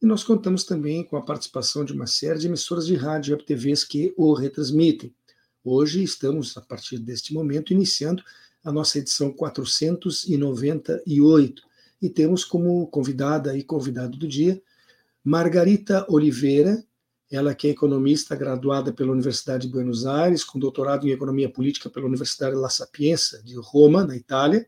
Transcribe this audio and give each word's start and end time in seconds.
e 0.00 0.06
nós 0.06 0.22
contamos 0.24 0.64
também 0.64 1.04
com 1.04 1.16
a 1.16 1.22
participação 1.22 1.84
de 1.84 1.92
uma 1.92 2.06
série 2.06 2.38
de 2.38 2.46
emissoras 2.46 2.86
de 2.86 2.96
rádio 2.96 3.38
e 3.38 3.44
TVs 3.44 3.84
que 3.84 4.14
o 4.16 4.32
retransmitem. 4.32 5.14
Hoje 5.62 6.02
estamos, 6.02 6.56
a 6.56 6.62
partir 6.62 6.98
deste 6.98 7.34
momento, 7.34 7.74
iniciando 7.74 8.22
a 8.64 8.72
nossa 8.72 8.98
edição 8.98 9.30
498 9.30 11.62
e 12.00 12.08
temos 12.08 12.42
como 12.44 12.86
convidada 12.86 13.54
e 13.56 13.62
convidado 13.62 14.16
do 14.16 14.26
dia 14.26 14.62
Margarita 15.22 16.06
Oliveira, 16.08 16.82
ela 17.30 17.54
que 17.54 17.68
é 17.68 17.70
economista 17.70 18.34
graduada 18.34 18.90
pela 18.90 19.12
Universidade 19.12 19.66
de 19.66 19.72
Buenos 19.72 20.06
Aires, 20.06 20.42
com 20.42 20.58
doutorado 20.58 21.06
em 21.06 21.10
economia 21.10 21.50
política 21.50 21.90
pela 21.90 22.06
Universidade 22.06 22.56
La 22.56 22.70
Sapienza 22.70 23.42
de 23.42 23.54
Roma, 23.56 24.02
na 24.02 24.16
Itália, 24.16 24.66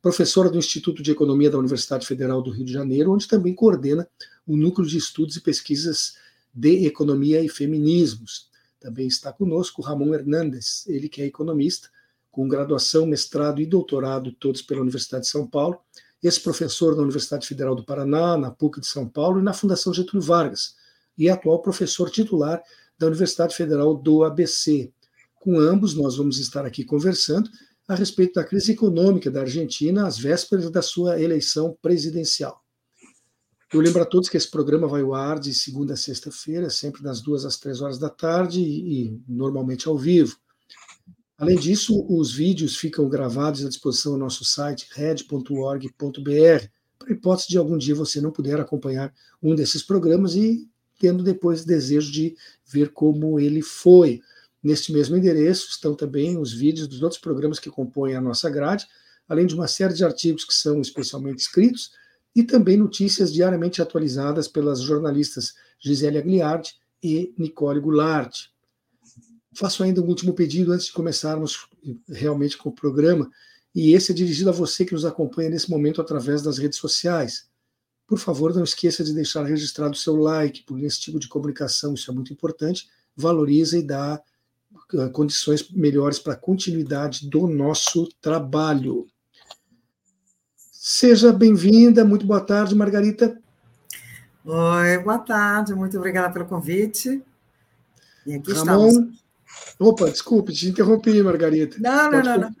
professora 0.00 0.48
do 0.48 0.56
Instituto 0.56 1.02
de 1.02 1.10
Economia 1.10 1.50
da 1.50 1.58
Universidade 1.58 2.06
Federal 2.06 2.40
do 2.40 2.52
Rio 2.52 2.64
de 2.64 2.72
Janeiro, 2.72 3.12
onde 3.12 3.26
também 3.26 3.52
coordena 3.52 4.08
o 4.48 4.56
Núcleo 4.56 4.88
de 4.88 4.96
Estudos 4.96 5.36
e 5.36 5.42
Pesquisas 5.42 6.14
de 6.52 6.86
Economia 6.86 7.44
e 7.44 7.50
Feminismos. 7.50 8.48
Também 8.80 9.06
está 9.06 9.30
conosco 9.30 9.82
Ramon 9.82 10.14
Hernandes, 10.14 10.86
ele 10.88 11.06
que 11.06 11.20
é 11.20 11.26
economista, 11.26 11.90
com 12.30 12.48
graduação, 12.48 13.04
mestrado 13.04 13.60
e 13.60 13.66
doutorado, 13.66 14.32
todos 14.32 14.62
pela 14.62 14.80
Universidade 14.80 15.24
de 15.24 15.30
São 15.30 15.46
Paulo, 15.46 15.78
ex-professor 16.22 16.96
da 16.96 17.02
Universidade 17.02 17.46
Federal 17.46 17.74
do 17.74 17.84
Paraná, 17.84 18.38
na 18.38 18.50
PUC 18.50 18.80
de 18.80 18.86
São 18.86 19.06
Paulo 19.06 19.40
e 19.40 19.42
na 19.42 19.52
Fundação 19.52 19.92
Getúlio 19.92 20.26
Vargas, 20.26 20.74
e 21.16 21.28
atual 21.28 21.60
professor 21.60 22.10
titular 22.10 22.62
da 22.98 23.06
Universidade 23.06 23.54
Federal 23.54 23.94
do 23.94 24.24
ABC. 24.24 24.90
Com 25.34 25.58
ambos, 25.58 25.94
nós 25.94 26.16
vamos 26.16 26.38
estar 26.38 26.64
aqui 26.64 26.84
conversando 26.84 27.50
a 27.86 27.94
respeito 27.94 28.34
da 28.34 28.44
crise 28.44 28.72
econômica 28.72 29.30
da 29.30 29.40
Argentina 29.40 30.06
às 30.06 30.18
vésperas 30.18 30.70
da 30.70 30.80
sua 30.80 31.20
eleição 31.20 31.76
presidencial. 31.82 32.64
Eu 33.70 33.82
lembro 33.82 34.00
a 34.00 34.06
todos 34.06 34.30
que 34.30 34.36
esse 34.36 34.50
programa 34.50 34.88
vai 34.88 35.02
ao 35.02 35.14
ar 35.14 35.38
de 35.38 35.52
segunda 35.52 35.92
a 35.92 35.96
sexta-feira, 35.96 36.70
sempre 36.70 37.02
das 37.02 37.20
duas 37.20 37.44
às 37.44 37.58
três 37.58 37.82
horas 37.82 37.98
da 37.98 38.08
tarde 38.08 38.62
e, 38.62 39.04
e 39.04 39.22
normalmente 39.28 39.86
ao 39.86 39.98
vivo. 39.98 40.38
Além 41.36 41.58
disso, 41.58 42.06
os 42.08 42.32
vídeos 42.32 42.78
ficam 42.78 43.06
gravados 43.10 43.64
à 43.64 43.68
disposição 43.68 44.12
no 44.12 44.18
nosso 44.18 44.42
site 44.42 44.88
red.org.br, 44.92 46.66
para 46.98 47.12
hipótese 47.12 47.48
de 47.48 47.58
algum 47.58 47.76
dia 47.76 47.94
você 47.94 48.22
não 48.22 48.30
puder 48.30 48.58
acompanhar 48.58 49.14
um 49.42 49.54
desses 49.54 49.82
programas 49.82 50.34
e 50.34 50.66
tendo 50.98 51.22
depois 51.22 51.64
desejo 51.64 52.10
de 52.10 52.34
ver 52.66 52.90
como 52.92 53.38
ele 53.38 53.60
foi. 53.60 54.20
Neste 54.62 54.92
mesmo 54.92 55.14
endereço 55.14 55.68
estão 55.68 55.94
também 55.94 56.38
os 56.38 56.52
vídeos 56.54 56.88
dos 56.88 57.02
outros 57.02 57.20
programas 57.20 57.58
que 57.58 57.70
compõem 57.70 58.16
a 58.16 58.20
nossa 58.20 58.48
grade, 58.48 58.86
além 59.28 59.46
de 59.46 59.54
uma 59.54 59.68
série 59.68 59.92
de 59.92 60.04
artigos 60.04 60.44
que 60.44 60.54
são 60.54 60.80
especialmente 60.80 61.40
escritos 61.40 61.90
e 62.38 62.44
também 62.44 62.76
notícias 62.76 63.32
diariamente 63.32 63.82
atualizadas 63.82 64.46
pelas 64.46 64.80
jornalistas 64.80 65.54
Gisele 65.80 66.18
Agliardi 66.18 66.72
e 67.02 67.34
Nicole 67.36 67.80
Goulart. 67.80 68.46
Faço 69.52 69.82
ainda 69.82 70.00
um 70.00 70.06
último 70.06 70.32
pedido 70.32 70.70
antes 70.70 70.86
de 70.86 70.92
começarmos 70.92 71.66
realmente 72.08 72.56
com 72.56 72.68
o 72.68 72.72
programa, 72.72 73.28
e 73.74 73.92
esse 73.92 74.12
é 74.12 74.14
dirigido 74.14 74.50
a 74.50 74.52
você 74.52 74.84
que 74.84 74.92
nos 74.92 75.04
acompanha 75.04 75.50
nesse 75.50 75.68
momento 75.68 76.00
através 76.00 76.40
das 76.40 76.58
redes 76.58 76.78
sociais. 76.78 77.48
Por 78.06 78.20
favor, 78.20 78.54
não 78.54 78.62
esqueça 78.62 79.02
de 79.02 79.12
deixar 79.12 79.42
registrado 79.42 79.94
o 79.94 79.98
seu 79.98 80.14
like, 80.14 80.62
porque 80.62 80.84
nesse 80.84 81.00
tipo 81.00 81.18
de 81.18 81.26
comunicação 81.26 81.94
isso 81.94 82.08
é 82.08 82.14
muito 82.14 82.32
importante, 82.32 82.88
valoriza 83.16 83.76
e 83.76 83.82
dá 83.82 84.22
eh, 84.94 85.08
condições 85.08 85.68
melhores 85.72 86.20
para 86.20 86.34
a 86.34 86.36
continuidade 86.36 87.28
do 87.28 87.48
nosso 87.48 88.08
trabalho. 88.20 89.08
Seja 90.90 91.34
bem-vinda, 91.34 92.02
muito 92.02 92.24
boa 92.24 92.40
tarde, 92.40 92.74
Margarita. 92.74 93.38
Oi, 94.42 94.98
boa 95.04 95.18
tarde, 95.18 95.74
muito 95.74 95.98
obrigada 95.98 96.32
pelo 96.32 96.46
convite. 96.46 97.22
E 98.26 98.32
aqui 98.32 98.54
Ramon... 98.54 98.88
estamos. 98.88 99.24
Opa, 99.78 100.08
desculpe, 100.08 100.50
te 100.54 100.66
interrompi, 100.66 101.22
Margarita. 101.22 101.76
Não, 101.78 102.10
não, 102.10 102.22
não, 102.22 102.38
não. 102.38 102.56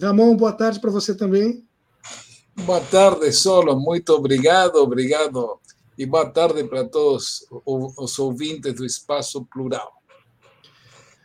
Ramon, 0.00 0.34
boa 0.34 0.54
tarde 0.54 0.80
para 0.80 0.90
você 0.90 1.14
também. 1.14 1.62
Boa 2.64 2.80
tarde, 2.80 3.30
Solo, 3.30 3.78
muito 3.78 4.08
obrigado, 4.14 4.76
obrigado. 4.76 5.60
E 5.98 6.06
boa 6.06 6.24
tarde 6.30 6.64
para 6.64 6.82
todos 6.82 7.46
os 7.66 8.18
ouvintes 8.18 8.72
do 8.72 8.86
Espaço 8.86 9.44
Plural. 9.52 10.02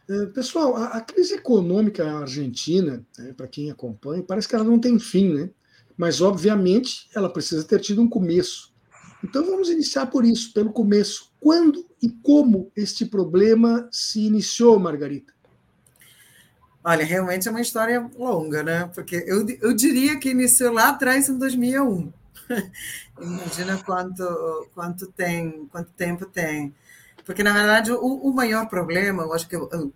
É, 0.09 0.25
pessoal, 0.25 0.75
a, 0.75 1.00
crise 1.00 1.36
econômica 1.36 2.12
argentina, 2.12 3.06
né, 3.18 3.31
para 3.31 3.48
quem 3.48 3.72
acompanha, 3.72 4.22
parece 4.22 4.50
que 4.50 4.56
ela 4.56 4.66
não 4.66 4.80
tem 4.80 5.00
fim, 5.00 5.34
né? 5.34 5.50
Mas, 5.97 6.22
obviamente, 6.22 7.09
ela 7.16 7.30
precisa 7.30 7.63
ter 7.63 7.80
tido 7.80 8.02
um 8.02 8.09
começo. 8.09 8.72
Então, 9.24 9.44
vamos 9.44 9.69
iniciar 9.69 10.06
por 10.06 10.24
isso, 10.24 10.53
pelo 10.53 10.72
começo. 10.72 11.31
Quando 11.40 11.88
e 12.02 12.09
como 12.09 12.72
este 12.75 13.06
problema 13.06 13.90
se 13.91 14.19
iniciou, 14.19 14.78
Margarita? 14.80 15.34
Olha, 16.84 17.03
realmente 17.03 17.47
é 17.47 17.52
uma 17.52 17.62
história 17.62 18.09
longa, 18.16 18.63
né? 18.63 18.90
Porque 18.94 19.24
eu, 19.28 19.46
eu 19.62 19.74
diria 19.74 20.19
que 20.19 20.30
iniciou 20.30 20.72
lá 20.72 20.90
atrás, 20.90 21.28
em 21.28 21.38
2001. 21.38 22.13
Imagina 23.19 23.78
quanto, 23.84 24.69
quanto, 24.74 25.07
tem, 25.07 25.68
quanto 25.72 25.91
tempo 25.91 26.25
tem. 26.25 26.74
Porque, 27.25 27.44
na 27.44 27.52
verdade, 27.52 27.91
o, 27.91 28.00
o 28.00 28.34
maior 28.34 28.69
problema, 28.69 29.24
eu 29.24 29.34
acho 29.34 29.50
que 29.50 29.56
eu, 29.56 29.91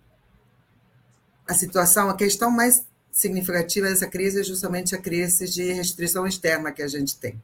a 1.48 1.54
situação, 1.54 2.10
a 2.10 2.16
questão 2.16 2.50
mais 2.50 2.84
significativa 3.12 3.88
dessa 3.88 4.06
crise 4.06 4.40
é 4.40 4.42
justamente 4.42 4.94
a 4.94 4.98
crise 4.98 5.46
de 5.46 5.72
restrição 5.72 6.26
externa 6.26 6.72
que 6.72 6.82
a 6.82 6.88
gente 6.88 7.16
tem. 7.16 7.40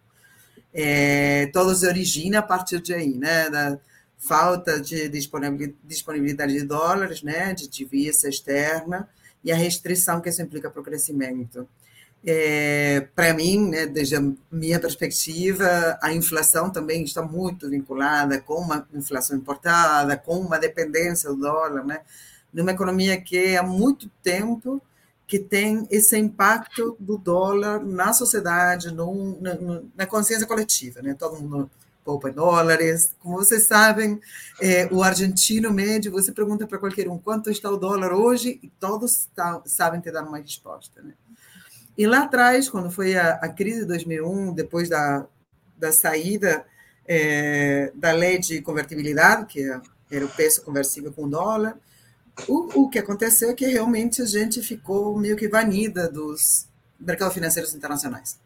É, 0.72 1.46
todo 1.52 1.74
se 1.74 1.86
origina 1.86 2.38
a 2.38 2.42
partir 2.42 2.80
de 2.80 2.94
aí, 2.94 3.14
né? 3.14 3.50
Da 3.50 3.78
falta 4.18 4.80
de 4.80 5.08
disponibilidade 5.08 6.54
de 6.54 6.64
dólares, 6.64 7.22
né? 7.22 7.52
De 7.54 7.68
divisa 7.68 8.28
externa 8.28 9.08
e 9.44 9.52
a 9.52 9.56
restrição 9.56 10.20
que 10.20 10.28
isso 10.30 10.42
implica 10.42 10.70
para 10.70 10.80
o 10.80 10.84
crescimento. 10.84 11.68
É, 12.24 13.06
para 13.14 13.32
mim, 13.32 13.68
né, 13.70 13.86
desde 13.86 14.16
a 14.16 14.22
minha 14.50 14.80
perspectiva, 14.80 15.96
a 16.02 16.12
inflação 16.12 16.68
também 16.68 17.04
está 17.04 17.22
muito 17.22 17.70
vinculada 17.70 18.40
com 18.40 18.60
uma 18.60 18.86
inflação 18.92 19.36
importada, 19.36 20.16
com 20.16 20.40
uma 20.40 20.58
dependência 20.58 21.30
do 21.30 21.36
dólar, 21.36 21.84
né, 21.84 22.00
numa 22.52 22.72
economia 22.72 23.20
que 23.20 23.56
há 23.56 23.62
muito 23.62 24.10
tempo 24.20 24.82
que 25.28 25.38
tem 25.38 25.86
esse 25.90 26.16
impacto 26.16 26.96
do 26.98 27.18
dólar 27.18 27.84
na 27.84 28.14
sociedade, 28.14 28.90
no, 28.90 29.38
na, 29.42 29.58
na, 29.94 30.06
consciência 30.06 30.46
coletiva, 30.46 31.02
né? 31.02 31.12
Todo 31.12 31.38
mundo 31.38 31.70
poupa 32.02 32.30
em 32.30 32.32
dólares. 32.32 33.14
Como 33.18 33.36
vocês 33.36 33.64
sabem, 33.64 34.18
é, 34.58 34.88
o 34.90 35.02
argentino 35.02 35.70
médio, 35.70 36.10
você 36.10 36.32
pergunta 36.32 36.66
para 36.66 36.78
qualquer 36.78 37.10
um 37.10 37.18
quanto 37.18 37.50
está 37.50 37.70
o 37.70 37.76
dólar 37.76 38.14
hoje 38.14 38.58
e 38.62 38.70
todos 38.80 39.28
tá, 39.34 39.60
sabem 39.66 40.00
te 40.00 40.10
dar 40.10 40.24
uma 40.24 40.38
resposta, 40.38 41.02
né? 41.02 41.12
E 41.96 42.06
lá 42.06 42.22
atrás, 42.22 42.70
quando 42.70 42.90
foi 42.90 43.14
a, 43.14 43.34
a 43.34 43.50
crise 43.50 43.80
de 43.80 43.84
2001, 43.84 44.54
depois 44.54 44.88
da, 44.88 45.26
da 45.76 45.92
saída 45.92 46.64
é, 47.06 47.92
da 47.94 48.12
lei 48.12 48.38
de 48.38 48.62
convertibilidade, 48.62 49.44
que 49.44 49.60
era 50.10 50.24
o 50.24 50.28
peso 50.30 50.62
conversível 50.62 51.12
com 51.12 51.24
o 51.24 51.28
dólar, 51.28 51.76
o, 52.46 52.82
o 52.82 52.88
que 52.88 52.98
aconteceu 52.98 53.50
é 53.50 53.54
que 53.54 53.66
realmente 53.66 54.22
a 54.22 54.26
gente 54.26 54.62
ficou 54.62 55.18
meio 55.18 55.36
que 55.36 55.48
vanida 55.48 56.08
dos 56.08 56.66
mercados 57.00 57.34
financeiros 57.34 57.74
internacionais. 57.74 58.38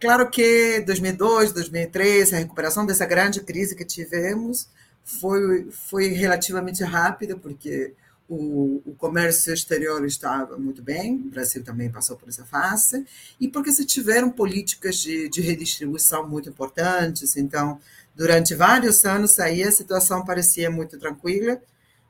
Claro 0.00 0.28
que 0.30 0.80
2002, 0.80 1.52
2003, 1.52 2.34
a 2.34 2.36
recuperação 2.38 2.84
dessa 2.84 3.06
grande 3.06 3.40
crise 3.40 3.74
que 3.74 3.84
tivemos 3.84 4.68
foi, 5.02 5.70
foi 5.70 6.08
relativamente 6.08 6.84
rápida, 6.84 7.36
porque 7.36 7.94
o, 8.28 8.82
o, 8.84 8.94
comércio 8.94 9.54
exterior 9.54 10.04
estava 10.04 10.58
muito 10.58 10.82
bem, 10.82 11.14
o 11.14 11.30
Brasil 11.30 11.62
também 11.62 11.90
passou 11.90 12.16
por 12.16 12.28
essa 12.28 12.44
fase, 12.44 13.06
e 13.40 13.48
porque 13.48 13.70
se 13.72 13.84
tiveram 13.86 14.30
políticas 14.30 14.96
de, 14.96 15.28
de 15.28 15.40
redistribuição 15.40 16.28
muito 16.28 16.48
importantes, 16.48 17.36
então, 17.36 17.80
durante 18.14 18.54
vários 18.54 19.04
anos 19.04 19.38
aí 19.38 19.62
a 19.62 19.70
situação 19.70 20.24
parecia 20.24 20.70
muito 20.70 20.98
tranquila, 20.98 21.60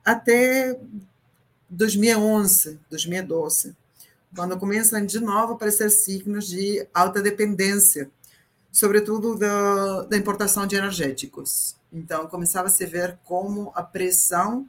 até 0.06 0.79
2011, 1.69 2.79
2012, 2.88 3.75
quando 4.35 4.56
começam 4.56 5.05
de 5.05 5.19
novo 5.19 5.53
a 5.53 5.56
aparecer 5.56 5.91
signos 5.91 6.47
de 6.47 6.87
alta 6.94 7.20
dependência, 7.20 8.08
sobretudo 8.70 9.37
da, 9.37 10.03
da 10.03 10.17
importação 10.17 10.64
de 10.64 10.76
energéticos. 10.76 11.75
Então, 11.93 12.29
começava 12.29 12.69
a 12.69 12.70
se 12.70 12.87
ver 12.87 13.19
como 13.25 13.73
a 13.75 13.82
pressão 13.82 14.69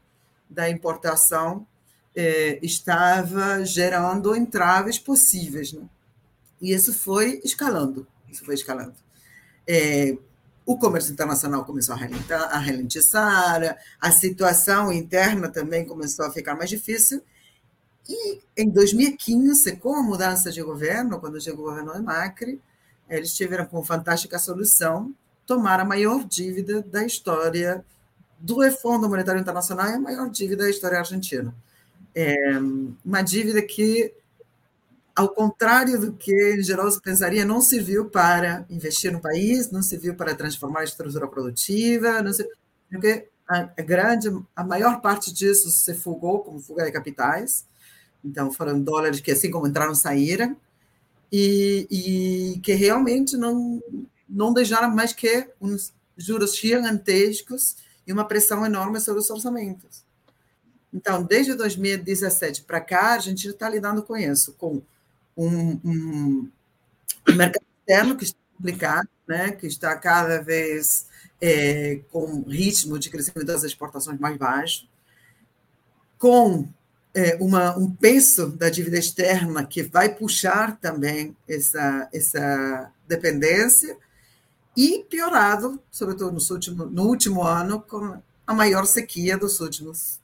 da 0.49 0.67
importação 0.69 1.67
eh, 2.15 2.57
estava 2.63 3.63
gerando 3.63 4.35
entraves 4.35 4.97
possíveis. 4.97 5.71
Né? 5.71 5.83
E 6.59 6.73
isso 6.73 6.93
foi 6.93 7.41
escalando, 7.43 8.07
isso 8.27 8.43
foi 8.43 8.55
escalando. 8.55 8.95
É, 9.67 10.17
o 10.67 10.77
comércio 10.77 11.13
internacional 11.13 11.63
começou 11.63 11.95
a 11.95 12.57
ralentizar, 12.59 13.79
a 14.01 14.11
situação 14.11 14.91
interna 14.91 15.47
também 15.47 15.85
começou 15.85 16.25
a 16.25 16.31
ficar 16.31 16.55
mais 16.55 16.69
difícil, 16.69 17.21
e 18.07 18.41
em 18.55 18.69
2015, 18.69 19.77
com 19.77 19.95
a 19.95 20.03
mudança 20.03 20.51
de 20.51 20.61
governo, 20.61 21.21
quando 21.21 21.39
chegou 21.39 21.65
o 21.65 21.69
governo 21.69 21.93
de 21.93 22.01
Macri, 22.01 22.61
eles 23.09 23.33
tiveram 23.33 23.65
com 23.65 23.81
fantástica 23.81 24.37
solução 24.37 25.15
tomar 25.45 25.79
a 25.79 25.85
maior 25.85 26.25
dívida 26.25 26.81
da 26.81 27.05
história 27.05 27.83
do 28.37 28.59
Fundo 28.71 29.07
Monetário 29.07 29.39
Internacional 29.39 29.89
e 29.89 29.93
a 29.93 29.99
maior 29.99 30.29
dívida 30.29 30.65
da 30.65 30.69
história 30.69 30.99
argentina. 30.99 31.55
É 32.13 32.35
uma 33.05 33.21
dívida 33.21 33.61
que, 33.61 34.13
ao 35.17 35.29
contrário 35.29 35.99
do 35.99 36.13
que 36.13 36.31
em 36.53 36.63
geral 36.63 36.91
se 36.91 37.01
pensaria, 37.01 37.43
não 37.43 37.59
serviu 37.59 38.05
para 38.05 38.63
investir 38.69 39.11
no 39.11 39.19
país, 39.19 39.71
não 39.71 39.81
serviu 39.81 40.13
para 40.13 40.35
transformar 40.35 40.81
a 40.81 40.83
estrutura 40.83 41.27
produtiva, 41.27 42.21
não 42.21 42.31
serviu, 42.31 42.53
porque 42.87 43.27
a, 43.47 43.63
grande, 43.81 44.29
a 44.55 44.63
maior 44.63 45.01
parte 45.01 45.33
disso 45.33 45.71
se 45.71 45.95
fugou 45.95 46.41
como 46.41 46.59
fuga 46.59 46.85
de 46.85 46.91
capitais, 46.91 47.65
então, 48.23 48.51
foram 48.51 48.79
dólares 48.79 49.19
que, 49.19 49.31
assim 49.31 49.49
como 49.49 49.67
entraram, 49.67 49.95
saíram, 49.95 50.55
e, 51.31 51.87
e 51.89 52.59
que 52.59 52.73
realmente 52.73 53.35
não, 53.35 53.81
não 54.29 54.53
deixaram 54.53 54.93
mais 54.93 55.13
que 55.13 55.49
uns 55.59 55.93
juros 56.15 56.55
gigantescos 56.55 57.77
e 58.05 58.13
uma 58.13 58.25
pressão 58.25 58.63
enorme 58.65 58.99
sobre 58.99 59.21
os 59.21 59.29
orçamentos. 59.31 60.03
Então, 60.93 61.23
desde 61.23 61.55
2017 61.55 62.63
para 62.63 62.79
cá, 62.79 63.13
a 63.13 63.19
gente 63.19 63.47
está 63.47 63.67
lidando 63.67 64.03
com 64.03 64.15
isso, 64.15 64.53
com 64.53 64.81
um, 65.37 65.79
um, 65.85 66.51
mercado 67.27 67.65
externo 67.79 68.17
que 68.17 68.23
está 68.23 68.39
complicado, 68.55 69.09
né, 69.27 69.51
que 69.51 69.67
está 69.67 69.95
cada 69.95 70.41
vez 70.41 71.07
é, 71.39 72.01
com 72.11 72.41
ritmo 72.41 72.97
de 72.97 73.09
crescimento 73.09 73.45
das 73.45 73.63
exportações 73.63 74.19
mais 74.19 74.35
baixo, 74.37 74.89
com 76.17 76.67
é, 77.13 77.35
uma, 77.39 77.77
um 77.77 77.91
peso 77.91 78.47
da 78.47 78.69
dívida 78.69 78.97
externa 78.97 79.65
que 79.65 79.83
vai 79.83 80.13
puxar 80.13 80.77
também 80.77 81.35
essa, 81.47 82.09
essa 82.11 82.91
dependência, 83.07 83.97
e 84.75 85.03
piorado, 85.09 85.81
sobretudo 85.91 86.31
no 86.31 86.53
último, 86.53 86.85
no 86.85 87.03
último 87.07 87.43
ano, 87.43 87.81
com 87.81 88.21
a 88.45 88.53
maior 88.53 88.85
sequia 88.85 89.35
dos 89.35 89.59
últimos 89.59 90.19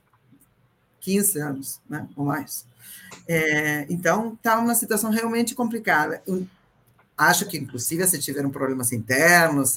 15 0.99 1.39
anos, 1.39 1.81
né, 1.89 2.07
ou 2.15 2.25
mais. 2.25 2.65
É, 3.27 3.85
então, 3.89 4.33
está 4.33 4.59
uma 4.59 4.75
situação 4.75 5.09
realmente 5.11 5.55
complicada. 5.55 6.21
Eu 6.27 6.45
acho 7.17 7.47
que, 7.47 7.57
inclusive, 7.57 8.05
se 8.07 8.19
tiveram 8.19 8.49
problemas 8.49 8.91
internos, 8.91 9.75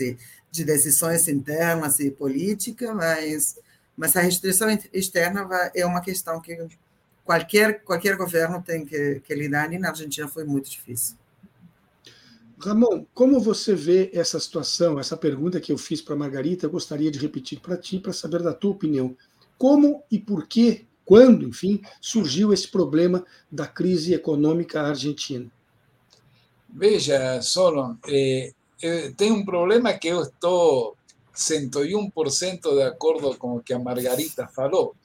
de 0.50 0.64
decisões 0.64 1.28
internas 1.28 2.00
e 2.00 2.10
política, 2.10 2.94
mas, 2.94 3.58
mas 3.96 4.16
a 4.16 4.20
restrição 4.20 4.68
externa 4.92 5.48
é 5.74 5.84
uma 5.84 6.00
questão 6.00 6.40
que 6.40 6.56
qualquer, 7.24 7.82
qualquer 7.82 8.16
governo 8.16 8.62
tem 8.62 8.84
que, 8.84 9.20
que 9.20 9.34
lidar, 9.34 9.72
e 9.72 9.78
na 9.78 9.90
Argentina 9.90 10.28
foi 10.28 10.44
muito 10.44 10.70
difícil. 10.70 11.16
Ramon, 12.58 13.04
como 13.12 13.38
você 13.38 13.74
vê 13.74 14.10
essa 14.14 14.40
situação, 14.40 14.98
essa 14.98 15.16
pergunta 15.16 15.60
que 15.60 15.70
eu 15.70 15.76
fiz 15.76 16.00
para 16.00 16.14
a 16.14 16.18
Margarita, 16.18 16.64
eu 16.64 16.70
gostaria 16.70 17.10
de 17.10 17.18
repetir 17.18 17.60
para 17.60 17.76
ti, 17.76 17.98
para 17.98 18.14
saber 18.14 18.42
da 18.42 18.54
tua 18.54 18.70
opinião. 18.70 19.14
Como 19.58 20.02
e 20.10 20.18
por 20.18 20.46
que, 20.46 20.86
quando, 21.06 21.48
enfim, 21.48 21.80
surgiu 22.00 22.52
esse 22.52 22.66
problema 22.66 23.24
da 23.50 23.66
crise 23.66 24.12
econômica 24.12 24.82
argentina? 24.82 25.48
Veja, 26.68 27.40
Solon, 27.40 27.94
eh, 28.08 28.52
tem 29.16 29.30
um 29.30 29.44
problema 29.44 29.94
que 29.94 30.08
eu 30.08 30.22
estou 30.22 30.96
101% 31.32 32.74
de 32.74 32.82
acordo 32.82 33.36
com 33.36 33.56
o 33.56 33.62
que 33.62 33.72
a 33.72 33.78
Margarita 33.78 34.48
falou. 34.48 34.96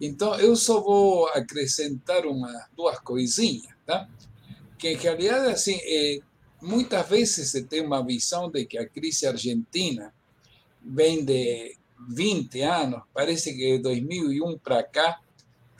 Então, 0.00 0.34
eu 0.40 0.56
só 0.56 0.80
vou 0.80 1.28
acrescentar 1.28 2.24
umas 2.24 2.64
duas 2.74 2.98
coisinhas, 3.00 3.74
tá? 3.84 4.08
Que, 4.78 4.92
em 4.92 4.96
realidade, 4.96 5.52
assim, 5.52 5.78
é, 5.82 6.20
muitas 6.62 7.06
vezes 7.06 7.50
se 7.50 7.62
tem 7.64 7.84
uma 7.84 8.04
visão 8.04 8.50
de 8.50 8.64
que 8.64 8.78
a 8.78 8.88
crise 8.88 9.26
argentina 9.26 10.14
vem 10.82 11.22
de 11.22 11.76
20 12.08 12.62
anos, 12.62 13.02
parece 13.12 13.52
que 13.52 13.76
de 13.76 13.78
2001 13.78 14.58
para 14.58 14.82
cá 14.82 15.20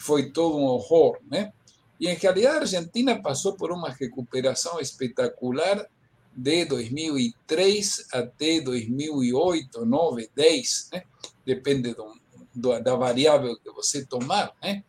foi 0.01 0.31
todo 0.31 0.57
um 0.57 0.65
horror, 0.65 1.19
né? 1.31 1.53
E, 2.01 2.09
em 2.09 2.15
realidade, 2.15 2.57
a 2.57 2.61
Argentina 2.61 3.21
passou 3.21 3.55
por 3.55 3.71
uma 3.71 3.91
recuperação 3.91 4.81
espetacular 4.81 5.87
de 6.35 6.65
2003 6.65 8.07
até 8.13 8.61
2008, 8.61 9.71
2009, 9.73 10.31
10, 10.35 10.89
né? 10.93 11.03
depende 11.45 11.95
de 11.95 12.01
um, 12.01 12.83
da 12.83 12.97
variável 12.97 13.59
que 13.59 13.71
você 13.71 14.07
tomar, 14.07 14.53
né? 14.63 14.83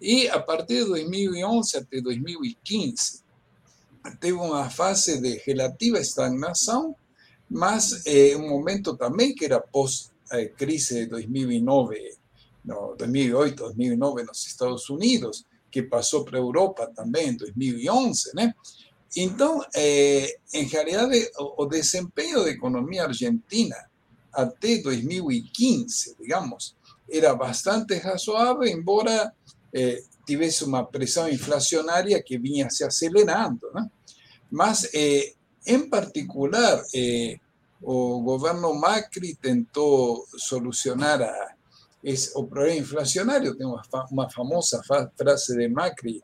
E 0.00 0.28
a 0.28 0.38
partir 0.38 0.82
de 0.82 0.84
2011 0.84 1.76
até 1.76 2.00
2015, 2.00 3.24
teve 4.20 4.34
uma 4.34 4.68
fase 4.68 5.20
de 5.20 5.38
relativa 5.46 5.98
estagnação, 5.98 6.94
mas 7.50 8.04
é, 8.06 8.36
um 8.36 8.48
momento 8.48 8.96
também 8.96 9.34
que 9.34 9.46
era 9.46 9.60
pós-crise 9.60 10.94
de 10.94 11.06
2009, 11.06 12.16
no, 12.64 12.94
2008, 12.96 13.56
2009 13.56 14.22
nos 14.22 14.46
Estados 14.46 14.88
Unidos, 14.88 15.44
que 15.70 15.82
passou 15.82 16.24
para 16.24 16.38
Europa 16.38 16.90
também 16.94 17.28
em 17.28 17.36
2011, 17.36 18.34
né? 18.34 18.54
Então, 19.16 19.64
é, 19.74 20.38
em 20.52 20.64
realidade, 20.64 21.30
o, 21.38 21.62
o 21.62 21.66
desempenho 21.66 22.42
argentina 23.04 23.76
até 24.32 24.78
2015, 24.78 26.16
digamos, 26.20 26.74
era 27.08 27.34
bastante 27.34 27.96
razoável, 27.98 28.64
embora 28.64 29.32
eh, 29.72 30.02
tivesse 30.26 30.64
uma 30.64 30.84
pressão 30.84 31.28
inflacionária 31.28 32.22
que 32.22 32.38
vinha 32.38 32.68
se 32.70 32.84
acelerando. 32.84 33.70
Né? 33.72 33.88
Mas, 34.50 34.88
eh, 34.94 35.34
particular, 35.88 36.82
eh, 36.94 37.38
o 37.82 38.20
governo 38.22 38.74
Macri 38.74 39.34
tentou 39.34 40.26
solucionar 40.36 41.22
a, 41.22 41.53
esse, 42.04 42.30
o 42.36 42.44
problema 42.44 42.78
inflacionário. 42.78 43.56
Tem 43.56 43.66
uma, 43.66 43.82
uma 44.10 44.30
famosa 44.30 44.82
frase 45.16 45.56
de 45.56 45.68
Macri 45.68 46.22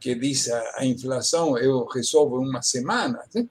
que 0.00 0.14
diz 0.14 0.48
a, 0.48 0.84
inflação 0.84 1.58
eu 1.58 1.84
resolvo 1.86 2.40
em 2.40 2.48
uma 2.48 2.62
semana. 2.62 3.20
¿sí? 3.30 3.48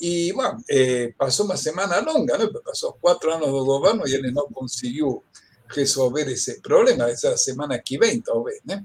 E, 0.00 0.32
bom, 0.32 0.56
eh, 0.70 1.12
semana 1.56 2.00
longa, 2.00 2.38
né? 2.38 2.48
passou 2.64 2.96
quatro 3.00 3.32
anos 3.32 3.48
do 3.48 3.64
governo 3.64 4.06
e 4.06 4.14
ele 4.14 4.30
não 4.30 4.48
conseguiu 4.48 5.22
resolver 5.68 6.28
esse 6.28 6.60
problema 6.60 7.08
essa 7.10 7.36
semana 7.36 7.78
que 7.78 7.98
vem, 7.98 8.20
talvez, 8.20 8.60
né? 8.64 8.84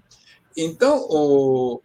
Então, 0.56 1.08
o, 1.10 1.82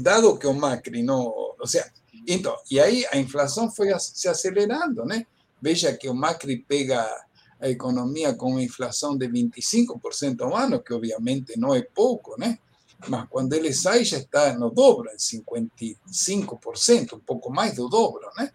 dado 0.00 0.38
que 0.38 0.46
o 0.46 0.54
Macri 0.54 1.02
não, 1.02 1.26
ou 1.58 1.66
seja, 1.66 1.90
então, 2.26 2.56
e 2.70 2.80
aí 2.80 3.06
a 3.12 3.18
inflação 3.18 3.70
foi 3.70 3.88
se 3.98 4.28
acelerando, 4.28 5.04
né? 5.04 5.26
Veja 5.60 5.92
que 5.92 6.08
o 6.08 6.14
Macri 6.14 6.64
pega 6.66 7.04
a 7.60 7.68
economia 7.68 8.34
com 8.34 8.52
uma 8.52 8.62
inflação 8.62 9.16
de 9.16 9.28
25% 9.28 10.40
ao 10.42 10.56
ano, 10.56 10.82
que 10.82 10.92
obviamente 10.92 11.58
não 11.58 11.74
é 11.74 11.82
pouco, 11.82 12.38
né? 12.38 12.58
Mas 13.08 13.26
quando 13.28 13.52
ele 13.52 13.72
sai 13.72 14.04
já 14.04 14.18
está 14.18 14.52
no 14.54 14.70
dobro, 14.70 15.10
em 15.10 15.16
55%, 15.16 17.14
um 17.14 17.20
pouco 17.20 17.50
mais 17.50 17.76
do 17.76 17.88
dobro, 17.88 18.28
né? 18.36 18.52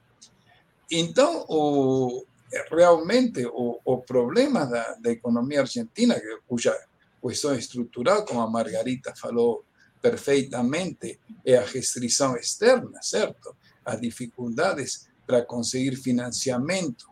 Então, 0.92 1.46
o, 1.48 2.26
realmente 2.72 3.46
o, 3.46 3.80
o 3.84 3.98
problema 3.98 4.66
da, 4.66 4.96
da, 4.96 5.12
economia 5.12 5.62
argentina, 5.62 6.20
cuja 6.48 6.76
questão 7.22 7.54
estrutural, 7.54 8.26
como 8.26 8.42
a 8.42 8.50
Margarita 8.50 9.14
falou 9.16 9.64
perfeitamente, 10.02 11.20
é 11.46 11.58
a 11.58 11.66
restrição 11.66 12.36
externa, 12.36 13.02
certo? 13.02 13.56
As 13.86 14.00
dificuldades 14.00 15.10
para 15.28 15.44
conseguir 15.44 15.96
financiamento 15.96 17.09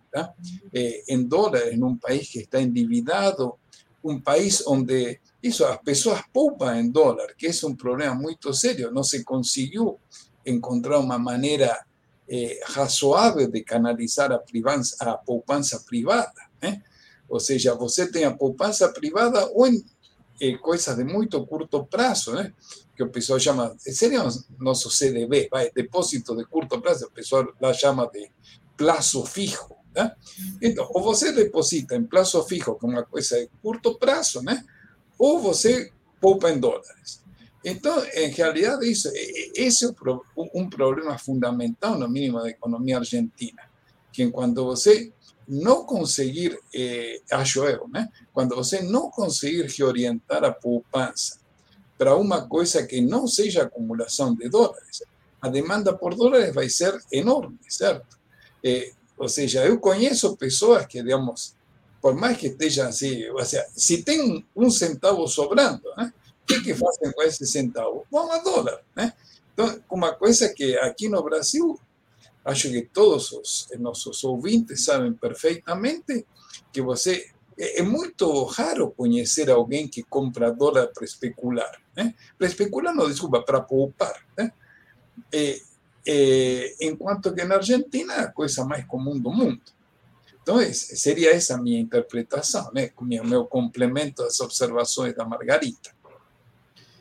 é, 0.74 1.04
em 1.14 1.24
dólares, 1.24 1.74
em 1.74 1.84
um 1.84 1.96
país 1.96 2.30
que 2.30 2.40
está 2.40 2.62
endividado, 2.62 3.56
um 4.04 4.20
país 4.20 4.66
onde 4.66 5.20
isso, 5.42 5.66
as 5.66 5.78
pessoas 5.78 6.22
poupam 6.34 6.76
em 6.76 6.90
dólar, 6.90 7.36
que 7.38 7.48
é 7.48 7.52
um 7.68 7.76
problema 7.76 8.16
muito 8.16 8.54
sério, 8.54 8.92
não 8.92 9.04
se 9.04 9.24
conseguiu 9.24 10.00
encontrar 10.46 11.00
uma 11.00 11.20
maneira 11.20 11.86
eh, 12.28 12.60
de 13.48 13.64
canalizar 13.64 14.32
a, 14.32 14.40
privança, 14.40 14.96
a 15.00 15.18
poupança 15.18 15.80
privada. 15.82 16.34
Né? 16.62 16.82
Ou 17.30 17.40
seja, 17.40 17.76
você 17.76 18.10
tem 18.10 18.26
privada 18.90 19.46
ou 19.54 19.68
em 19.68 19.84
eh, 20.42 20.58
de 20.96 21.04
muito 21.04 21.46
curto 21.46 21.86
prazo, 21.86 22.34
né? 22.34 22.54
que 22.96 23.04
o 23.04 23.10
pessoal 23.10 23.40
chama, 23.40 23.76
seria 23.80 24.24
o 24.26 24.30
nosso 24.60 24.90
CDB, 24.90 25.48
vai, 25.52 25.70
depósito 25.72 26.36
de 26.36 26.46
curto 26.46 26.82
prazo, 26.82 27.06
o 27.06 27.12
pessoal 27.12 27.48
lá 27.62 27.72
chama 27.74 28.08
de 28.08 28.32
plazo 28.76 29.24
fijo. 29.26 29.77
Né? 29.98 30.12
Então, 30.62 30.88
ou 30.94 31.02
você 31.02 31.32
deposita 31.32 31.96
em 31.96 32.04
plazo 32.04 32.44
fijo, 32.44 32.76
que 32.76 32.86
é 32.86 32.90
uma 32.90 33.04
coisa 33.04 33.40
de 33.40 33.50
curto 33.64 33.98
prazo, 33.98 34.44
né? 34.44 34.64
ou 35.18 35.40
você 35.40 35.92
poupa 36.22 36.52
em 36.52 36.60
dólares. 36.60 37.24
Então, 37.66 38.06
em 38.14 38.30
realidade, 38.30 38.90
isso, 38.90 39.10
esse 39.56 39.86
é 39.86 39.90
um 40.54 40.70
problema 40.70 41.18
fundamental, 41.18 41.98
no 41.98 42.08
mínimo, 42.08 42.40
da 42.40 42.50
economia 42.50 43.00
argentina, 43.00 43.64
que 44.14 44.30
quando 44.30 44.64
você 44.64 45.12
não 45.48 45.84
conseguir, 45.84 46.60
eh, 46.76 47.20
acho 47.32 47.64
eu, 47.66 47.88
né? 47.88 48.08
quando 48.32 48.56
você 48.56 48.82
não 48.84 49.10
conseguir 49.10 49.66
reorientar 49.66 50.44
a 50.44 50.52
poupança 50.52 51.40
para 51.98 52.16
uma 52.16 52.48
coisa 52.48 52.86
que 52.86 53.02
não 53.02 53.28
seja 53.28 53.64
acumulação 53.64 54.36
de 54.36 54.48
dólares, 54.48 55.02
a 55.42 55.50
demanda 55.50 55.98
por 55.98 56.14
dólares 56.14 56.54
vai 56.54 56.70
ser 56.70 56.96
enorme, 57.12 57.58
certo? 57.68 58.18
Eh, 58.64 58.92
ou 59.18 59.28
seja, 59.28 59.66
eu 59.66 59.80
conheço 59.80 60.38
pessoas 60.38 60.86
que, 60.86 61.02
digamos, 61.02 61.56
por 62.02 62.16
mais 62.16 62.38
que 62.38 62.48
esteja 62.48 62.88
assim, 62.88 63.28
ou 63.30 63.44
seja, 63.44 63.66
se 63.76 64.04
tem 64.04 64.46
um 64.56 64.70
centavo 64.70 65.28
sobrando, 65.28 65.84
né? 65.98 66.14
o 66.44 66.46
que, 66.46 66.62
que 66.62 66.74
fazem 66.74 67.12
com 67.12 67.24
esse 67.24 67.46
centavo? 67.46 68.06
Vão 68.12 68.32
a 68.32 68.38
dólar, 68.38 68.82
né? 68.96 69.14
Então, 69.54 69.82
uma 69.90 70.14
coisa 70.14 70.54
que 70.54 70.78
aqui 70.78 71.10
no 71.10 71.22
Brasil, 71.24 71.80
acho 72.46 72.70
que 72.70 72.84
todos 72.84 73.32
os 73.32 73.68
nossos 73.80 74.24
ouvintes 74.24 74.86
sabem 74.86 75.12
perfeitamente 75.14 76.26
que 76.72 76.82
você 76.82 77.28
é, 77.58 77.82
muito 77.82 78.44
raro 78.44 78.92
conhecer 78.92 79.50
alguém 79.50 79.88
que 79.88 80.04
compra 80.04 80.52
dólar 80.52 80.88
para 80.94 81.04
especular, 81.04 81.82
né? 81.96 82.14
Para 82.38 82.48
especular, 82.48 82.94
não, 82.94 83.10
desculpa, 83.10 83.42
para 83.42 83.60
poupar, 83.60 84.24
né? 84.38 84.54
É, 86.08 86.76
enquanto 86.82 87.34
que 87.34 87.44
na 87.44 87.56
Argentina 87.56 88.14
é 88.14 88.20
a 88.22 88.32
coisa 88.32 88.64
mais 88.64 88.86
comum 88.86 89.20
do 89.20 89.30
mundo. 89.30 89.62
Então, 90.42 90.58
seria 90.72 91.32
essa 91.32 91.56
a 91.56 91.62
minha 91.62 91.80
interpretação, 91.80 92.72
né? 92.74 92.90
meu 93.02 93.46
complemento 93.46 94.24
às 94.24 94.40
observações 94.40 95.14
da 95.14 95.26
Margarita. 95.26 95.92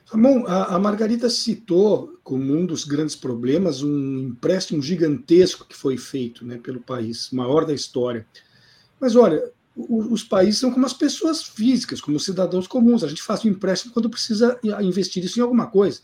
Ramon, 0.06 0.44
a, 0.46 0.74
a 0.74 0.78
Margarita 0.78 1.30
citou 1.30 2.18
como 2.24 2.52
um 2.52 2.66
dos 2.66 2.84
grandes 2.84 3.14
problemas 3.14 3.82
um 3.82 4.18
empréstimo 4.18 4.82
gigantesco 4.82 5.64
que 5.64 5.76
foi 5.76 5.96
feito 5.96 6.44
né, 6.44 6.58
pelo 6.58 6.80
país, 6.80 7.30
maior 7.30 7.64
da 7.64 7.72
história. 7.72 8.26
Mas 9.00 9.14
olha, 9.14 9.52
os 9.76 10.24
países 10.24 10.58
são 10.58 10.72
como 10.72 10.86
as 10.86 10.92
pessoas 10.92 11.42
físicas, 11.42 12.00
como 12.00 12.16
os 12.16 12.24
cidadãos 12.24 12.66
comuns. 12.66 13.04
A 13.04 13.08
gente 13.08 13.22
faz 13.22 13.44
um 13.44 13.48
empréstimo 13.48 13.92
quando 13.92 14.10
precisa 14.10 14.58
investir 14.80 15.24
isso 15.24 15.38
em 15.38 15.42
alguma 15.42 15.66
coisa. 15.66 16.00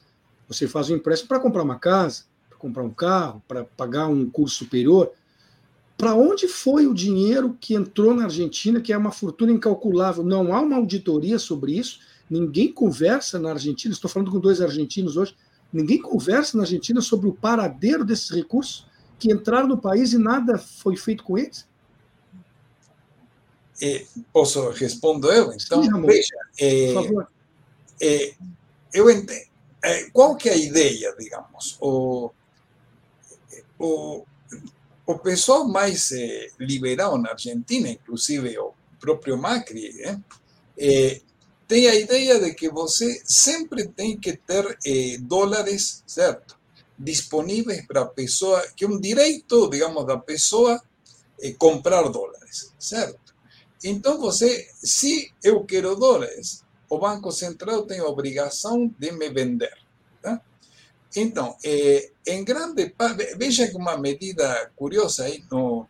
Você 0.47 0.69
faz 0.69 0.91
um 0.91 0.97
empréstimo 0.97 1.29
para 1.29 1.41
comprar 1.41 1.63
uma 1.63 1.79
casa, 1.79 2.25
comprar 2.63 2.85
um 2.85 2.91
carro, 2.91 3.43
para 3.49 3.65
pagar 3.65 4.07
um 4.07 4.31
curso 4.31 4.57
superior. 4.57 5.11
Para 5.99 6.15
onde 6.15 6.47
foi 6.47 6.87
o 6.87 6.95
dinheiro 6.95 7.57
que 7.61 7.75
entrou 7.75 8.15
na 8.15 8.25
Argentina, 8.25 8.81
que 8.81 8.93
é 8.93 8.97
uma 8.97 9.11
fortuna 9.11 9.51
incalculável? 9.51 10.23
Não 10.23 10.55
há 10.55 10.61
uma 10.61 10.77
auditoria 10.77 11.39
sobre 11.41 11.77
isso. 11.77 11.99
Ninguém 12.31 12.73
conversa 12.73 13.39
na 13.39 13.51
Argentina. 13.51 13.93
Estou 13.93 14.09
falando 14.09 14.31
com 14.31 14.39
dois 14.39 14.61
argentinos 14.61 15.17
hoje. 15.17 15.35
Ninguém 15.73 16.01
conversa 16.01 16.57
na 16.57 16.63
Argentina 16.63 17.01
sobre 17.01 17.29
o 17.29 17.33
paradeiro 17.33 18.05
desses 18.05 18.31
recursos 18.31 18.87
que 19.19 19.33
entraram 19.33 19.67
no 19.67 19.79
país 19.79 20.13
e 20.13 20.19
nada 20.19 20.57
foi 20.57 20.97
feito 20.97 21.25
com 21.25 21.37
eles. 21.37 21.67
É, 23.83 24.05
posso 24.33 24.71
responder 24.71 25.39
eu? 25.39 25.53
Então, 25.53 25.83
Sim, 25.83 26.03
veja, 26.03 26.37
é, 26.61 26.93
por 26.93 27.03
favor. 27.03 27.29
É, 28.01 28.35
eu 28.95 29.11
entendo. 29.11 29.51
É, 29.85 30.09
qual 30.11 30.37
que 30.37 30.49
é 30.49 30.53
a 30.53 30.57
ideia, 30.57 31.15
digamos? 31.19 31.77
O, 31.81 32.31
o, 33.83 34.25
o 35.05 35.19
pessoal 35.19 35.67
mais 35.67 36.13
eh, 36.13 36.49
liberal 36.59 37.19
na 37.19 37.31
Argentina, 37.31 37.89
inclusive 37.89 38.57
o 38.59 38.73
próprio 39.01 39.37
Macri, 39.37 39.89
eh, 40.01 40.19
eh, 40.79 41.21
tem 41.67 41.89
a 41.89 41.95
ideia 41.95 42.39
de 42.39 42.55
que 42.55 42.69
você 42.71 43.21
sempre 43.25 43.89
tem 43.89 44.17
que 44.19 44.37
ter 44.37 44.79
dólares, 45.23 46.05
certo? 46.07 46.59
Disponíveis 46.99 47.87
para 47.87 48.03
a 48.03 48.07
pessoa, 48.07 48.63
que 48.77 48.85
é 48.85 48.89
um 48.89 49.01
direito, 49.01 49.71
digamos, 49.71 50.07
da 50.07 50.19
pessoa 50.19 50.81
comprar 51.57 52.03
dólares, 52.11 52.75
certo? 52.79 53.35
Então 53.83 54.19
você, 54.19 54.69
se 54.75 55.33
eu 55.43 55.65
quero 55.65 55.97
dólares, 55.97 56.63
o 56.91 56.99
Banco 56.99 57.33
Central 57.33 57.87
tem 57.87 58.01
a 58.01 58.07
obrigação 58.07 58.95
de 58.99 59.11
me 59.13 59.31
vender. 59.31 59.73
Então, 61.15 61.57
eh, 61.63 62.11
em 62.27 62.43
grande 62.45 62.89
parte, 62.91 63.35
veja 63.37 63.69
que 63.69 63.77
uma 63.77 63.99
medida 63.99 64.71
curiosa 64.75 65.25
aí, 65.25 65.45
no, 65.51 65.87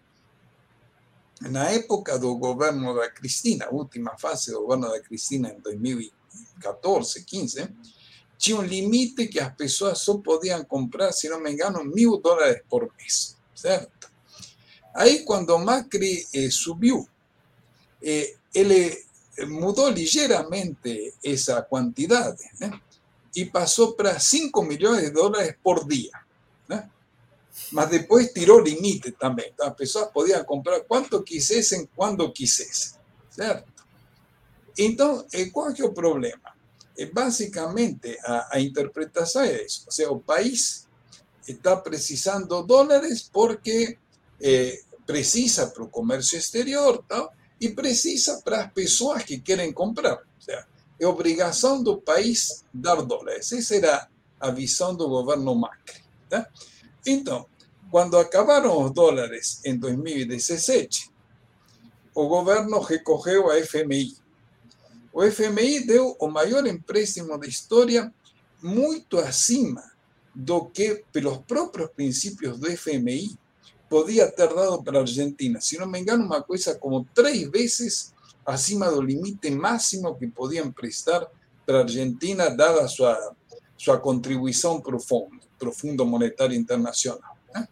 na 1.43 1.71
época 1.71 2.19
do 2.19 2.35
governo 2.37 2.95
da 2.95 3.09
Cristina, 3.11 3.69
última 3.71 4.19
fase 4.19 4.51
do 4.51 4.61
governo 4.61 4.91
da 4.91 5.01
Cristina 5.01 5.51
em 5.51 5.61
2014, 5.61 7.25
15, 7.25 7.69
tinha 8.37 8.57
um 8.57 8.63
limite 8.63 9.29
que 9.29 9.39
as 9.39 9.55
pessoas 9.55 9.99
só 9.99 10.19
podiam 10.19 10.65
comprar, 10.65 11.13
se 11.13 11.29
não 11.29 11.41
me 11.41 11.53
engano, 11.53 11.85
mil 11.85 12.19
dólares 12.19 12.63
por 12.69 12.93
mês, 12.99 13.37
certo? 13.55 14.11
Aí, 14.95 15.25
quando 15.25 15.57
Macri 15.59 16.27
eh, 16.35 16.51
subiu, 16.51 17.09
eh, 18.03 18.35
ele 18.53 19.05
mudou 19.47 19.89
ligeiramente 19.89 21.15
essa 21.25 21.63
quantidade? 21.63 22.43
Y 23.35 23.47
pasó 23.47 23.97
para 23.97 24.19
5 24.19 24.63
millones 24.63 25.03
de 25.03 25.11
dólares 25.11 25.57
por 25.63 25.87
día. 25.87 26.13
¿no? 26.69 26.91
Mas 27.71 27.91
después 27.91 28.33
tiró 28.33 28.61
límite 28.61 29.13
también. 29.13 29.55
Las 29.59 29.75
personas 29.75 30.11
podían 30.13 30.45
comprar 30.45 30.85
cuanto 30.87 31.25
quisiesen, 31.25 31.89
cuando 31.95 32.33
quisiesen. 32.33 33.01
¿Cierto? 33.31 33.71
Entonces, 34.77 35.51
¿cuál 35.53 35.73
es 35.73 35.81
el 35.81 35.93
problema? 35.93 36.55
básicamente, 37.13 38.19
a, 38.25 38.47
a 38.51 38.61
interpretación 38.61 39.45
es 39.47 39.61
eso. 39.63 39.85
O 39.89 39.91
sea, 39.91 40.09
el 40.11 40.21
país 40.21 40.87
está 41.47 41.83
precisando 41.83 42.63
dólares 42.63 43.29
porque 43.33 43.99
eh, 44.39 44.81
precisa 45.07 45.73
para 45.73 45.87
el 45.87 45.91
comercio 45.91 46.39
exterior 46.39 47.05
¿no? 47.11 47.31
y 47.59 47.69
precisa 47.69 48.41
para 48.45 48.59
las 48.59 48.73
personas 48.73 49.25
que 49.25 49.43
quieren 49.43 49.73
comprar. 49.73 50.21
O 50.39 50.41
sea, 50.41 50.67
é 51.03 51.07
obrigação 51.07 51.83
do 51.83 52.01
país 52.01 52.65
dar 52.73 53.03
dólares. 53.03 53.51
Essa 53.53 53.75
era 53.75 54.09
a 54.39 54.51
visão 54.51 54.95
do 54.95 55.09
governo 55.09 55.55
Macri. 55.55 56.03
Tá? 56.29 56.49
Então, 57.05 57.47
quando 57.91 58.17
acabaram 58.17 58.85
os 58.85 58.93
dólares 58.93 59.61
em 59.65 59.77
2017, 59.77 61.11
o 62.15 62.29
governo 62.29 62.79
recorreu 62.81 63.51
à 63.51 63.61
FMI. 63.61 64.17
O 65.13 65.29
FMI 65.29 65.87
deu 65.87 66.17
o 66.19 66.29
maior 66.29 66.67
empréstimo 66.67 67.37
da 67.37 67.47
história, 67.47 68.13
muito 68.63 69.19
acima 69.19 69.83
do 70.35 70.67
que, 70.67 71.05
pelos 71.13 71.39
próprios 71.39 71.91
princípios 71.91 72.59
do 72.59 72.71
FMI, 72.71 73.37
podia 73.89 74.31
ter 74.31 74.49
dado 74.55 74.83
para 74.83 74.99
a 74.99 75.01
Argentina. 75.03 75.61
Se 75.61 75.77
não 75.77 75.87
me 75.87 75.99
engano, 75.99 76.25
uma 76.25 76.43
coisa 76.43 76.75
como 76.77 77.05
três 77.13 77.51
vezes 77.51 78.15
acima 78.45 78.91
del 78.91 79.07
límite 79.07 79.51
máximo 79.51 80.19
que 80.19 80.29
podían 80.29 80.73
prestar 80.73 81.31
para 81.65 81.81
Argentina, 81.81 82.51
dada 82.51 82.89
su 82.89 83.07
ah, 83.07 83.17
sua, 83.17 83.37
sua 83.77 84.01
contribuição 84.01 84.81
profunda, 84.81 85.47
para 85.59 85.69
o 85.69 85.73
Fundo 85.73 86.05
Monetário 86.05 86.57
Internacional. 86.57 87.37
Né? 87.55 87.69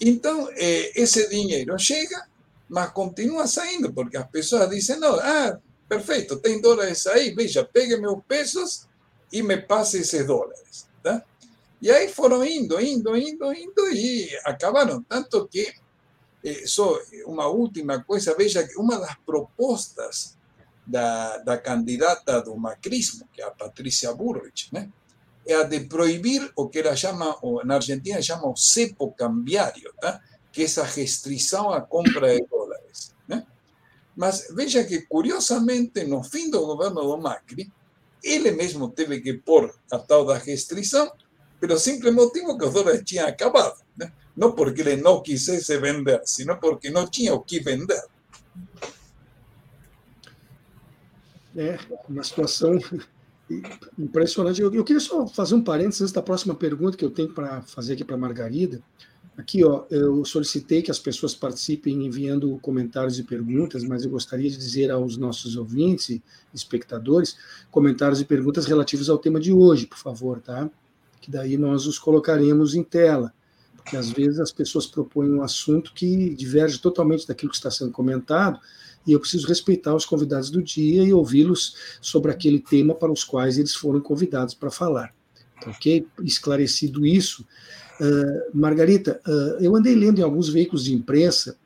Eh, 0.00 0.92
ese 0.94 1.28
dinero 1.28 1.76
llega 1.76 2.28
mas 2.68 2.90
continua 2.90 3.46
saindo, 3.46 3.92
porque 3.92 4.16
as 4.16 4.28
pessoas 4.28 4.68
dizem: 4.70 4.98
no 4.98 5.14
ah, 5.20 5.58
perfecto 5.88 6.36
tem 6.36 6.60
dólares 6.60 7.06
aí, 7.06 7.34
veja, 7.34 7.64
pegue 7.64 7.96
meus 7.96 8.22
pesos 8.26 8.88
y 9.30 9.42
me 9.42 9.58
passe 9.58 9.98
esos 9.98 10.26
dólares. 10.26 10.88
Tá? 11.02 11.24
E 11.80 11.90
aí 11.90 12.08
foram 12.08 12.44
indo, 12.44 12.80
indo, 12.80 13.16
indo, 13.16 13.52
indo, 13.52 13.88
e 13.90 14.28
acabaram. 14.44 15.02
Tanto 15.02 15.46
que 15.46 15.72
eh, 16.44 16.66
só 16.66 17.00
uma 17.26 17.46
última 17.46 18.04
coisa, 18.04 18.36
veja 18.36 18.66
que 18.66 18.76
uma 18.78 18.98
das 18.98 19.16
propostas 19.24 20.36
da, 20.86 21.38
da 21.38 21.56
candidata 21.58 22.42
do 22.42 22.56
macrismo, 22.56 23.26
que 23.32 23.40
é 23.40 23.44
a 23.44 23.50
Patrícia 23.50 24.12
Burrich, 24.12 24.68
né, 24.72 24.90
é 25.46 25.54
a 25.54 25.62
de 25.62 25.80
proibir 25.80 26.50
o 26.56 26.68
que 26.68 26.78
ela 26.78 26.96
chama, 26.96 27.36
na 27.64 27.76
Argentina 27.76 28.20
chama 28.20 28.48
o 28.48 28.56
cepo 28.56 29.12
cambiário, 29.12 29.92
tá? 30.00 30.20
que 30.50 30.62
é 30.62 30.64
essa 30.64 30.84
restrição 30.84 31.70
à 31.70 31.80
compra 31.80 32.34
de 32.34 32.46
dólares. 32.46 33.14
Né? 33.28 33.46
Mas 34.16 34.48
veja 34.54 34.84
que, 34.84 35.02
curiosamente, 35.02 36.04
no 36.04 36.22
fim 36.22 36.50
do 36.50 36.64
governo 36.64 37.02
do 37.02 37.18
Macri, 37.18 37.70
ele 38.22 38.52
mesmo 38.52 38.88
teve 38.88 39.20
que 39.20 39.34
pôr 39.34 39.74
a 39.90 39.98
tal 39.98 40.24
da 40.24 40.38
restrição, 40.38 41.12
pelo 41.60 41.78
simples 41.78 42.14
motivo 42.14 42.56
que 42.56 42.64
os 42.64 42.72
dólares 42.72 43.02
tinham 43.04 43.28
acabado. 43.28 43.82
Né? 43.96 44.10
No 44.36 44.52
porque 44.52 44.80
ele 44.80 44.96
não 44.96 45.22
quisesse 45.22 45.76
vender, 45.78 46.20
sino 46.24 46.56
porque 46.58 46.90
não 46.90 47.06
tinha 47.06 47.34
o 47.34 47.40
que 47.40 47.60
vender. 47.60 48.02
É 51.56 51.78
uma 52.08 52.22
situação 52.22 52.78
impressionante. 53.98 54.60
Eu, 54.60 54.72
eu, 54.74 54.84
queria 54.84 55.00
só 55.00 55.26
fazer 55.26 55.54
um 55.54 55.62
parênteses 55.62 56.02
antes 56.02 56.12
da 56.12 56.22
próxima 56.22 56.54
pergunta 56.54 56.96
que 56.96 57.04
eu 57.04 57.10
tenho 57.10 57.32
para 57.32 57.62
fazer 57.62 57.94
aqui 57.94 58.04
para 58.04 58.16
Margarida. 58.16 58.82
Aqui, 59.36 59.64
ó, 59.64 59.84
eu 59.90 60.24
solicitei 60.24 60.80
que 60.80 60.92
as 60.92 60.98
pessoas 60.98 61.34
participem 61.34 62.06
enviando 62.06 62.56
comentários 62.62 63.18
e 63.18 63.24
perguntas, 63.24 63.82
mas 63.82 64.04
eu 64.04 64.10
gostaria 64.10 64.48
de 64.48 64.56
dizer 64.56 64.92
aos 64.92 65.16
nossos 65.16 65.56
ouvintes 65.56 66.10
e 66.10 66.22
espectadores 66.52 67.36
comentários 67.68 68.20
e 68.20 68.24
perguntas 68.24 68.66
relativos 68.66 69.10
ao 69.10 69.18
tema 69.18 69.40
de 69.40 69.52
hoje, 69.52 69.86
por 69.88 69.98
favor, 69.98 70.40
tá? 70.40 70.70
Que 71.20 71.32
daí 71.32 71.56
nós 71.56 71.84
os 71.86 71.98
colocaremos 71.98 72.76
em 72.76 72.84
tela, 72.84 73.34
porque 73.84 73.98
às 73.98 74.10
vezes 74.10 74.40
as 74.40 74.50
pessoas 74.50 74.86
propõem 74.86 75.30
um 75.30 75.42
assunto 75.42 75.92
que 75.92 76.34
diverge 76.34 76.78
totalmente 76.78 77.28
daquilo 77.28 77.50
que 77.50 77.56
está 77.56 77.70
sendo 77.70 77.92
comentado, 77.92 78.58
e 79.06 79.12
eu 79.12 79.20
preciso 79.20 79.46
respeitar 79.46 79.94
os 79.94 80.06
convidados 80.06 80.48
do 80.48 80.62
dia 80.62 81.04
e 81.04 81.12
ouvi-los 81.12 81.76
sobre 82.00 82.30
aquele 82.30 82.58
tema 82.58 82.94
para 82.94 83.12
os 83.12 83.22
quais 83.22 83.58
eles 83.58 83.74
foram 83.74 84.00
convidados 84.00 84.54
para 84.54 84.70
falar. 84.70 85.14
Tá 85.62 85.70
ok? 85.70 86.06
Esclarecido 86.22 87.04
isso, 87.04 87.44
uh, 88.00 88.58
Margarita, 88.58 89.20
uh, 89.26 89.62
eu 89.62 89.76
andei 89.76 89.94
lendo 89.94 90.18
em 90.18 90.22
alguns 90.22 90.48
veículos 90.48 90.84
de 90.84 90.94
imprensa 90.94 91.58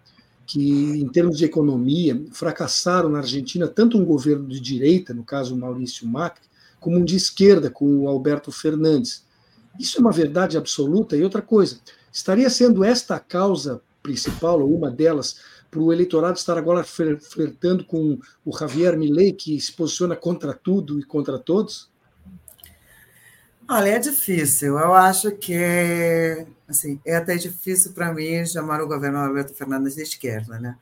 que, 0.45 1.01
em 1.01 1.09
termos 1.09 1.39
de 1.39 1.45
economia, 1.45 2.21
fracassaram 2.33 3.09
na 3.09 3.19
Argentina 3.19 3.69
tanto 3.69 3.97
um 3.97 4.05
governo 4.05 4.49
de 4.49 4.59
direita, 4.59 5.15
no 5.15 5.23
caso 5.23 5.57
Maurício 5.57 6.09
Macri, 6.09 6.43
como 6.81 6.97
um 6.97 7.05
de 7.05 7.15
esquerda, 7.15 7.71
com 7.71 8.01
o 8.01 8.09
Alberto 8.09 8.51
Fernandes. 8.51 9.25
Isso 9.79 9.99
é 9.99 10.01
uma 10.01 10.11
verdade 10.11 10.57
absoluta. 10.57 11.17
E 11.17 11.23
outra 11.23 11.43
coisa, 11.43 11.79
estaria 12.13 12.49
sendo 12.51 12.85
esta 12.85 13.17
a 13.17 13.21
causa 13.21 13.81
principal, 14.03 14.61
ou 14.61 14.75
uma 14.75 14.91
delas, 14.91 15.41
para 15.71 15.81
o 15.81 15.93
eleitorado 15.93 16.39
estar 16.39 16.57
agora 16.57 16.83
flertando 16.83 17.85
com 17.85 18.19
o 18.45 18.59
Javier 18.59 18.97
Milei, 18.97 19.33
que 19.33 19.61
se 19.61 19.73
posiciona 19.73 20.17
contra 20.17 20.55
tudo 20.55 20.99
e 20.99 21.05
contra 21.05 21.39
todos? 21.39 21.91
Olha, 23.69 23.91
é 23.91 23.99
difícil. 23.99 24.79
Eu 24.79 24.95
acho 24.95 25.31
que 25.33 26.47
assim, 26.67 27.01
é 27.05 27.17
até 27.17 27.37
difícil 27.37 27.93
para 27.93 28.13
mim 28.13 28.45
chamar 28.47 28.81
o 28.81 28.89
governo 28.89 29.19
Alberto 29.19 29.55
Fernandes 29.55 29.95
de 29.95 30.03
esquerda, 30.03 30.59
né? 30.59 30.77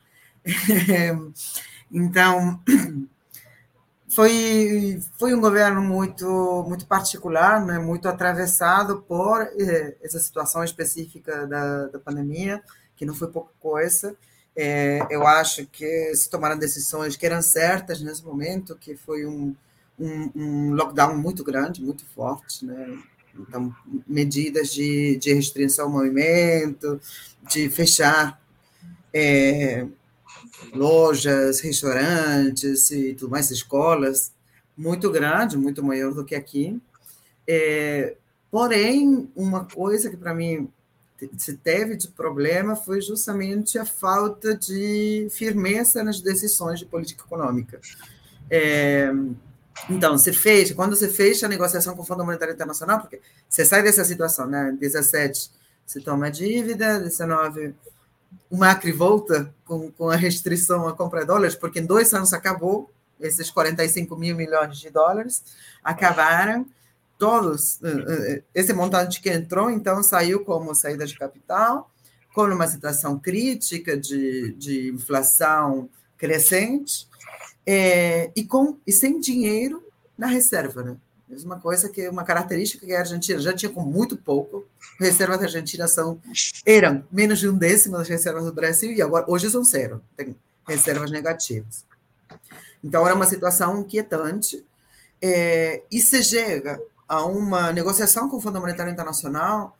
então, 1.91 2.61
foi, 4.17 4.99
foi 5.19 5.35
um 5.35 5.39
governo 5.39 5.79
muito, 5.79 6.65
muito 6.67 6.87
particular, 6.87 7.63
né? 7.63 7.77
muito 7.77 8.09
atravessado 8.09 9.03
por 9.07 9.43
eh, 9.43 9.95
essa 10.01 10.19
situação 10.19 10.63
específica 10.63 11.45
da, 11.45 11.85
da 11.85 11.99
pandemia, 11.99 12.63
que 12.95 13.05
não 13.05 13.13
foi 13.13 13.27
pouca 13.27 13.51
coisa. 13.59 14.17
É, 14.55 15.05
eu 15.11 15.27
acho 15.27 15.67
que 15.67 16.15
se 16.15 16.31
tomaram 16.31 16.57
decisões 16.57 17.15
que 17.15 17.27
eram 17.27 17.43
certas 17.43 18.01
nesse 18.01 18.25
momento, 18.25 18.75
que 18.75 18.95
foi 18.95 19.23
um, 19.23 19.55
um, 19.99 20.31
um 20.35 20.73
lockdown 20.73 21.15
muito 21.15 21.43
grande, 21.43 21.83
muito 21.83 22.03
forte, 22.03 22.65
né? 22.65 22.97
Então, 23.37 23.71
medidas 24.07 24.69
de, 24.69 25.15
de 25.17 25.31
restrição 25.31 25.85
ao 25.85 25.91
movimento, 25.91 26.99
de 27.47 27.69
fechar 27.69 28.41
é, 29.13 29.85
lojas, 30.73 31.59
restaurantes 31.59 32.91
e 32.91 33.13
tudo 33.13 33.31
mais, 33.31 33.51
escolas, 33.51 34.31
muito 34.75 35.11
grande, 35.11 35.57
muito 35.57 35.83
maior 35.83 36.13
do 36.13 36.25
que 36.25 36.35
aqui. 36.35 36.79
É, 37.47 38.15
porém, 38.51 39.29
uma 39.35 39.65
coisa 39.65 40.09
que 40.09 40.17
para 40.17 40.33
mim 40.33 40.69
se 41.37 41.57
teve 41.57 41.95
de 41.95 42.09
problema 42.09 42.75
foi 42.75 43.01
justamente 43.01 43.79
a 43.79 43.85
falta 43.85 44.55
de 44.55 45.27
firmeza 45.31 46.03
nas 46.03 46.21
decisões 46.21 46.79
de 46.79 46.85
política 46.85 47.23
econômica. 47.23 47.79
É, 48.49 49.11
então, 49.89 50.17
você 50.17 50.33
fecha, 50.33 50.73
quando 50.73 50.95
você 50.95 51.07
fecha 51.07 51.45
a 51.45 51.49
negociação 51.49 51.95
com 51.95 52.01
o 52.01 52.05
Fundo 52.05 52.25
Monetário 52.25 52.53
Internacional, 52.53 52.99
porque 52.99 53.21
você 53.47 53.63
sai 53.63 53.83
dessa 53.83 54.03
situação, 54.03 54.47
né? 54.47 54.75
17, 54.79 55.51
você 55.85 56.01
toma 56.01 56.29
dívida, 56.31 56.99
19, 56.99 57.75
o 58.49 58.57
Macri 58.57 58.91
volta 58.91 59.53
com, 59.65 59.91
com 59.91 60.09
a 60.09 60.15
restrição 60.15 60.87
à 60.87 60.93
compra 60.93 61.21
de 61.21 61.27
dólares, 61.27 61.55
porque 61.55 61.79
em 61.79 61.85
dois 61.85 62.13
anos 62.13 62.33
acabou, 62.33 62.91
esses 63.19 63.49
45 63.49 64.15
mil 64.15 64.35
milhões 64.35 64.77
de 64.77 64.89
dólares 64.89 65.43
acabaram, 65.83 66.65
todos, 67.17 67.81
eh, 67.83 68.05
eh, 68.07 68.43
esse 68.53 68.73
montante 68.73 69.19
que 69.19 69.29
entrou, 69.29 69.71
então, 69.71 70.03
saiu 70.03 70.45
como 70.45 70.75
saída 70.75 71.05
de 71.05 71.17
capital, 71.17 71.89
com 72.33 72.43
uma 72.43 72.67
situação 72.67 73.17
crítica 73.17 73.97
de, 73.97 74.53
de 74.53 74.89
inflação 74.89 75.89
crescente, 76.15 77.07
é, 77.65 78.31
e, 78.35 78.45
com, 78.45 78.77
e 78.85 78.91
sem 78.91 79.19
dinheiro 79.19 79.83
na 80.17 80.27
reserva. 80.27 80.83
Né? 80.83 80.97
Mesma 81.27 81.59
coisa 81.59 81.89
que 81.89 82.07
uma 82.07 82.23
característica 82.23 82.85
que 82.85 82.93
a 82.93 82.99
Argentina 82.99 83.39
já 83.39 83.53
tinha 83.53 83.71
com 83.71 83.81
muito 83.81 84.15
pouco. 84.15 84.65
Reservas 84.97 85.39
da 85.39 85.45
Argentina 85.45 85.87
são, 85.87 86.21
eram 86.65 87.03
menos 87.11 87.39
de 87.39 87.49
um 87.49 87.57
décimo 87.57 87.97
das 87.97 88.07
reservas 88.07 88.45
do 88.45 88.53
Brasil 88.53 88.91
e 88.91 89.01
agora 89.01 89.25
hoje 89.27 89.49
são 89.49 89.63
zero, 89.63 90.01
tem 90.15 90.35
reservas 90.67 91.11
negativas. 91.11 91.85
Então 92.83 93.05
era 93.05 93.15
uma 93.15 93.25
situação 93.25 93.81
inquietante 93.81 94.65
é, 95.21 95.83
e 95.91 95.99
se 95.99 96.23
chega 96.23 96.79
a 97.07 97.25
uma 97.25 97.71
negociação 97.73 98.29
com 98.29 98.37
o 98.37 98.41
Fundo 98.41 98.59
Monetário 98.59 98.91
Internacional 98.91 99.77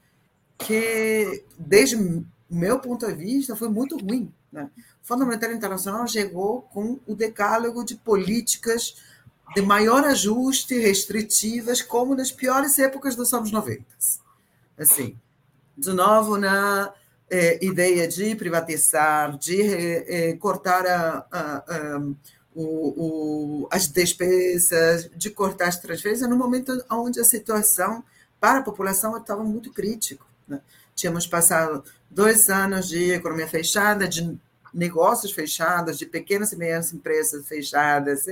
que, 0.58 1.44
desde 1.58 1.96
o 1.96 2.26
meu 2.50 2.80
ponto 2.80 3.06
de 3.06 3.14
vista, 3.14 3.56
foi 3.56 3.70
muito 3.70 3.98
ruim. 3.98 4.32
Né? 4.52 4.70
O 5.04 5.08
Fundo 5.08 5.26
Monetário 5.26 5.56
Internacional 5.56 6.08
chegou 6.08 6.64
com 6.74 7.00
o 7.06 7.16
decálogo 7.16 7.84
de 7.84 7.96
políticas 7.96 8.96
de 9.56 9.62
maior 9.62 10.04
ajuste, 10.06 10.78
restritivas, 10.78 11.82
como 11.82 12.16
nas 12.16 12.32
piores 12.32 12.78
épocas 12.80 13.16
dos 13.16 13.34
anos 13.34 13.52
90. 13.52 13.84
Assim, 14.78 15.18
de 15.78 15.94
novo, 15.94 16.38
na 16.38 16.94
é, 17.30 17.64
ideia 17.64 18.08
de 18.08 18.36
privatizar, 18.36 19.38
de 19.38 19.62
é, 19.62 20.34
cortar 20.38 20.86
a, 20.86 21.26
a, 21.32 21.58
a, 21.58 22.00
o, 22.54 22.64
o, 23.64 23.68
as 23.72 23.88
despesas, 23.88 25.10
de 25.16 25.30
cortar 25.30 25.68
as 25.68 25.78
transferências, 25.78 26.30
no 26.30 26.36
momento 26.36 26.84
onde 26.90 27.20
a 27.20 27.24
situação 27.24 28.04
para 28.40 28.60
a 28.60 28.64
população 28.64 29.18
estava 29.18 29.44
muito 29.44 29.72
crítica. 29.72 30.24
Né? 30.48 30.60
Tínhamos 30.96 31.28
passado 31.28 31.84
dois 32.10 32.50
anos 32.50 32.88
de 32.88 33.12
economia 33.12 33.48
fechada, 33.48 34.08
de 34.08 34.38
negócios 34.74 35.32
fechados, 35.32 35.98
de 35.98 36.06
pequenas 36.06 36.52
e 36.52 36.56
médias 36.56 36.94
empresas 36.94 37.48
fechadas. 37.48 38.26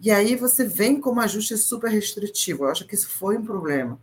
E 0.00 0.10
aí 0.10 0.34
você 0.34 0.64
vem 0.64 1.00
com 1.00 1.12
um 1.12 1.20
ajuste 1.20 1.56
super 1.56 1.90
restritivo. 1.90 2.64
Eu 2.64 2.70
acho 2.70 2.86
que 2.86 2.94
isso 2.94 3.08
foi 3.08 3.36
um 3.36 3.44
problema. 3.44 3.98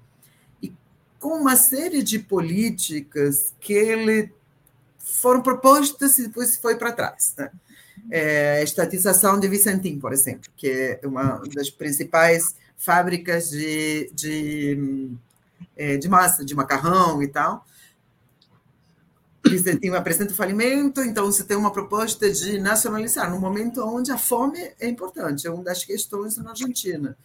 E 0.62 0.72
com 1.20 1.30
uma 1.30 1.56
série 1.56 2.04
de 2.04 2.20
políticas 2.20 3.54
que 3.60 3.74
ele 3.74 4.32
foram 5.00 5.42
propostas 5.42 6.20
e 6.20 6.28
depois 6.28 6.58
foi 6.58 6.76
para 6.76 6.92
trás. 6.92 7.34
Né? 7.38 7.50
É, 8.12 8.58
a 8.60 8.64
estatização 8.64 9.40
de 9.40 9.48
Vicentim, 9.48 10.00
por 10.00 10.14
exemplo, 10.14 10.52
que 10.56 10.70
é 10.70 11.00
uma 11.04 11.42
das 11.54 11.70
principais 11.70 12.56
fábricas 12.78 13.50
de, 13.50 14.12
de, 14.14 15.10
é, 15.76 15.98
de 15.98 16.08
massa, 16.08 16.46
de 16.46 16.54
macarrão 16.54 17.24
e 17.24 17.28
tal, 17.28 17.66
apresenta 19.96 20.34
o 20.34 20.36
falimento, 20.36 21.02
então 21.02 21.26
você 21.26 21.44
tem 21.44 21.58
uma 21.58 21.72
proposta 21.72 22.30
de 22.32 22.60
nacionalizar, 22.60 23.30
no 23.30 23.40
momento 23.40 23.84
onde 23.84 24.12
a 24.12 24.18
fome 24.18 24.60
é 24.80 24.88
importante, 24.88 25.48
é 25.48 25.52
uma 25.52 25.64
das 25.64 25.84
questões 25.84 26.38
na 26.38 26.52
Argentina. 26.52 27.18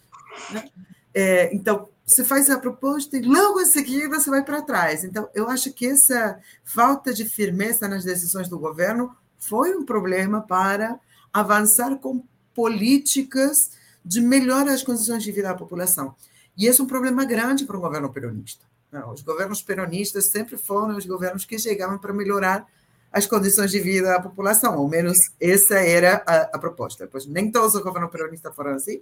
Né? 0.51 0.69
É, 1.13 1.53
então, 1.55 1.87
você 2.05 2.23
faz 2.23 2.49
a 2.49 2.59
proposta 2.59 3.17
e 3.17 3.21
logo 3.21 3.61
em 3.61 3.65
seguida 3.65 4.19
você 4.19 4.29
vai 4.29 4.43
para 4.43 4.61
trás. 4.61 5.03
Então, 5.03 5.29
eu 5.33 5.49
acho 5.49 5.71
que 5.71 5.85
essa 5.85 6.39
falta 6.63 7.13
de 7.13 7.25
firmeza 7.25 7.87
nas 7.87 8.03
decisões 8.03 8.49
do 8.49 8.59
governo 8.59 9.15
foi 9.37 9.75
um 9.75 9.85
problema 9.85 10.41
para 10.41 10.99
avançar 11.31 11.97
com 11.97 12.23
políticas 12.53 13.71
de 14.03 14.21
melhorar 14.21 14.73
as 14.73 14.83
condições 14.83 15.23
de 15.23 15.31
vida 15.31 15.47
da 15.47 15.55
população. 15.55 16.15
E 16.57 16.67
esse 16.67 16.81
é 16.81 16.83
um 16.83 16.87
problema 16.87 17.25
grande 17.25 17.65
para 17.65 17.77
o 17.77 17.81
governo 17.81 18.11
peronista. 18.11 18.65
Os 19.11 19.21
governos 19.21 19.61
peronistas 19.61 20.25
sempre 20.25 20.57
foram 20.57 20.97
os 20.97 21.05
governos 21.05 21.45
que 21.45 21.57
chegavam 21.57 21.97
para 21.97 22.13
melhorar 22.13 22.65
as 23.11 23.27
condições 23.27 23.69
de 23.69 23.79
vida 23.79 24.07
da 24.07 24.19
população, 24.19 24.73
ao 24.73 24.87
menos 24.87 25.31
essa 25.39 25.75
era 25.75 26.23
a, 26.25 26.55
a 26.55 26.59
proposta. 26.59 27.07
Pois 27.07 27.25
nem 27.27 27.51
todos 27.51 27.75
os 27.75 27.81
governos 27.81 28.11
peronistas 28.11 28.55
foram 28.55 28.71
assim, 28.71 28.99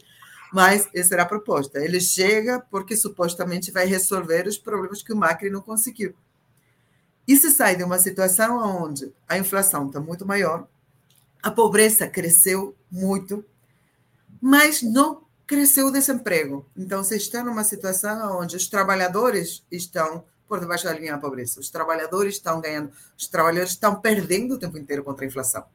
mas 0.52 0.88
essa 0.94 1.16
era 1.16 1.24
a 1.24 1.26
proposta. 1.26 1.80
Ele 1.80 2.00
chega 2.02 2.60
porque 2.70 2.96
supostamente 2.98 3.72
vai 3.72 3.86
resolver 3.86 4.48
os 4.48 4.58
problemas 4.58 5.02
que 5.02 5.14
o 5.14 5.16
Macri 5.16 5.50
não 5.50 5.62
conseguiu. 5.62 6.14
E 7.28 7.38
se 7.38 7.52
sai 7.52 7.78
de 7.78 7.84
uma 7.84 8.00
situação 8.00 8.84
onde 8.84 9.14
a 9.28 9.38
inflação 9.38 9.88
está 9.88 10.00
muito 10.00 10.26
maior, 10.26 10.68
a 11.42 11.50
pobreza 11.50 12.08
cresceu 12.08 12.76
muito, 12.92 13.46
mas 14.42 14.82
não 14.82 15.24
cresceu 15.52 15.88
o 15.88 15.92
desemprego. 15.92 16.66
Então, 16.78 17.04
você 17.04 17.18
está 17.18 17.44
numa 17.44 17.66
situação 17.66 18.40
onde 18.40 18.56
os 18.56 18.70
trabalhadores 18.70 19.66
estão 19.70 20.24
por 20.48 20.62
debaixo 20.62 20.86
da 20.86 20.94
linha 20.94 21.12
da 21.12 21.18
pobreza, 21.18 21.60
os 21.60 21.70
trabalhadores 21.70 22.36
estão 22.36 22.62
ganhando, 22.62 22.90
os 23.18 23.28
trabalhadores 23.28 23.72
estão 23.72 24.00
perdendo 24.00 24.56
o 24.56 24.58
tempo 24.58 24.78
inteiro 24.78 25.04
contra 25.04 25.26
a 25.26 25.28
inflação. 25.28 25.66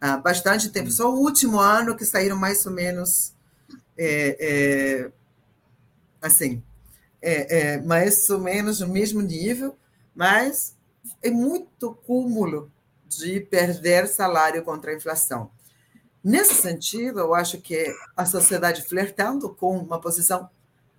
Há 0.00 0.16
bastante 0.16 0.68
tempo. 0.68 0.90
Só 0.90 1.12
o 1.12 1.20
último 1.20 1.60
ano 1.60 1.96
que 1.96 2.04
saíram 2.04 2.36
mais 2.36 2.66
ou 2.66 2.72
menos 2.72 3.32
é, 3.96 4.36
é, 4.40 5.12
assim, 6.20 6.60
é, 7.22 7.58
é 7.58 7.80
mais 7.82 8.28
ou 8.30 8.40
menos 8.40 8.80
no 8.80 8.88
mesmo 8.88 9.20
nível, 9.20 9.76
mas 10.12 10.76
é 11.22 11.30
muito 11.30 11.94
cúmulo 12.04 12.68
de 13.06 13.38
perder 13.38 14.08
salário 14.08 14.64
contra 14.64 14.90
a 14.90 14.94
inflação. 14.94 15.50
Nesse 16.24 16.54
sentido, 16.54 17.20
eu 17.20 17.34
acho 17.34 17.60
que 17.60 17.94
a 18.16 18.24
sociedade 18.24 18.80
flertando 18.80 19.50
com 19.50 19.76
uma 19.76 20.00
posição 20.00 20.48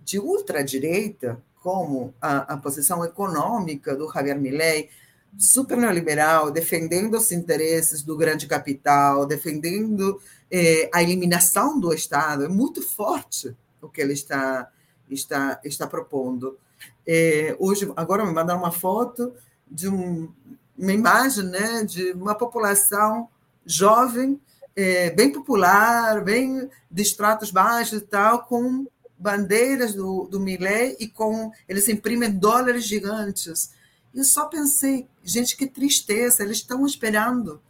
de 0.04 0.20
ultradireita, 0.20 1.42
como 1.60 2.14
a, 2.22 2.54
a 2.54 2.56
posição 2.56 3.04
econômica 3.04 3.96
do 3.96 4.08
Javier 4.08 4.38
Milei, 4.38 4.88
super 5.36 5.76
neoliberal, 5.76 6.52
defendendo 6.52 7.16
os 7.16 7.32
interesses 7.32 8.02
do 8.02 8.16
grande 8.16 8.46
capital, 8.46 9.26
defendendo 9.26 10.20
eh, 10.48 10.88
a 10.94 11.02
eliminação 11.02 11.80
do 11.80 11.92
Estado, 11.92 12.44
é 12.44 12.48
muito 12.48 12.80
forte 12.80 13.52
o 13.82 13.88
que 13.88 14.00
ele 14.00 14.12
está, 14.12 14.70
está, 15.10 15.60
está 15.64 15.88
propondo. 15.88 16.56
Eh, 17.04 17.56
hoje, 17.58 17.92
agora 17.96 18.24
me 18.24 18.32
mandaram 18.32 18.60
uma 18.60 18.70
foto 18.70 19.34
de 19.68 19.88
um, 19.88 20.32
uma 20.78 20.92
imagem 20.92 21.44
né, 21.46 21.82
de 21.82 22.12
uma 22.12 22.36
população 22.36 23.28
jovem, 23.64 24.40
é, 24.76 25.10
bem 25.10 25.32
popular, 25.32 26.22
bem 26.22 26.68
de 26.90 27.02
estratos 27.02 27.50
baixos 27.50 27.98
e 27.98 28.04
tal, 28.04 28.44
com 28.44 28.86
bandeiras 29.18 29.94
do, 29.94 30.28
do 30.30 30.38
Milley 30.38 30.96
e 31.00 31.08
com 31.08 31.50
eles 31.66 31.88
imprimem 31.88 32.30
dólares 32.30 32.84
gigantes. 32.84 33.70
Eu 34.14 34.24
só 34.24 34.44
pensei, 34.44 35.08
gente, 35.24 35.56
que 35.56 35.66
tristeza, 35.66 36.42
eles 36.42 36.58
estão 36.58 36.84
esperando 36.84 37.60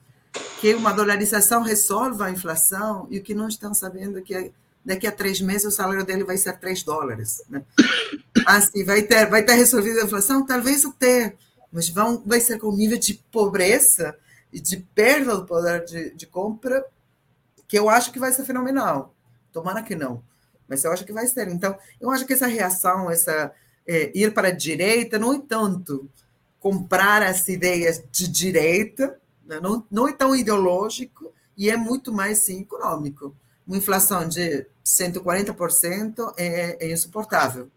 que 0.60 0.74
uma 0.74 0.92
dolarização 0.92 1.62
resolva 1.62 2.26
a 2.26 2.30
inflação 2.30 3.06
e 3.08 3.18
o 3.18 3.22
que 3.22 3.34
não 3.34 3.48
estão 3.48 3.72
sabendo 3.72 4.18
é 4.18 4.22
que 4.22 4.52
daqui 4.84 5.06
a 5.06 5.12
três 5.12 5.40
meses 5.40 5.66
o 5.66 5.70
salário 5.70 6.04
dele 6.04 6.24
vai 6.24 6.36
ser 6.36 6.58
três 6.58 6.82
dólares. 6.82 7.42
Né? 7.48 7.62
Assim, 8.46 8.84
vai 8.84 9.02
ter, 9.02 9.26
vai 9.30 9.44
ter 9.44 9.54
resolvido 9.54 10.00
a 10.00 10.04
inflação? 10.04 10.44
Talvez 10.44 10.84
até, 10.84 11.36
mas 11.72 11.88
vão, 11.88 12.22
vai 12.26 12.40
ser 12.40 12.58
com 12.58 12.72
nível 12.72 12.98
de 12.98 13.14
pobreza 13.30 14.16
e 14.52 14.60
de 14.60 14.76
perda 14.76 15.36
do 15.36 15.46
poder 15.46 15.84
de, 15.84 16.10
de 16.10 16.26
compra 16.26 16.84
que 17.68 17.78
eu 17.78 17.88
acho 17.88 18.12
que 18.12 18.18
vai 18.18 18.32
ser 18.32 18.44
fenomenal. 18.44 19.14
Tomara 19.52 19.82
que 19.82 19.94
não, 19.94 20.22
mas 20.68 20.84
eu 20.84 20.92
acho 20.92 21.04
que 21.04 21.12
vai 21.12 21.26
ser. 21.26 21.48
Então, 21.48 21.76
eu 22.00 22.10
acho 22.10 22.26
que 22.26 22.32
essa 22.32 22.46
reação, 22.46 23.10
essa 23.10 23.52
é, 23.86 24.10
ir 24.14 24.34
para 24.34 24.48
a 24.48 24.52
direita, 24.52 25.18
não 25.18 25.34
é 25.34 25.40
tanto 25.40 26.08
comprar 26.60 27.22
as 27.22 27.46
ideias 27.48 28.02
de 28.10 28.28
direita, 28.28 29.18
né? 29.46 29.60
não, 29.60 29.86
não 29.90 30.08
é 30.08 30.12
tão 30.12 30.34
ideológico 30.34 31.32
e 31.56 31.70
é 31.70 31.76
muito 31.76 32.12
mais 32.12 32.38
sim, 32.38 32.62
econômico. 32.62 33.34
Uma 33.66 33.76
inflação 33.76 34.28
de 34.28 34.66
140% 34.84 36.34
é, 36.36 36.86
é 36.86 36.92
insuportável. 36.92 37.70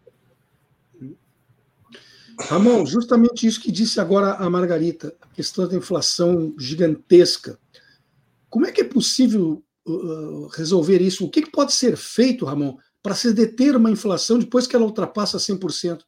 Ramon, 2.38 2.86
justamente 2.86 3.46
isso 3.46 3.60
que 3.60 3.70
disse 3.70 4.00
agora 4.00 4.32
a 4.32 4.48
Margarita, 4.48 5.14
a 5.20 5.26
questão 5.28 5.68
da 5.68 5.76
inflação 5.76 6.54
gigantesca. 6.58 7.58
Como 8.48 8.66
é 8.66 8.72
que 8.72 8.80
é 8.80 8.84
possível 8.84 9.62
uh, 9.90 10.48
resolver 10.48 11.00
isso? 11.00 11.24
O 11.24 11.30
que, 11.30 11.42
que 11.42 11.50
pode 11.50 11.72
ser 11.72 11.96
feito, 11.96 12.44
Ramon, 12.44 12.76
para 13.02 13.14
se 13.14 13.32
deter 13.32 13.76
uma 13.76 13.90
inflação 13.90 14.38
depois 14.38 14.66
que 14.66 14.76
ela 14.76 14.84
ultrapassa 14.84 15.38
100%? 15.38 16.00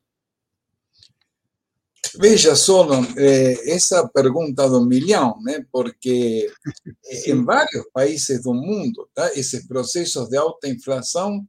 Veja 2.19 2.55
só 2.55 2.87
eh, 3.17 3.73
essa 3.73 4.07
pergunta 4.09 4.69
do 4.69 4.85
milhão, 4.85 5.41
né? 5.43 5.65
porque 5.73 6.53
em 7.27 7.43
vários 7.43 7.87
países 7.93 8.43
do 8.43 8.53
mundo, 8.53 9.09
tá? 9.15 9.33
esses 9.35 9.67
processos 9.67 10.29
de 10.29 10.37
alta 10.37 10.69
inflação 10.69 11.47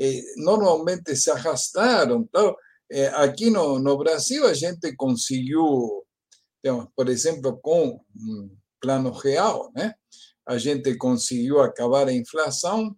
eh, 0.00 0.20
normalmente 0.38 1.14
se 1.14 1.30
arrastaram. 1.30 2.24
Tá? 2.24 2.54
Eh, 2.90 3.06
aqui 3.14 3.50
no, 3.50 3.78
no 3.78 3.96
Brasil, 3.96 4.46
a 4.46 4.54
gente 4.54 4.92
conseguiu, 4.96 6.04
digamos, 6.62 6.88
por 6.96 7.08
exemplo, 7.08 7.56
com 7.62 8.00
um 8.16 8.50
plano 8.80 9.12
real, 9.12 9.70
né? 9.76 9.94
A 10.50 10.58
gente 10.58 10.96
conseguiu 10.96 11.60
acabar 11.60 12.08
a 12.08 12.12
inflação 12.12 12.92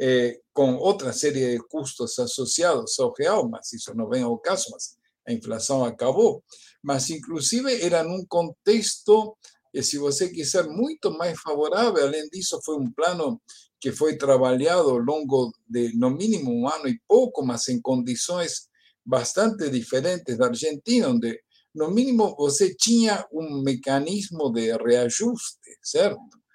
eh, 0.00 0.40
com 0.52 0.74
outra 0.74 1.12
série 1.12 1.52
de 1.52 1.58
custos 1.68 2.18
associados 2.18 2.98
ao 2.98 3.14
real, 3.16 3.48
mas 3.48 3.72
isso 3.72 3.94
não 3.94 4.08
vem 4.08 4.24
ao 4.24 4.36
caso, 4.38 4.66
mas 4.72 4.96
a 5.24 5.32
inflação 5.32 5.84
acabou. 5.84 6.42
Mas, 6.82 7.08
inclusive, 7.08 7.80
era 7.80 8.02
num 8.02 8.26
contexto, 8.26 9.36
e 9.72 9.84
se 9.84 9.98
você 9.98 10.28
quiser, 10.28 10.66
muito 10.66 11.12
mais 11.12 11.38
favorável. 11.40 12.04
Além 12.04 12.28
disso, 12.28 12.58
foi 12.64 12.76
um 12.76 12.90
plano 12.90 13.40
que 13.80 13.92
foi 13.92 14.16
trabalhado 14.16 14.90
ao 14.90 14.98
longo 14.98 15.52
de, 15.64 15.96
no 15.96 16.10
mínimo, 16.10 16.50
um 16.50 16.68
ano 16.68 16.88
e 16.88 17.00
pouco, 17.06 17.46
mas 17.46 17.68
em 17.68 17.80
condições 17.80 18.68
bastante 19.04 19.70
diferentes 19.70 20.36
da 20.36 20.46
Argentina, 20.46 21.10
onde 21.10 21.40
no 21.72 21.88
mínimo 21.88 22.34
você 22.36 22.74
tinha 22.74 23.24
um 23.32 23.62
mecanismo 23.62 24.50
de 24.50 24.76
reajuste, 24.76 25.78
certo? 25.80 26.45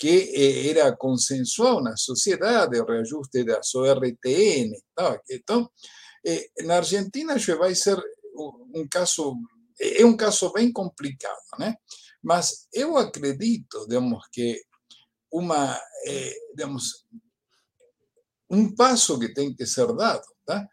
Que 0.00 0.32
eh, 0.34 0.70
era 0.70 0.96
consensual 0.96 1.82
na 1.82 1.94
sociedade, 1.94 2.80
o 2.80 2.86
reajuste 2.86 3.44
das 3.44 3.74
ORTN. 3.74 4.72
Tá? 4.94 5.20
Então, 5.30 5.70
eh, 6.24 6.48
na 6.64 6.76
Argentina 6.76 7.38
já 7.38 7.54
vai 7.54 7.74
ser 7.74 8.02
um 8.74 8.88
caso, 8.88 9.36
é 9.78 10.04
um 10.06 10.16
caso 10.16 10.50
bem 10.54 10.72
complicado, 10.72 11.36
né? 11.58 11.76
Mas 12.22 12.66
eu 12.72 12.96
acredito, 12.96 13.86
digamos, 13.86 14.26
que 14.32 14.62
uma, 15.30 15.78
eh, 16.06 16.34
digamos, 16.54 17.06
um 18.48 18.74
passo 18.74 19.18
que 19.18 19.34
tem 19.34 19.54
que 19.54 19.66
ser 19.66 19.86
dado, 19.94 20.26
tá? 20.46 20.66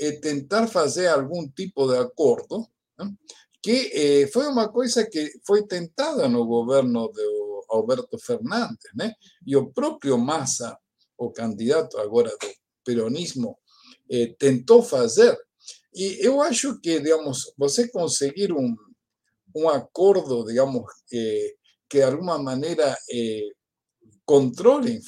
é 0.00 0.12
tentar 0.12 0.68
fazer 0.68 1.08
algum 1.08 1.48
tipo 1.48 1.88
de 1.88 1.98
acordo, 1.98 2.66
né? 2.96 3.12
que 3.60 4.28
foi 4.32 4.46
uma 4.46 4.68
coisa 4.68 5.04
que 5.04 5.32
foi 5.44 5.66
tentada 5.66 6.28
no 6.28 6.46
governo 6.46 7.10
de 7.12 7.47
Alberto 7.70 8.18
Fernandes, 8.18 8.90
né? 8.94 9.12
E 9.46 9.56
o 9.56 9.70
próprio 9.70 10.18
Massa, 10.18 10.78
o 11.16 11.30
candidato 11.30 11.98
agora 11.98 12.30
do 12.30 12.54
peronismo, 12.84 13.58
eh, 14.10 14.34
tentou 14.38 14.82
fazer. 14.82 15.36
E 15.94 16.18
eu 16.24 16.40
acho 16.40 16.80
que, 16.80 17.00
digamos, 17.00 17.52
você 17.56 17.88
conseguir 17.88 18.52
um, 18.52 18.74
um 19.54 19.68
acordo, 19.68 20.44
digamos, 20.44 20.84
eh, 21.12 21.54
que 21.88 21.98
de 21.98 22.04
alguma 22.04 22.38
maneira 22.38 22.96
eh, 23.10 23.50
controle, 24.24 25.00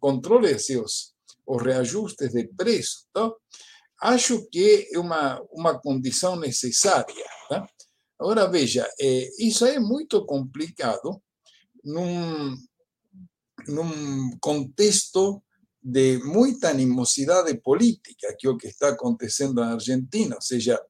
controle 0.00 0.54
assim, 0.54 0.76
os, 0.76 1.14
reajustes 1.62 2.30
de 2.30 2.46
preço, 2.46 3.08
tá? 3.12 3.28
acho 4.02 4.48
que 4.50 4.88
é 4.94 4.98
uma, 5.00 5.42
uma 5.50 5.76
condição 5.80 6.36
necessária. 6.36 7.26
Tá? 7.48 7.68
Agora, 8.20 8.46
veja, 8.46 8.88
isso 9.36 9.66
é 9.66 9.80
muito 9.80 10.24
complicado 10.26 11.20
num, 11.84 12.56
num 13.68 14.38
contexto 14.40 15.42
de 15.82 16.18
muita 16.18 16.70
animosidade 16.70 17.54
política, 17.60 18.34
que 18.38 18.46
é 18.46 18.50
o 18.50 18.56
que 18.56 18.68
está 18.68 18.90
acontecendo 18.90 19.54
na 19.54 19.72
Argentina. 19.72 20.36
Ou 20.36 20.42
seja, 20.42 20.80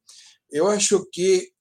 eu 0.51 0.67
acho 0.69 1.07
que, 1.13 1.53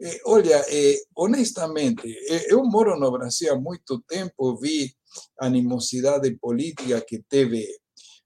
eh, 0.00 0.20
olha, 0.24 0.64
eh, 0.68 0.98
honestamente, 1.14 2.08
eh, 2.28 2.52
eu 2.52 2.64
moro 2.64 2.98
no 2.98 3.10
Brasil 3.10 3.52
há 3.52 3.60
muito 3.60 4.00
tempo, 4.08 4.56
vi 4.58 4.94
a 5.38 5.46
animosidade 5.46 6.34
política 6.38 7.00
que 7.02 7.22
teve 7.28 7.66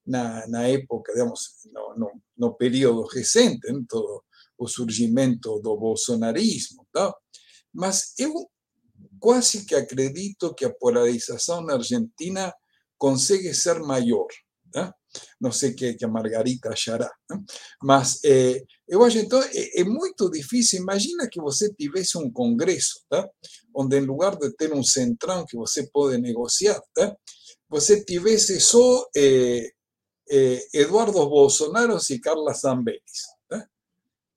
na, 0.06 0.46
na 0.46 0.68
época, 0.68 1.12
digamos, 1.12 1.40
no, 1.72 1.96
no, 1.96 2.22
no 2.36 2.54
período 2.54 3.06
recente, 3.06 3.70
em 3.70 3.84
todo 3.84 4.22
o 4.56 4.68
surgimento 4.68 5.58
do 5.60 5.76
bolsonarismo, 5.76 6.86
mas 7.72 8.14
eu 8.18 8.32
quase 9.24 9.64
que 9.64 9.74
acredito 9.74 10.54
que 10.54 10.66
a 10.66 10.74
polarização 10.74 11.62
na 11.62 11.76
Argentina 11.76 12.52
consegue 12.98 13.54
ser 13.54 13.80
maior. 13.80 14.26
Tá? 14.70 14.94
Não 15.40 15.50
sei 15.50 15.70
o 15.70 15.74
que, 15.74 16.06
Margarita 16.06 16.68
achará, 16.68 17.10
né? 17.30 17.38
mas 17.82 18.22
é, 18.22 18.62
eu 18.86 19.00
é, 19.06 19.84
muito 19.84 20.30
difícil. 20.30 20.82
Imagina 20.82 21.26
que 21.26 21.40
você 21.40 21.72
tivesse 21.72 22.18
um 22.18 22.30
congresso, 22.30 23.00
tá? 23.08 23.26
onde 23.74 23.96
em 23.96 24.04
lugar 24.04 24.36
de 24.36 24.54
ter 24.56 24.74
um 24.74 24.82
centrão 24.82 25.46
que 25.46 25.56
você 25.56 25.88
pode 25.90 26.18
negociar, 26.18 26.78
tá? 26.92 27.16
você 27.66 28.04
tivesse 28.04 28.60
só 28.60 29.08
eh, 29.16 29.70
Eduardo 30.74 31.26
Bolsonaro 31.30 31.96
e 32.10 32.20
Carla 32.20 32.52
Zambellis. 32.52 33.22
Tá? 33.48 33.66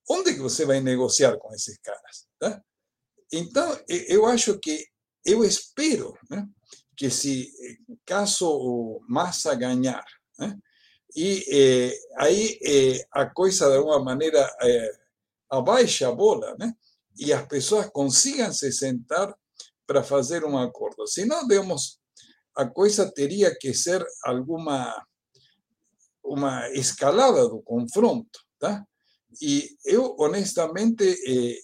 Onde 0.10 0.34
que 0.34 0.40
você 0.40 0.66
vai 0.66 0.80
negociar 0.80 1.38
com 1.38 1.54
esses 1.54 1.78
caras? 1.80 2.26
Tá? 2.40 2.64
Então, 3.32 3.78
eu 3.88 4.26
acho 4.26 4.58
que, 4.60 4.86
eu 5.26 5.44
espero 5.44 6.18
né, 6.30 6.48
que 6.96 7.10
se 7.10 7.52
caso 8.06 8.48
o 8.50 9.02
Massa 9.08 9.54
ganhar, 9.56 10.06
né, 10.40 10.58
e 11.16 11.44
eh, 11.52 12.00
aí 12.18 12.60
eh, 12.64 13.06
a 13.12 13.26
coisa 13.26 13.70
de 13.70 13.78
alguma 13.78 14.04
maneira 14.04 14.40
eh, 14.62 14.92
abaixa 15.50 16.08
a 16.08 16.12
bola, 16.12 16.56
né, 16.60 16.74
e 17.18 17.34
as 17.34 17.46
pessoas 17.48 17.90
consigam 17.90 18.54
se 18.54 18.72
sentar 18.72 19.34
para 19.86 20.04
fazer 20.04 20.46
um 20.46 20.58
acordo. 20.58 21.08
Senão, 21.08 21.48
digamos, 21.48 22.00
a 22.56 22.66
coisa 22.66 23.12
teria 23.12 23.56
que 23.58 23.74
ser 23.74 24.06
alguma 24.24 24.94
uma 26.24 26.70
escalada 26.72 27.48
do 27.48 27.62
confronto, 27.62 28.40
tá? 28.60 28.86
E 29.42 29.70
eu, 29.86 30.16
honestamente, 30.20 31.04
eh, 31.04 31.58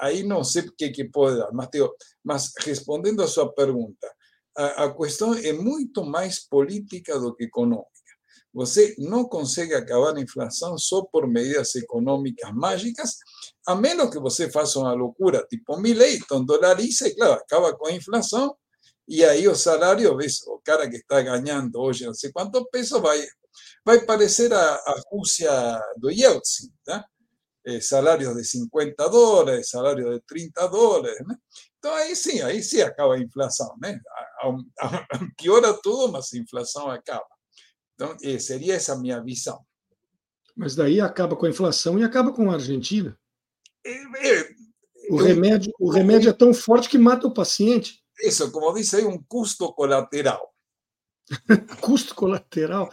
aí 0.00 0.22
não 0.22 0.42
sei 0.44 0.62
o 0.62 0.72
que, 0.74 0.90
dar, 1.36 1.52
mas, 1.52 1.68
teo, 1.68 1.94
mas 2.24 2.52
respondendo 2.58 3.22
a 3.22 3.28
sua 3.28 3.52
pergunta, 3.52 4.10
a, 4.56 4.84
a 4.84 4.94
questão 4.94 5.34
é 5.34 5.52
muito 5.52 6.04
política 6.38 7.18
do 7.18 7.34
que 7.34 7.44
econômica. 7.44 7.90
Você 8.54 8.94
não 8.98 9.24
consegue 9.28 9.74
acabar 9.74 10.16
a 10.16 10.20
inflação 10.20 10.78
só 10.78 11.02
por 11.02 11.28
medidas 11.28 11.74
econômicas 11.74 12.50
mágicas, 12.54 13.16
a 13.66 13.74
menos 13.74 14.10
que 14.10 14.18
você 14.18 14.50
faça 14.50 14.78
uma 14.78 14.94
loucura 14.94 15.46
tipo 15.50 15.78
Milley, 15.78 16.16
então 16.16 16.42
dolariza 16.42 17.06
e, 17.06 17.14
claro, 17.14 17.34
acaba 17.34 17.76
com 17.76 17.86
a 17.86 17.92
inflação, 17.92 18.56
e 19.06 19.22
aí 19.24 19.46
o 19.46 19.54
salário, 19.54 20.16
ves, 20.16 20.42
o 20.46 20.58
cara 20.64 20.88
que 20.88 20.96
está 20.96 21.20
ganhando 21.20 21.78
hoje 21.78 22.06
não 22.06 22.14
sei 22.14 22.32
quantos 22.32 22.64
pesos, 22.72 22.98
vai, 23.00 23.22
vai 23.84 24.00
parecer 24.06 24.52
a, 24.52 24.74
a 24.74 25.02
Rússia 25.12 25.50
do 25.98 26.10
Yeltsin, 26.10 26.72
tá? 26.82 27.04
Eh, 27.66 27.80
salários 27.80 28.36
de 28.36 28.44
50 28.44 29.08
dólares, 29.08 29.70
salário 29.70 30.12
de 30.12 30.20
30 30.20 30.68
dólares, 30.68 31.18
né? 31.26 31.36
Então 31.78 31.92
aí 31.94 32.14
sim, 32.14 32.40
aí 32.40 32.62
sim 32.62 32.80
acaba 32.80 33.16
a 33.16 33.18
inflação, 33.18 33.76
né? 33.82 34.00
Piora 35.36 35.74
tudo, 35.82 36.12
mas 36.12 36.32
a 36.32 36.38
inflação 36.38 36.88
acaba. 36.88 37.26
Então, 37.94 38.16
seria 38.38 38.74
essa 38.74 38.92
a 38.92 38.98
minha 38.98 39.20
visão. 39.20 39.58
Mas 40.54 40.76
daí 40.76 41.00
acaba 41.00 41.34
com 41.34 41.44
a 41.44 41.50
inflação 41.50 41.98
e 41.98 42.04
acaba 42.04 42.32
com 42.32 42.50
a 42.50 42.54
Argentina. 42.54 43.18
O 45.10 45.16
remédio, 45.16 45.72
o 45.80 45.90
remédio 45.90 46.30
é 46.30 46.32
tão 46.32 46.54
forte 46.54 46.88
que 46.88 46.98
mata 46.98 47.26
o 47.26 47.34
paciente. 47.34 48.00
Isso, 48.20 48.50
como 48.52 48.72
diz 48.74 48.94
aí, 48.94 49.04
um 49.04 49.20
custo 49.24 49.72
colateral. 49.72 50.54
custo 51.80 52.14
colateral. 52.14 52.90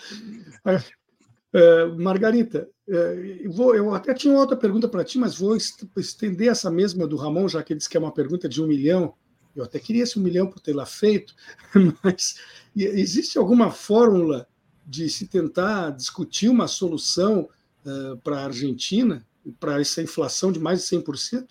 Uh, 0.66 2.00
Margarita, 2.00 2.68
uh, 2.88 3.52
vou, 3.52 3.76
eu 3.76 3.94
até 3.94 4.14
tinha 4.14 4.38
outra 4.38 4.58
pergunta 4.58 4.88
para 4.88 5.04
ti, 5.04 5.18
mas 5.18 5.36
vou 5.38 5.56
estender 5.56 6.50
essa 6.50 6.70
mesma 6.70 7.08
do 7.08 7.16
Ramon, 7.16 7.48
já 7.48 7.64
que 7.64 7.74
ele 7.74 7.78
disse 7.78 7.90
que 7.90 7.98
é 7.98 8.00
uma 8.00 8.14
pergunta 8.14 8.48
de 8.48 8.62
um 8.62 8.68
milhão. 8.68 9.14
Eu 9.56 9.64
até 9.64 9.80
queria 9.80 10.04
esse 10.04 10.18
um 10.18 10.24
milhão 10.24 10.48
por 10.48 10.60
tê-la 10.60 10.86
feito, 10.86 11.36
mas 12.04 12.40
existe 12.76 13.38
alguma 13.38 13.72
fórmula 13.72 14.48
de 14.86 15.10
se 15.10 15.28
tentar 15.28 15.92
discutir 15.92 16.50
uma 16.50 16.68
solução 16.68 17.50
uh, 17.86 18.18
para 18.18 18.40
a 18.40 18.46
Argentina, 18.46 19.26
para 19.60 19.80
essa 19.80 20.02
inflação 20.02 20.52
de 20.52 20.60
mais 20.60 20.80
de 20.80 20.98
100%? 20.98 21.48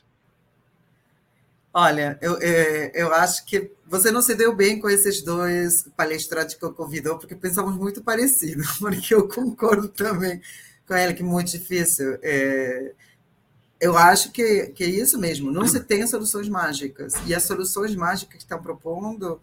Olha, 1.75 2.18
eu, 2.21 2.37
é, 2.40 2.92
eu 2.95 3.12
acho 3.14 3.47
que 3.47 3.71
você 3.87 4.11
não 4.11 4.21
se 4.21 4.35
deu 4.35 4.55
bem 4.55 4.79
com 4.79 4.90
esses 4.90 5.23
dois 5.23 5.88
palestrantes 5.97 6.55
que 6.55 6.62
eu 6.62 6.75
convidou, 6.75 7.18
porque 7.18 7.35
pensamos 7.35 7.75
muito 7.77 8.03
parecido, 8.03 8.62
porque 8.79 9.14
eu 9.14 9.27
concordo 9.27 9.88
também 9.88 10.40
com 10.87 10.95
ela 10.95 11.12
que 11.12 11.23
é 11.23 11.25
muito 11.25 11.51
difícil. 11.51 12.18
É, 12.23 12.92
eu 13.81 13.97
acho 13.97 14.31
que, 14.31 14.66
que 14.68 14.85
é 14.85 14.88
isso 14.88 15.18
mesmo, 15.18 15.51
não 15.51 15.66
se 15.66 15.81
tem 15.81 16.07
soluções 16.07 16.49
mágicas. 16.49 17.14
E 17.27 17.35
as 17.35 17.42
soluções 17.42 17.95
mágicas 17.97 18.37
que 18.37 18.42
estão 18.42 18.62
propondo 18.62 19.40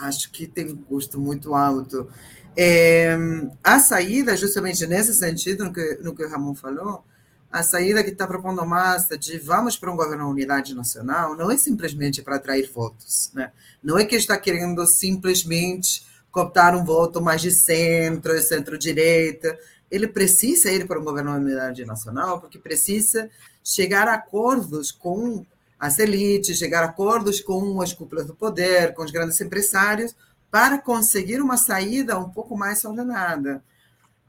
acho 0.00 0.30
que 0.30 0.46
tem 0.46 0.70
um 0.70 0.76
custo 0.76 1.18
muito 1.18 1.54
alto. 1.54 2.08
É, 2.56 3.16
a 3.62 3.78
saída, 3.78 4.36
justamente 4.36 4.86
nesse 4.86 5.14
sentido, 5.14 5.64
no 5.64 5.72
que, 5.72 5.98
no 6.02 6.14
que 6.14 6.24
o 6.24 6.28
Ramon 6.28 6.54
falou, 6.54 7.04
a 7.50 7.62
saída 7.62 8.04
que 8.04 8.10
está 8.10 8.26
propondo 8.26 8.60
a 8.60 8.66
Massa 8.66 9.16
de 9.16 9.38
vamos 9.38 9.76
para 9.76 9.90
um 9.90 9.96
governo 9.96 10.24
de 10.26 10.30
unidade 10.30 10.74
nacional 10.74 11.34
não 11.34 11.50
é 11.50 11.56
simplesmente 11.56 12.22
para 12.22 12.36
atrair 12.36 12.70
votos. 12.70 13.30
Né? 13.32 13.50
Não 13.82 13.98
é 13.98 14.04
que 14.04 14.16
está 14.16 14.36
querendo 14.36 14.86
simplesmente 14.86 16.06
cooptar 16.30 16.76
um 16.76 16.84
voto 16.84 17.20
mais 17.20 17.40
de 17.40 17.50
centro, 17.50 18.38
centro-direita. 18.40 19.58
Ele 19.90 20.06
precisa 20.06 20.70
ir 20.70 20.86
para 20.86 21.00
um 21.00 21.04
governo 21.04 21.32
de 21.32 21.46
unidade 21.46 21.84
nacional 21.84 22.40
porque 22.40 22.58
precisa 22.58 23.30
chegar 23.64 24.08
a 24.08 24.14
acordos 24.14 24.92
com 24.92 25.44
as 25.78 25.98
elites, 25.98 26.58
chegar 26.58 26.82
a 26.82 26.86
acordos 26.86 27.40
com 27.40 27.80
as 27.80 27.92
cúpulas 27.92 28.26
do 28.26 28.34
poder, 28.34 28.94
com 28.94 29.04
os 29.04 29.10
grandes 29.10 29.40
empresários, 29.40 30.14
para 30.50 30.78
conseguir 30.78 31.40
uma 31.40 31.56
saída 31.56 32.18
um 32.18 32.28
pouco 32.28 32.56
mais 32.56 32.84
ordenada. 32.84 33.62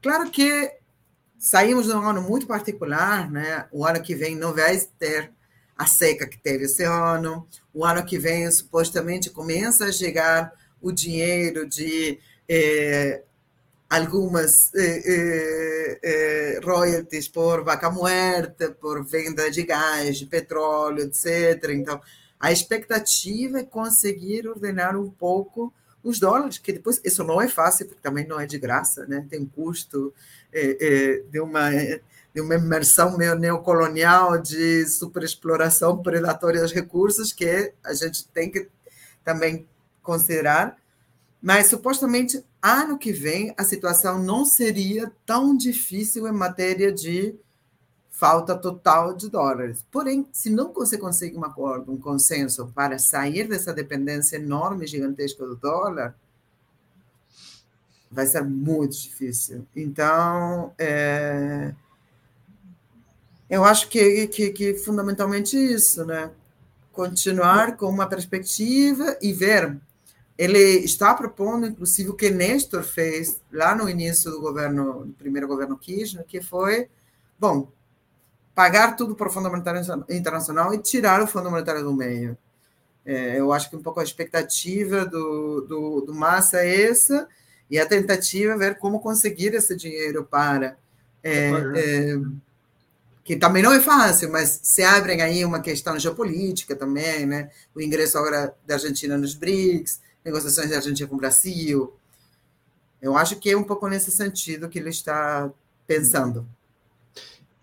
Claro 0.02 0.30
que 0.30 0.72
saímos 1.38 1.86
de 1.86 1.92
um 1.92 2.08
ano 2.08 2.22
muito 2.22 2.46
particular, 2.46 3.30
né? 3.30 3.66
O 3.72 3.84
ano 3.84 4.02
que 4.02 4.14
vem 4.14 4.36
não 4.36 4.54
vai 4.54 4.78
ter 4.98 5.32
a 5.76 5.86
seca 5.86 6.26
que 6.26 6.38
teve 6.38 6.64
esse 6.64 6.84
ano. 6.84 7.46
O 7.72 7.84
ano 7.84 8.04
que 8.04 8.18
vem, 8.18 8.50
supostamente, 8.50 9.30
começa 9.30 9.86
a 9.86 9.92
chegar 9.92 10.52
o 10.80 10.92
dinheiro 10.92 11.68
de 11.68 12.18
eh, 12.48 13.22
algumas 13.88 14.72
eh, 14.74 16.60
royalties 16.62 17.28
por 17.28 17.64
vaca 17.64 17.90
muerta, 17.90 18.70
por 18.70 19.04
venda 19.04 19.50
de 19.50 19.62
gás, 19.64 20.18
de 20.18 20.26
petróleo, 20.26 21.02
etc. 21.02 21.70
Então, 21.70 22.00
a 22.38 22.50
expectativa 22.50 23.60
é 23.60 23.64
conseguir 23.64 24.48
ordenar 24.48 24.96
um 24.96 25.10
pouco 25.10 25.72
os 26.02 26.18
dólares, 26.18 26.56
que 26.56 26.72
depois 26.72 27.00
isso 27.04 27.22
não 27.22 27.40
é 27.40 27.48
fácil, 27.48 27.86
porque 27.86 28.00
também 28.00 28.26
não 28.26 28.40
é 28.40 28.46
de 28.46 28.58
graça, 28.58 29.06
né? 29.06 29.26
tem 29.28 29.40
um 29.40 29.46
custo 29.46 30.14
eh, 30.52 30.76
eh, 30.80 31.22
de, 31.30 31.40
uma, 31.40 31.70
de 31.70 32.40
uma 32.40 32.54
imersão 32.54 33.18
meio 33.18 33.34
neocolonial 33.34 34.38
de 34.38 34.86
superexploração 34.86 36.02
predatória 36.02 36.62
dos 36.62 36.72
recursos 36.72 37.32
que 37.32 37.74
a 37.84 37.92
gente 37.92 38.26
tem 38.28 38.50
que 38.50 38.68
também 39.22 39.66
considerar. 40.10 40.76
Mas 41.40 41.68
supostamente 41.68 42.44
ano 42.62 42.98
que 42.98 43.12
vem 43.12 43.54
a 43.56 43.64
situação 43.64 44.22
não 44.22 44.44
seria 44.44 45.10
tão 45.24 45.56
difícil 45.56 46.26
em 46.26 46.32
matéria 46.32 46.92
de 46.92 47.34
falta 48.10 48.54
total 48.54 49.14
de 49.14 49.30
dólares. 49.30 49.82
Porém, 49.90 50.26
se 50.30 50.50
não 50.50 50.72
você 50.72 50.98
consegue 50.98 51.38
um 51.38 51.44
acordo, 51.44 51.90
um 51.90 51.96
consenso 51.96 52.70
para 52.74 52.98
sair 52.98 53.48
dessa 53.48 53.72
dependência 53.72 54.36
enorme, 54.36 54.86
gigantesca 54.86 55.46
do 55.46 55.56
dólar, 55.56 56.14
vai 58.10 58.26
ser 58.26 58.42
muito 58.42 58.94
difícil. 59.00 59.66
Então, 59.74 60.74
é, 60.76 61.74
eu 63.48 63.64
acho 63.64 63.88
que, 63.88 64.26
que, 64.26 64.50
que 64.50 64.74
fundamentalmente 64.74 65.56
isso, 65.56 66.04
né? 66.04 66.30
Continuar 66.92 67.78
com 67.78 67.86
uma 67.86 68.06
perspectiva 68.06 69.16
e 69.22 69.32
ver 69.32 69.80
ele 70.40 70.58
está 70.58 71.12
propondo, 71.12 71.66
inclusive, 71.66 72.08
o 72.08 72.14
que 72.14 72.30
Nestor 72.30 72.82
fez 72.82 73.38
lá 73.52 73.74
no 73.74 73.90
início 73.90 74.30
do 74.30 74.40
governo, 74.40 75.04
do 75.04 75.12
primeiro 75.12 75.46
governo 75.46 75.76
Kirchner, 75.76 76.24
que 76.24 76.40
foi, 76.40 76.88
bom, 77.38 77.70
pagar 78.54 78.96
tudo 78.96 79.14
para 79.14 79.28
o 79.28 79.30
Fundo 79.30 79.50
Monetário 79.50 79.82
Internacional 80.08 80.72
e 80.72 80.78
tirar 80.78 81.22
o 81.22 81.26
Fundo 81.26 81.50
Monetário 81.50 81.84
do 81.84 81.92
meio. 81.92 82.38
É, 83.04 83.38
eu 83.38 83.52
acho 83.52 83.68
que 83.68 83.76
um 83.76 83.82
pouco 83.82 84.00
a 84.00 84.02
expectativa 84.02 85.04
do, 85.04 85.60
do, 85.60 86.00
do 86.06 86.14
Massa 86.14 86.60
é 86.60 86.84
essa, 86.84 87.28
e 87.70 87.78
a 87.78 87.84
tentativa 87.84 88.54
é 88.54 88.56
ver 88.56 88.78
como 88.78 88.98
conseguir 88.98 89.52
esse 89.52 89.76
dinheiro 89.76 90.24
para. 90.24 90.78
É, 91.22 91.50
é, 91.50 92.18
que 93.22 93.36
também 93.36 93.62
não 93.62 93.74
é 93.74 93.80
fácil, 93.80 94.32
mas 94.32 94.58
se 94.62 94.82
abrem 94.82 95.20
aí 95.20 95.44
uma 95.44 95.60
questão 95.60 95.98
geopolítica 95.98 96.74
também, 96.74 97.26
né? 97.26 97.50
O 97.74 97.80
ingresso 97.82 98.16
agora 98.16 98.56
da 98.66 98.76
Argentina 98.76 99.18
nos 99.18 99.34
BRICS, 99.34 100.00
negociações 100.24 100.70
da 100.70 100.76
Argentina 100.76 101.08
com 101.08 101.14
o 101.14 101.18
Brasil. 101.18 101.92
Eu 103.00 103.16
acho 103.16 103.36
que 103.36 103.50
é 103.50 103.56
um 103.56 103.64
pouco 103.64 103.88
nesse 103.88 104.10
sentido 104.10 104.68
que 104.68 104.78
ele 104.78 104.90
está 104.90 105.50
pensando. 105.86 106.46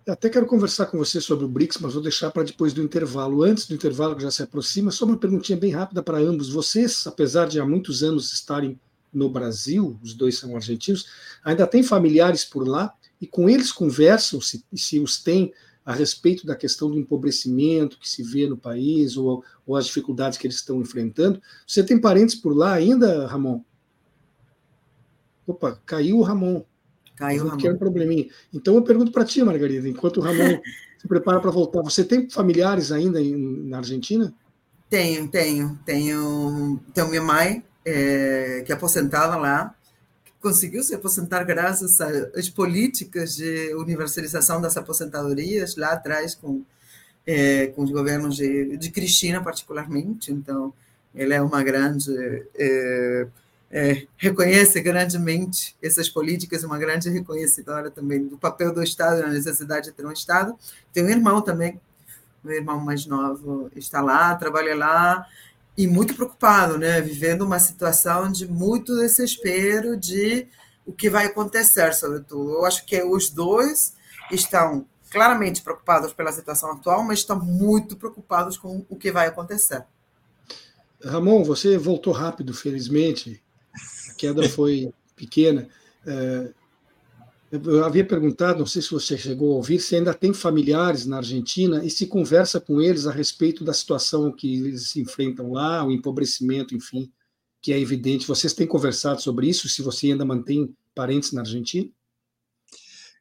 Eu 0.06 0.14
até 0.14 0.30
quero 0.30 0.46
conversar 0.46 0.86
com 0.86 0.98
você 0.98 1.20
sobre 1.20 1.44
o 1.44 1.50
BRICS, 1.50 1.80
mas 1.80 1.94
vou 1.94 2.02
deixar 2.02 2.32
para 2.32 2.44
depois 2.44 2.72
do 2.72 2.82
intervalo. 2.82 3.44
Antes 3.44 3.68
do 3.68 3.76
intervalo, 3.76 4.16
que 4.16 4.22
já 4.22 4.32
se 4.32 4.42
aproxima, 4.42 4.90
só 4.90 5.04
uma 5.04 5.18
perguntinha 5.18 5.58
bem 5.58 5.72
rápida 5.72 6.02
para 6.02 6.18
ambos. 6.18 6.50
Vocês, 6.50 7.06
apesar 7.06 7.48
de 7.48 7.60
há 7.60 7.66
muitos 7.66 8.04
anos 8.04 8.32
estarem 8.32 8.80
no 9.14 9.30
Brasil, 9.30 10.00
os 10.02 10.14
dois 10.14 10.38
são 10.38 10.56
argentinos, 10.56 11.08
ainda 11.44 11.68
têm 11.68 11.84
familiares 11.84 12.46
por 12.46 12.66
lá 12.66 12.94
e 13.20 13.28
com 13.28 13.50
eles 13.50 13.72
conversam, 13.72 14.40
se, 14.40 14.64
se 14.74 15.00
os 15.00 15.22
têm, 15.22 15.54
a 15.88 15.94
respeito 15.94 16.46
da 16.46 16.54
questão 16.54 16.92
do 16.92 17.00
empobrecimento 17.00 17.98
que 17.98 18.10
se 18.10 18.22
vê 18.22 18.46
no 18.46 18.58
país 18.58 19.16
ou, 19.16 19.42
ou 19.66 19.78
as 19.78 19.86
dificuldades 19.86 20.38
que 20.38 20.46
eles 20.46 20.58
estão 20.58 20.82
enfrentando. 20.82 21.42
Você 21.66 21.82
tem 21.82 21.98
parentes 21.98 22.36
por 22.36 22.54
lá 22.54 22.74
ainda, 22.74 23.26
Ramon? 23.26 23.62
Opa, 25.48 25.80
caiu 25.86 26.18
o 26.18 26.22
Ramon. 26.24 26.62
Caiu 27.16 27.46
o 27.46 27.48
Ramon. 27.48 27.58
Que 27.62 27.70
um 27.70 27.78
probleminha. 27.78 28.28
Então 28.54 28.76
eu 28.76 28.82
pergunto 28.82 29.14
para 29.14 29.24
ti, 29.24 29.42
Margarida, 29.42 29.88
enquanto 29.88 30.18
o 30.18 30.20
Ramon 30.20 30.60
se 31.00 31.08
prepara 31.08 31.40
para 31.40 31.52
voltar, 31.52 31.82
você 31.82 32.04
tem 32.04 32.30
familiares 32.30 32.92
ainda 32.92 33.22
em, 33.22 33.38
na 33.70 33.78
Argentina? 33.78 34.34
Tenho, 34.90 35.30
tenho. 35.30 35.80
Tenho, 35.86 36.82
tenho 36.94 37.08
minha 37.08 37.24
mãe, 37.24 37.64
é, 37.86 38.62
que 38.66 38.74
aposentada 38.74 39.38
lá, 39.38 39.74
conseguiu 40.48 40.82
se 40.82 40.96
aposentar 40.96 41.44
graças 41.44 42.00
às 42.00 42.50
políticas 42.50 43.36
de 43.36 43.74
universalização 43.76 44.62
das 44.62 44.78
aposentadorias 44.78 45.76
lá 45.76 45.94
atrás 45.94 46.34
com 46.34 46.64
é, 47.26 47.68
com 47.68 47.84
os 47.84 47.92
governos 47.92 48.38
de, 48.38 48.78
de 48.78 48.90
Cristina 48.90 49.44
particularmente 49.44 50.32
então 50.32 50.74
ela 51.14 51.34
é 51.34 51.42
uma 51.42 51.62
grande 51.62 52.14
é, 52.56 53.28
é, 53.70 54.08
reconhece 54.16 54.80
grandemente 54.80 55.76
essas 55.84 56.08
políticas, 56.08 56.64
uma 56.64 56.78
grande 56.78 57.10
reconhecedora 57.10 57.92
também 57.92 58.26
do 58.26 58.38
papel 58.38 58.74
do 58.74 58.82
Estado, 58.82 59.22
da 59.22 59.28
necessidade 59.28 59.88
de 59.88 59.92
ter 59.92 60.06
um 60.06 60.12
Estado. 60.12 60.58
Tem 60.94 61.04
um 61.04 61.10
irmão 61.10 61.42
também, 61.42 61.78
meu 62.42 62.56
irmão 62.56 62.80
mais 62.80 63.06
novo 63.06 63.70
está 63.76 64.02
lá, 64.02 64.34
trabalha 64.36 64.74
lá, 64.74 65.28
e 65.78 65.88
muito 65.88 66.16
preocupado, 66.16 66.78
né? 66.78 67.00
vivendo 67.00 67.44
uma 67.44 67.60
situação 67.60 68.32
de 68.32 68.48
muito 68.48 68.96
desespero 68.96 69.96
de 69.96 70.48
o 70.86 70.92
que 70.92 71.10
vai 71.10 71.28
acontecer, 71.28 71.94
sobretudo. 71.94 72.54
Eu 72.54 72.66
acho 72.66 72.86
que 72.86 73.04
os 73.04 73.30
dois 73.30 73.94
estão 74.32 74.86
claramente 75.12 75.62
preocupados 75.62 76.14
pela 76.14 76.32
situação 76.32 76.72
atual, 76.72 77.04
mas 77.04 77.20
estão 77.20 77.40
muito 77.40 77.96
preocupados 77.96 78.58
com 78.58 78.84
o 78.90 78.96
que 78.96 79.12
vai 79.12 79.28
acontecer. 79.28 79.86
Ramon, 81.04 81.44
você 81.44 81.78
voltou 81.78 82.12
rápido, 82.12 82.54
felizmente 82.54 83.42
queda 84.18 84.50
foi 84.50 84.92
pequena. 85.16 85.68
É, 87.52 87.56
eu 87.56 87.86
havia 87.86 88.06
perguntado, 88.06 88.60
não 88.60 88.66
sei 88.66 88.82
se 88.82 88.92
você 88.92 89.18
chegou 89.18 89.54
a 89.54 89.56
ouvir, 89.56 89.80
se 89.80 89.96
ainda 89.96 90.14
tem 90.14 90.34
familiares 90.34 91.06
na 91.06 91.18
Argentina 91.18 91.84
e 91.84 91.90
se 91.90 92.08
conversa 92.08 92.60
com 92.60 92.82
eles 92.82 93.08
a 93.08 93.12
respeito 93.12 93.64
da 93.64 93.74
situação 93.74 94.32
que 94.32 94.56
eles 94.56 94.96
enfrentam 94.96 95.52
lá, 95.52 95.86
o 95.86 95.92
empobrecimento, 95.92 96.76
enfim, 96.76 97.12
que 97.62 97.74
é 97.74 97.80
evidente. 97.80 98.28
Vocês 98.28 98.54
têm 98.54 98.68
conversado 98.68 99.22
sobre 99.22 99.48
isso? 99.48 99.70
Se 99.70 99.82
você 99.82 100.12
ainda 100.12 100.26
mantém 100.26 100.76
parentes 100.94 101.32
na 101.32 101.42
Argentina? 101.42 101.90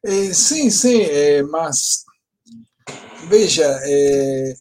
É, 0.03 0.33
sim, 0.33 0.69
sim, 0.69 1.01
é, 1.01 1.41
mas 1.43 2.05
veja, 3.27 3.65
é, 3.83 4.53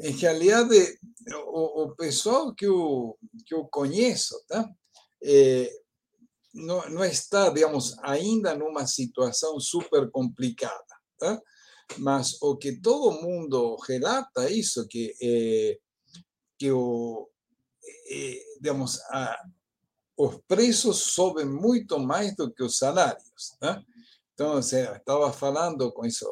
em 0.00 0.12
realidade, 0.12 0.98
o, 1.46 1.84
o 1.84 1.96
pessoal 1.96 2.54
que 2.54 2.66
eu, 2.66 3.16
que 3.46 3.54
eu 3.54 3.64
conheço, 3.64 4.34
tá? 4.46 4.68
eh, 5.22 5.70
não, 6.52 6.88
não, 6.90 7.04
está, 7.04 7.48
digamos, 7.50 7.96
ainda 8.02 8.54
numa 8.54 8.86
situação 8.86 9.58
super 9.60 10.10
complicada. 10.10 10.84
Tá? 11.18 11.40
Mas 11.98 12.40
o 12.42 12.56
que 12.56 12.80
todo 12.80 13.20
mundo 13.22 13.76
relata 13.86 14.44
é 14.44 14.52
isso, 14.52 14.86
que, 14.88 15.14
eh, 15.20 15.78
que 16.58 16.70
o, 16.70 17.28
eh, 18.10 18.42
digamos, 18.60 19.00
a, 19.10 19.36
os 20.16 20.40
preços 20.46 20.98
sobem 20.98 21.46
muito 21.46 21.98
mais 21.98 22.34
do 22.36 22.52
que 22.52 22.62
os 22.62 22.78
salários. 22.78 23.56
Tá? 23.58 23.82
Então, 24.34 24.58
estava 24.58 25.32
falando 25.32 25.92
com 25.92 26.04
isso, 26.06 26.26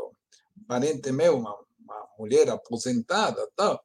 parente 0.66 1.12
meu, 1.12 1.38
uma, 1.38 1.56
uma 1.78 2.08
mulher 2.18 2.48
aposentada, 2.50 3.48
tal, 3.56 3.82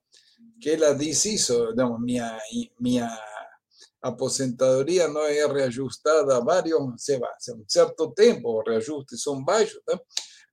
que 0.59 0.69
ela 0.69 0.93
disse 0.93 1.35
isso, 1.35 1.69
digamos, 1.69 2.01
minha, 2.01 2.39
minha 2.79 3.09
aposentadoria 4.03 5.07
não 5.07 5.23
é 5.23 5.47
reajustada 5.47 6.35
há 6.35 6.39
vários, 6.41 6.77
sei 6.97 7.17
lá, 7.17 7.29
um 7.55 7.63
certo 7.67 8.11
tempo, 8.11 8.59
os 8.59 8.65
reajustes 8.67 9.23
são 9.23 9.41
baixos, 9.41 9.81
tá? 9.85 9.99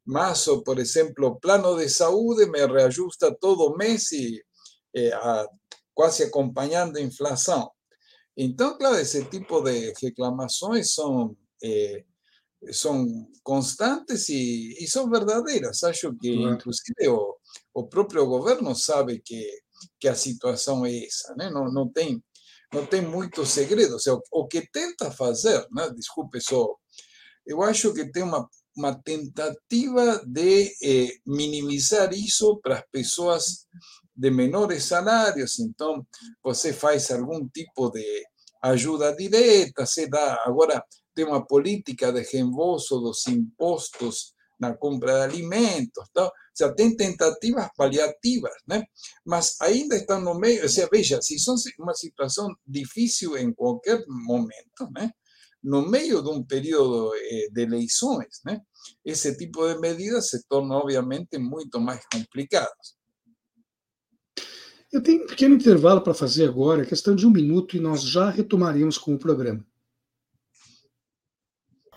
mas, 0.06 0.44
por 0.64 0.78
exemplo, 0.78 1.38
plano 1.40 1.76
de 1.76 1.88
saúde 1.88 2.46
me 2.46 2.64
reajusta 2.64 3.34
todo 3.34 3.76
mês 3.76 4.12
e 4.12 4.40
é, 4.94 5.12
a, 5.12 5.48
quase 5.92 6.22
acompanhando 6.22 6.96
a 6.96 7.00
inflação. 7.00 7.70
Então, 8.36 8.78
claro, 8.78 8.96
esse 8.96 9.24
tipo 9.24 9.60
de 9.62 9.92
reclamações 10.00 10.94
são, 10.94 11.36
é, 11.62 12.04
são 12.70 13.04
constantes 13.42 14.28
e, 14.28 14.76
e, 14.78 14.86
são 14.86 15.10
verdadeiras. 15.10 15.82
Acho 15.82 16.14
que, 16.16 16.32
inclusive, 16.32 17.08
o, 17.08 17.36
o 17.74 17.88
próprio 17.88 18.24
governo 18.26 18.74
sabe 18.76 19.20
que, 19.20 19.44
que 19.98 20.06
a 20.06 20.14
situação 20.14 20.86
é 20.86 21.04
essa, 21.04 21.34
né? 21.34 21.50
não, 21.50 21.64
não 21.72 21.88
tem 21.88 22.22
não 22.72 22.86
tem 22.86 23.00
muito 23.00 23.44
segredo. 23.44 23.94
Ou 23.94 23.98
seja, 23.98 24.18
o 24.30 24.46
que 24.46 24.68
tenta 24.70 25.10
fazer, 25.10 25.66
né? 25.72 25.90
desculpe 25.94 26.40
só, 26.40 26.74
eu 27.46 27.62
acho 27.62 27.92
que 27.92 28.10
tem 28.10 28.22
uma, 28.22 28.48
tentativa 29.04 30.22
de 30.26 30.72
eh, 30.82 31.10
minimizar 31.26 32.14
isso 32.14 32.58
para 32.62 32.76
as 32.76 32.84
pessoas 32.90 33.66
de 34.16 34.30
menores 34.30 34.84
salários. 34.84 35.58
Então, 35.58 36.06
você 36.42 36.72
faz 36.72 37.10
algum 37.10 37.46
tipo 37.48 37.90
de 37.90 38.24
ajuda 38.62 39.14
direta, 39.14 39.84
se 39.84 40.08
dá. 40.08 40.42
Agora, 40.46 40.82
tem 41.14 41.24
uma 41.24 41.44
política 41.46 42.12
de 42.12 42.22
reembolso 42.22 43.00
dos 43.00 43.26
impostos 43.26 44.32
na 44.60 44.76
compra 44.76 45.14
de 45.14 45.34
alimentos, 45.34 46.08
tal. 46.12 46.26
ou 46.26 46.32
seja, 46.54 46.74
tem 46.74 46.94
tentativas 46.94 47.68
paliativas, 47.76 48.52
né? 48.68 48.84
mas 49.24 49.56
ainda 49.60 49.96
estão 49.96 50.20
no 50.20 50.38
meio, 50.38 50.62
ou 50.62 50.68
seja, 50.68 50.88
veja, 50.92 51.22
se 51.22 51.38
são 51.38 51.54
uma 51.78 51.94
situação 51.94 52.54
difícil 52.66 53.36
em 53.38 53.52
qualquer 53.52 54.04
momento, 54.06 54.90
né? 54.94 55.10
no 55.62 55.88
meio 55.88 56.22
de 56.22 56.28
um 56.28 56.44
período 56.44 57.12
eh, 57.14 57.48
de 57.52 57.62
eleições, 57.62 58.40
né? 58.44 58.60
esse 59.04 59.36
tipo 59.36 59.66
de 59.66 59.78
medidas 59.80 60.28
se 60.30 60.46
tornam, 60.46 60.78
obviamente, 60.78 61.38
muito 61.38 61.80
mais 61.80 62.02
complicadas. 62.12 63.00
Eu 64.92 65.02
tenho 65.02 65.22
um 65.22 65.26
pequeno 65.26 65.54
intervalo 65.54 66.00
para 66.00 66.12
fazer 66.12 66.48
agora, 66.48 66.84
questão 66.84 67.14
de 67.14 67.26
um 67.26 67.30
minuto, 67.30 67.76
e 67.76 67.80
nós 67.80 68.02
já 68.02 68.28
retomaremos 68.28 68.98
com 68.98 69.14
o 69.14 69.18
programa. 69.18 69.64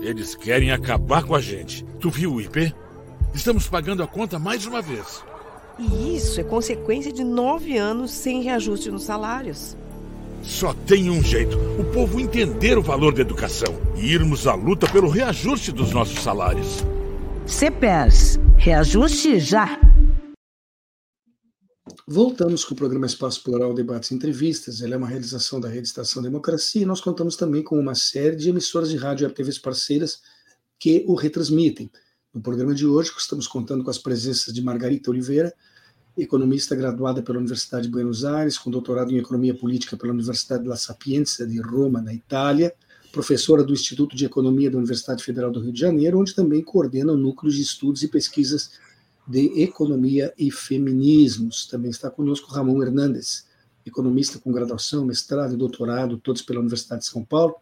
Eles 0.00 0.34
querem 0.34 0.70
acabar 0.70 1.24
com 1.24 1.34
a 1.34 1.40
gente. 1.40 1.84
Tu 1.98 2.10
viu 2.10 2.34
o 2.34 2.40
IP? 2.40 2.74
Estamos 3.34 3.68
pagando 3.68 4.02
a 4.02 4.06
conta 4.06 4.38
mais 4.38 4.66
uma 4.66 4.80
vez. 4.80 5.24
E 5.78 6.16
isso 6.16 6.40
é 6.40 6.44
consequência 6.44 7.12
de 7.12 7.24
nove 7.24 7.76
anos 7.76 8.10
sem 8.10 8.42
reajuste 8.42 8.90
nos 8.90 9.04
salários. 9.04 9.76
Só 10.42 10.74
tem 10.86 11.10
um 11.10 11.22
jeito: 11.22 11.58
o 11.78 11.84
povo 11.92 12.20
entender 12.20 12.78
o 12.78 12.82
valor 12.82 13.14
da 13.14 13.22
educação 13.22 13.74
e 13.96 14.12
irmos 14.12 14.46
à 14.46 14.54
luta 14.54 14.86
pelo 14.88 15.08
reajuste 15.08 15.72
dos 15.72 15.92
nossos 15.92 16.22
salários. 16.22 16.84
CPERS, 17.46 18.38
reajuste 18.56 19.38
já! 19.40 19.78
Voltamos 22.12 22.64
com 22.64 22.74
o 22.74 22.76
programa 22.76 23.06
Espaço 23.06 23.40
Plural 23.40 23.72
Debates 23.72 24.10
e 24.10 24.16
Entrevistas. 24.16 24.80
Ele 24.80 24.94
é 24.94 24.96
uma 24.96 25.06
realização 25.06 25.60
da 25.60 25.68
Rede 25.68 25.86
Estação 25.86 26.20
Democracia 26.20 26.82
e 26.82 26.84
nós 26.84 27.00
contamos 27.00 27.36
também 27.36 27.62
com 27.62 27.78
uma 27.78 27.94
série 27.94 28.34
de 28.34 28.48
emissoras 28.48 28.90
de 28.90 28.96
rádio 28.96 29.28
e 29.28 29.32
TVs 29.32 29.60
parceiras 29.60 30.20
que 30.76 31.04
o 31.06 31.14
retransmitem. 31.14 31.88
No 32.34 32.40
programa 32.40 32.74
de 32.74 32.84
hoje, 32.84 33.12
estamos 33.16 33.46
contando 33.46 33.84
com 33.84 33.90
as 33.90 33.98
presenças 33.98 34.52
de 34.52 34.60
Margarita 34.60 35.08
Oliveira, 35.08 35.54
economista 36.18 36.74
graduada 36.74 37.22
pela 37.22 37.38
Universidade 37.38 37.84
de 37.84 37.92
Buenos 37.92 38.24
Aires, 38.24 38.58
com 38.58 38.72
doutorado 38.72 39.12
em 39.12 39.18
Economia 39.18 39.54
Política 39.54 39.96
pela 39.96 40.12
Universidade 40.12 40.66
La 40.66 40.74
Sapienza 40.74 41.46
de 41.46 41.60
Roma, 41.60 42.02
na 42.02 42.12
Itália, 42.12 42.74
professora 43.12 43.62
do 43.62 43.72
Instituto 43.72 44.16
de 44.16 44.24
Economia 44.24 44.68
da 44.68 44.78
Universidade 44.78 45.22
Federal 45.22 45.52
do 45.52 45.60
Rio 45.60 45.72
de 45.72 45.78
Janeiro, 45.78 46.18
onde 46.18 46.34
também 46.34 46.60
coordena 46.60 47.14
núcleos 47.14 47.54
de 47.54 47.62
estudos 47.62 48.02
e 48.02 48.08
pesquisas 48.08 48.72
de 49.26 49.62
Economia 49.62 50.32
e 50.38 50.50
Feminismos. 50.50 51.66
Também 51.66 51.90
está 51.90 52.10
conosco 52.10 52.50
Ramon 52.52 52.82
Hernandes, 52.82 53.46
economista 53.84 54.38
com 54.38 54.52
graduação, 54.52 55.04
mestrado 55.04 55.54
e 55.54 55.56
doutorado, 55.56 56.18
todos 56.18 56.42
pela 56.42 56.60
Universidade 56.60 57.02
de 57.02 57.08
São 57.08 57.24
Paulo, 57.24 57.54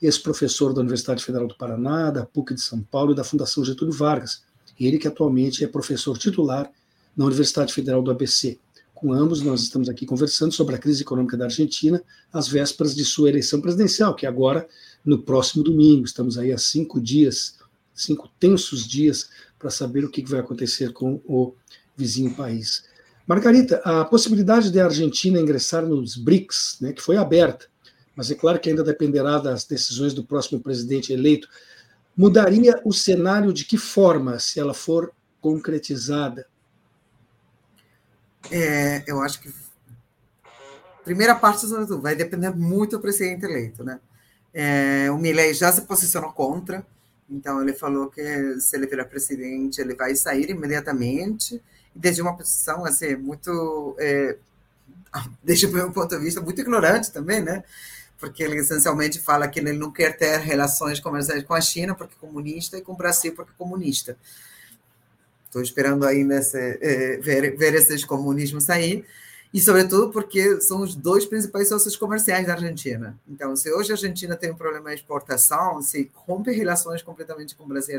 ex-professor 0.00 0.72
da 0.72 0.80
Universidade 0.80 1.24
Federal 1.24 1.46
do 1.46 1.56
Paraná, 1.56 2.10
da 2.10 2.26
PUC 2.26 2.54
de 2.54 2.60
São 2.60 2.80
Paulo 2.82 3.12
e 3.12 3.14
da 3.14 3.24
Fundação 3.24 3.64
Getúlio 3.64 3.94
Vargas. 3.94 4.42
Ele 4.78 4.98
que 4.98 5.06
atualmente 5.06 5.64
é 5.64 5.68
professor 5.68 6.18
titular 6.18 6.70
na 7.16 7.24
Universidade 7.24 7.72
Federal 7.72 8.02
do 8.02 8.10
ABC. 8.10 8.58
Com 8.94 9.12
ambos, 9.12 9.42
nós 9.42 9.62
estamos 9.62 9.88
aqui 9.88 10.06
conversando 10.06 10.52
sobre 10.52 10.76
a 10.76 10.78
crise 10.78 11.02
econômica 11.02 11.36
da 11.36 11.44
Argentina, 11.46 12.02
às 12.32 12.48
vésperas 12.48 12.94
de 12.94 13.04
sua 13.04 13.28
eleição 13.28 13.60
presidencial, 13.60 14.14
que 14.14 14.26
é 14.26 14.28
agora, 14.28 14.66
no 15.04 15.18
próximo 15.18 15.64
domingo. 15.64 16.04
Estamos 16.04 16.38
aí 16.38 16.52
há 16.52 16.58
cinco 16.58 17.00
dias, 17.00 17.56
cinco 17.94 18.28
tensos 18.38 18.86
dias 18.86 19.30
para 19.58 19.70
saber 19.70 20.04
o 20.04 20.10
que 20.10 20.24
vai 20.28 20.40
acontecer 20.40 20.92
com 20.92 21.20
o 21.24 21.54
vizinho 21.96 22.34
país. 22.34 22.84
Margarita, 23.26 23.80
a 23.84 24.04
possibilidade 24.04 24.70
de 24.70 24.80
a 24.80 24.86
Argentina 24.86 25.40
ingressar 25.40 25.86
nos 25.86 26.16
BRICS, 26.16 26.78
né, 26.80 26.92
que 26.92 27.00
foi 27.02 27.16
aberta, 27.16 27.66
mas 28.16 28.30
é 28.30 28.34
claro 28.34 28.58
que 28.58 28.68
ainda 28.68 28.82
dependerá 28.82 29.38
das 29.38 29.64
decisões 29.64 30.12
do 30.12 30.24
próximo 30.24 30.60
presidente 30.60 31.12
eleito, 31.12 31.48
mudaria 32.16 32.80
o 32.84 32.92
cenário 32.92 33.52
de 33.52 33.64
que 33.64 33.78
forma, 33.78 34.38
se 34.38 34.60
ela 34.60 34.74
for 34.74 35.12
concretizada? 35.40 36.46
É, 38.50 39.04
eu 39.06 39.20
acho 39.20 39.40
que 39.40 39.52
primeira 41.04 41.34
parte 41.34 41.66
vai 42.00 42.14
depender 42.14 42.50
muito 42.50 42.96
do 42.96 43.00
presidente 43.00 43.44
eleito, 43.44 43.82
né? 43.82 44.00
É, 44.54 45.10
o 45.10 45.16
Milley 45.16 45.54
já 45.54 45.72
se 45.72 45.82
posicionou 45.82 46.32
contra, 46.32 46.86
então 47.32 47.62
ele 47.62 47.72
falou 47.72 48.08
que 48.08 48.60
se 48.60 48.76
ele 48.76 48.86
virar 48.86 49.06
presidente, 49.06 49.80
ele 49.80 49.94
vai 49.94 50.14
sair 50.14 50.50
imediatamente, 50.50 51.62
desde 51.94 52.20
uma 52.20 52.36
posição 52.36 52.84
assim, 52.84 53.16
muito, 53.16 53.96
é, 53.98 54.36
desde 55.42 55.66
o 55.66 55.72
meu 55.72 55.90
ponto 55.90 56.14
de 56.14 56.22
vista, 56.22 56.40
muito 56.40 56.60
ignorante 56.60 57.10
também, 57.10 57.40
né? 57.40 57.64
Porque 58.18 58.42
ele 58.42 58.58
essencialmente 58.58 59.18
fala 59.18 59.48
que 59.48 59.58
ele 59.58 59.72
não 59.72 59.90
quer 59.90 60.16
ter 60.16 60.38
relações 60.38 61.00
comerciais 61.00 61.42
com 61.42 61.54
a 61.54 61.60
China 61.60 61.94
porque 61.94 62.14
é 62.14 62.20
comunista 62.20 62.76
e 62.76 62.82
com 62.82 62.92
o 62.92 62.96
Brasil 62.96 63.34
porque 63.34 63.50
é 63.50 63.58
comunista. 63.58 64.16
Estou 65.46 65.62
esperando 65.62 66.06
ainda 66.06 66.40
é, 66.54 67.16
ver, 67.16 67.56
ver 67.56 67.74
esses 67.74 68.04
comunismos 68.04 68.64
sair 68.64 69.04
e, 69.52 69.60
sobretudo, 69.60 70.10
porque 70.10 70.62
são 70.62 70.80
os 70.80 70.94
dois 70.94 71.26
principais 71.26 71.68
sócios 71.68 71.94
comerciais 71.94 72.46
da 72.46 72.54
Argentina. 72.54 73.18
Então, 73.28 73.54
se 73.54 73.70
hoje 73.70 73.92
a 73.92 73.94
Argentina 73.94 74.34
tem 74.34 74.50
um 74.50 74.56
problema 74.56 74.88
de 74.88 74.96
exportação, 74.96 75.82
se 75.82 76.10
rompe 76.14 76.50
relações 76.52 77.02
completamente 77.02 77.54
com 77.54 77.64
o 77.64 77.66
Brasil, 77.66 77.98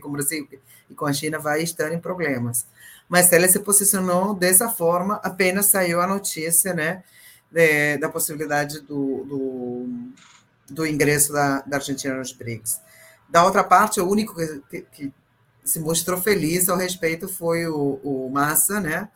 com 0.00 0.08
o 0.08 0.12
Brasil 0.12 0.48
e 0.88 0.94
com 0.94 1.04
a 1.04 1.12
China, 1.12 1.40
vai 1.40 1.60
estar 1.60 1.92
em 1.92 1.98
problemas. 1.98 2.66
Mas 3.08 3.32
ela 3.32 3.48
se 3.48 3.58
posicionou 3.58 4.32
dessa 4.32 4.68
forma, 4.68 5.16
apenas 5.24 5.66
saiu 5.66 6.00
a 6.00 6.06
notícia 6.06 6.72
né, 6.72 7.02
de, 7.50 7.98
da 7.98 8.08
possibilidade 8.08 8.80
do, 8.82 9.24
do, 9.24 9.88
do 10.70 10.86
ingresso 10.86 11.32
da, 11.32 11.62
da, 11.62 11.78
Argentina 11.78 12.14
nos 12.14 12.32
BRICS. 12.32 12.80
Da 13.28 13.44
outra 13.44 13.64
parte, 13.64 14.00
o 14.00 14.08
único 14.08 14.36
que, 14.70 14.82
que 14.82 15.12
se 15.64 15.80
mostrou 15.80 16.20
feliz 16.20 16.68
ao 16.68 16.76
respeito 16.76 17.28
foi 17.28 17.66
o, 17.66 17.98
o 18.04 18.30
Massa, 18.30 18.78
né? 18.78 19.08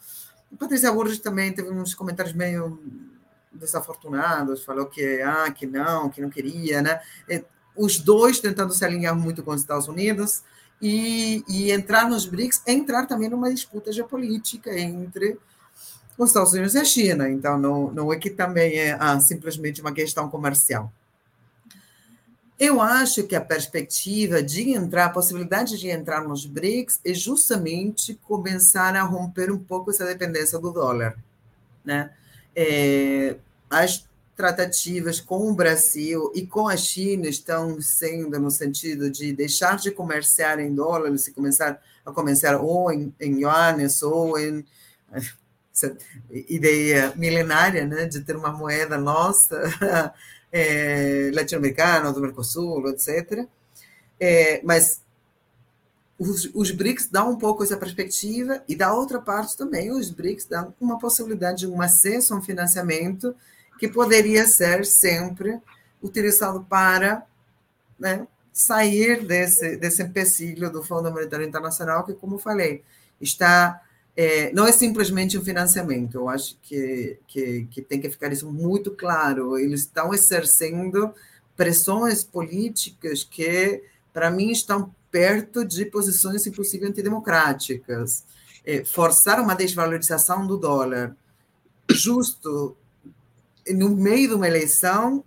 Patrícia 0.56 0.92
Burgos 0.92 1.18
também 1.18 1.52
teve 1.52 1.70
uns 1.70 1.94
comentários 1.94 2.34
meio 2.34 2.78
desafortunados, 3.52 4.64
falou 4.64 4.86
que 4.86 5.22
ah, 5.22 5.50
que 5.50 5.66
não, 5.66 6.08
que 6.10 6.20
não 6.20 6.30
queria, 6.30 6.82
né? 6.82 7.00
Os 7.74 7.98
dois 7.98 8.40
tentando 8.40 8.72
se 8.72 8.84
alinhar 8.84 9.14
muito 9.14 9.42
com 9.42 9.50
os 9.50 9.60
Estados 9.60 9.88
Unidos 9.88 10.42
e, 10.80 11.44
e 11.48 11.70
entrar 11.70 12.08
nos 12.08 12.26
BRICS, 12.26 12.62
entrar 12.66 13.06
também 13.06 13.28
numa 13.28 13.52
disputa 13.52 13.92
geopolítica 13.92 14.78
entre 14.78 15.38
os 16.16 16.30
Estados 16.30 16.52
Unidos 16.52 16.74
e 16.74 16.78
a 16.78 16.84
China. 16.84 17.28
Então, 17.28 17.58
não, 17.58 17.90
não 17.92 18.12
é 18.12 18.16
que 18.16 18.30
também 18.30 18.78
é 18.78 18.96
ah, 18.98 19.18
simplesmente 19.20 19.80
uma 19.80 19.92
questão 19.92 20.28
comercial. 20.28 20.90
Eu 22.58 22.80
acho 22.80 23.24
que 23.24 23.36
a 23.36 23.40
perspectiva 23.40 24.42
de 24.42 24.70
entrar, 24.70 25.06
a 25.06 25.10
possibilidade 25.10 25.78
de 25.78 25.88
entrar 25.88 26.26
nos 26.26 26.46
BRICS 26.46 27.00
é 27.04 27.12
justamente 27.12 28.14
começar 28.26 28.96
a 28.96 29.02
romper 29.02 29.50
um 29.50 29.58
pouco 29.58 29.90
essa 29.90 30.06
dependência 30.06 30.58
do 30.58 30.72
dólar. 30.72 31.18
Né? 31.84 32.10
É, 32.54 33.36
as 33.68 34.06
tratativas 34.34 35.20
com 35.20 35.50
o 35.50 35.54
Brasil 35.54 36.32
e 36.34 36.46
com 36.46 36.66
a 36.66 36.76
China 36.76 37.26
estão 37.28 37.80
sendo 37.80 38.38
no 38.38 38.50
sentido 38.50 39.10
de 39.10 39.32
deixar 39.32 39.76
de 39.76 39.90
comerciar 39.90 40.58
em 40.58 40.74
dólares 40.74 41.28
e 41.28 41.32
começar 41.32 41.80
a 42.04 42.12
comerciar 42.12 42.62
ou 42.62 42.90
em, 42.90 43.14
em 43.20 43.40
yuanes 43.40 44.02
ou 44.02 44.38
em 44.38 44.64
essa 45.74 45.94
ideia 46.30 47.12
milenária 47.16 47.86
né, 47.86 48.06
de 48.06 48.20
ter 48.20 48.34
uma 48.34 48.50
moeda 48.50 48.96
nossa 48.96 50.14
é, 50.52 51.30
latino-americano, 51.34 52.12
do 52.12 52.20
Mercosul, 52.20 52.88
etc. 52.88 53.46
É, 54.18 54.60
mas 54.64 55.02
os, 56.18 56.50
os, 56.54 56.70
BRICS 56.70 57.08
dão 57.08 57.30
um 57.32 57.36
pouco 57.36 57.62
essa 57.62 57.76
perspectiva, 57.76 58.62
e 58.66 58.74
da 58.74 58.92
outra 58.92 59.20
parte 59.20 59.56
também, 59.56 59.90
os 59.90 60.10
BRICS 60.10 60.46
dão 60.46 60.74
uma 60.80 60.98
possibilidade 60.98 61.60
de 61.60 61.66
um 61.66 61.82
acesso 61.82 62.32
a 62.32 62.38
um 62.38 62.42
financiamento 62.42 63.34
que 63.78 63.86
poderia 63.86 64.46
ser 64.46 64.86
sempre 64.86 65.60
utilizado 66.02 66.64
para 66.68 67.26
né, 67.98 68.26
sair 68.52 69.26
desse, 69.26 69.76
desse 69.76 70.02
empecilho 70.02 70.70
do 70.70 70.82
Fundo 70.82 71.10
Monetário 71.10 71.46
Internacional, 71.46 72.04
que, 72.04 72.14
como 72.14 72.38
falei, 72.38 72.82
está 73.20 73.82
é, 74.16 74.50
não 74.52 74.66
é 74.66 74.72
simplesmente 74.72 75.36
um 75.36 75.44
financiamento, 75.44 76.14
eu 76.14 76.28
acho 76.28 76.56
que, 76.62 77.18
que, 77.28 77.68
que, 77.70 77.82
tem 77.82 78.00
que 78.00 78.08
ficar 78.08 78.32
isso 78.32 78.50
muito 78.50 78.90
claro. 78.90 79.58
Eles 79.58 79.80
estão 79.80 80.14
exercendo 80.14 81.12
pressões 81.54 82.24
políticas 82.24 83.22
que, 83.22 83.82
para 84.14 84.30
mim, 84.30 84.50
estão 84.50 84.94
perto 85.10 85.64
de 85.64 85.84
posições, 85.84 86.46
inclusive, 86.46 86.86
antidemocráticas. 86.86 88.24
É, 88.64 88.84
forçar 88.84 89.38
uma 89.40 89.54
desvalorização 89.54 90.46
do 90.46 90.56
dólar 90.56 91.14
justo 91.90 92.76
no 93.68 93.90
meio 93.90 94.28
de 94.28 94.34
uma 94.34 94.48
eleição, 94.48 95.24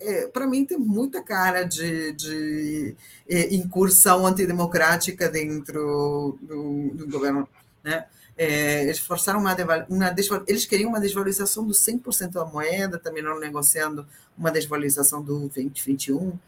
é, 0.00 0.26
para 0.28 0.46
mim, 0.46 0.64
tem 0.64 0.78
muita 0.78 1.22
cara 1.22 1.64
de, 1.64 2.12
de 2.12 2.96
é, 3.28 3.54
incursão 3.54 4.26
antidemocrática 4.26 5.28
dentro 5.28 6.38
do, 6.40 6.90
do 6.94 7.06
governo. 7.06 7.46
Né? 7.84 8.06
É, 8.42 8.84
eles 8.84 8.98
forçaram 8.98 9.38
uma, 9.38 9.54
uma 9.86 10.14
eles 10.46 10.64
queriam 10.64 10.88
uma 10.88 10.98
desvalorização 10.98 11.62
do 11.66 11.74
100% 11.74 12.30
da 12.30 12.44
moeda, 12.46 12.98
também 12.98 13.22
não 13.22 13.38
negociando 13.38 14.06
uma 14.34 14.50
desvalorização 14.50 15.22
do 15.22 15.40
2021, 15.40 16.38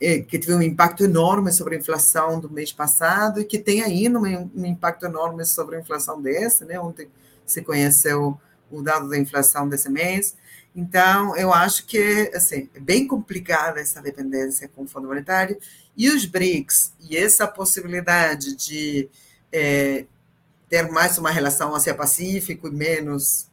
é, 0.00 0.20
que 0.20 0.38
teve 0.38 0.54
um 0.54 0.62
impacto 0.62 1.02
enorme 1.02 1.50
sobre 1.50 1.74
a 1.74 1.80
inflação 1.80 2.38
do 2.38 2.48
mês 2.48 2.72
passado 2.72 3.40
e 3.40 3.44
que 3.44 3.58
tem 3.58 3.82
ainda 3.82 4.20
um, 4.20 4.50
um 4.54 4.64
impacto 4.64 5.04
enorme 5.04 5.44
sobre 5.44 5.74
a 5.74 5.80
inflação 5.80 6.22
desse, 6.22 6.64
né? 6.64 6.78
Ontem 6.78 7.08
se 7.44 7.60
conheceu 7.60 8.38
o 8.70 8.80
dado 8.80 9.08
da 9.08 9.18
inflação 9.18 9.68
desse 9.68 9.90
mês. 9.90 10.36
Então, 10.76 11.36
eu 11.36 11.52
acho 11.52 11.86
que 11.86 12.30
assim, 12.32 12.70
é 12.72 12.78
bem 12.78 13.04
complicada 13.08 13.80
essa 13.80 14.00
dependência 14.00 14.68
com 14.68 14.84
o 14.84 14.86
Fundo 14.86 15.08
Monetário. 15.08 15.58
E 15.96 16.08
os 16.08 16.24
BRICS, 16.24 16.92
e 17.00 17.16
essa 17.16 17.48
possibilidade 17.48 18.54
de 18.54 19.10
é, 19.52 20.06
ter 20.72 20.90
mais 20.90 21.18
uma 21.18 21.30
relação 21.30 21.74
Ásia-Pacífico 21.74 22.66
e 22.66 22.70
menos 22.70 23.46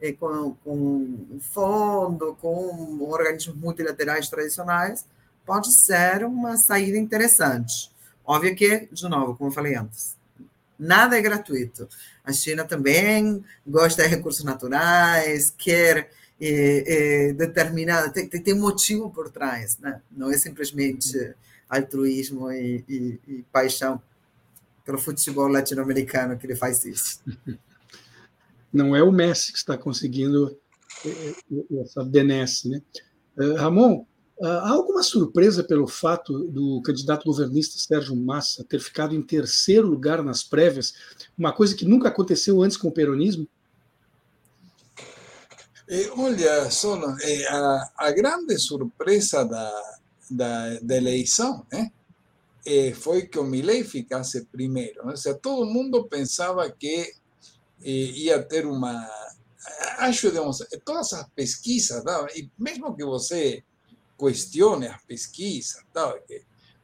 é, 0.00 0.10
com, 0.10 0.56
com 0.64 1.38
fundo, 1.40 2.36
com 2.40 3.04
organismos 3.08 3.56
multilaterais 3.56 4.28
tradicionais, 4.28 5.06
pode 5.46 5.72
ser 5.72 6.24
uma 6.24 6.56
saída 6.56 6.98
interessante. 6.98 7.88
Óbvio 8.26 8.56
que, 8.56 8.88
de 8.90 9.08
novo, 9.08 9.36
como 9.36 9.50
eu 9.50 9.54
falei 9.54 9.76
antes, 9.76 10.16
nada 10.76 11.16
é 11.16 11.20
gratuito. 11.20 11.88
A 12.24 12.32
China 12.32 12.64
também 12.64 13.44
gosta 13.64 14.02
de 14.02 14.08
recursos 14.08 14.44
naturais, 14.44 15.54
quer 15.56 16.10
é, 16.40 17.28
é, 17.28 17.32
determinada, 17.32 18.10
tem, 18.10 18.26
tem 18.28 18.54
motivo 18.54 19.08
por 19.08 19.30
trás, 19.30 19.78
né? 19.78 20.00
não 20.10 20.32
é 20.32 20.36
simplesmente 20.36 21.32
altruísmo 21.68 22.50
e, 22.50 22.84
e, 22.88 23.20
e 23.28 23.44
paixão 23.52 24.02
pelo 24.90 24.98
futebol 24.98 25.46
latino-americano 25.46 26.36
que 26.36 26.46
ele 26.46 26.56
faz 26.56 26.84
isso. 26.84 27.20
Não 28.72 28.94
é 28.94 29.02
o 29.02 29.12
Messi 29.12 29.52
que 29.52 29.58
está 29.58 29.78
conseguindo 29.78 30.58
eh, 31.04 31.34
eh, 31.52 31.80
essa 31.80 32.04
benesse, 32.04 32.68
né? 32.68 32.82
Eh, 33.38 33.54
Ramon, 33.56 34.04
há 34.42 34.70
alguma 34.70 35.02
surpresa 35.02 35.62
pelo 35.62 35.86
fato 35.86 36.44
do 36.48 36.82
candidato 36.82 37.24
governista 37.24 37.78
Sérgio 37.78 38.16
Massa 38.16 38.64
ter 38.64 38.80
ficado 38.80 39.14
em 39.14 39.22
terceiro 39.22 39.86
lugar 39.86 40.24
nas 40.24 40.42
prévias, 40.42 40.94
uma 41.38 41.52
coisa 41.52 41.76
que 41.76 41.84
nunca 41.84 42.08
aconteceu 42.08 42.60
antes 42.62 42.76
com 42.76 42.88
o 42.88 42.92
peronismo? 42.92 43.46
olha, 46.16 46.70
Solon, 46.70 47.16
a, 47.48 47.90
a, 47.96 48.12
grande 48.12 48.56
surpresa 48.58 49.44
da, 49.44 49.82
da, 50.30 50.78
da 50.80 50.96
eleição, 50.96 51.66
né? 51.72 51.90
Eh, 52.66 52.92
que 53.30 53.38
o 53.38 53.44
Milley 53.44 53.84
ficasse 53.84 54.44
primeiro. 54.46 55.06
Ou 55.08 55.16
seja, 55.16 55.34
todo 55.36 55.70
mundo 55.70 56.06
pensava 56.08 56.70
que 56.70 57.12
eh, 57.82 57.90
ia 57.90 58.42
ter 58.42 58.66
uma. 58.66 59.08
Acho, 59.98 60.28
digamos, 60.30 60.64
todas 60.84 61.12
as 61.12 61.28
pesquisas, 61.30 62.02
tá? 62.02 62.26
e 62.34 62.50
mesmo 62.58 62.96
que 62.96 63.04
você 63.04 63.62
questione 64.18 64.86
as 64.86 65.02
pesquisas, 65.04 65.82
tá? 65.92 66.14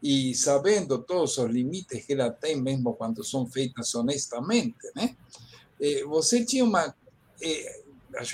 e 0.03 0.35
sabendo 0.35 0.99
todos 0.99 1.39
os 1.39 1.51
limites 1.51 2.05
que 2.05 2.13
ela 2.13 2.31
tem, 2.31 2.61
mesmo 2.61 2.95
quando 2.95 3.25
são 3.25 3.47
feitas 3.47 3.95
honestamente, 3.95 4.77
né? 4.95 5.17
Eh, 5.81 6.05
você 6.05 6.45
tinha 6.45 6.65
uma. 6.65 6.95
Eh, 7.43 7.83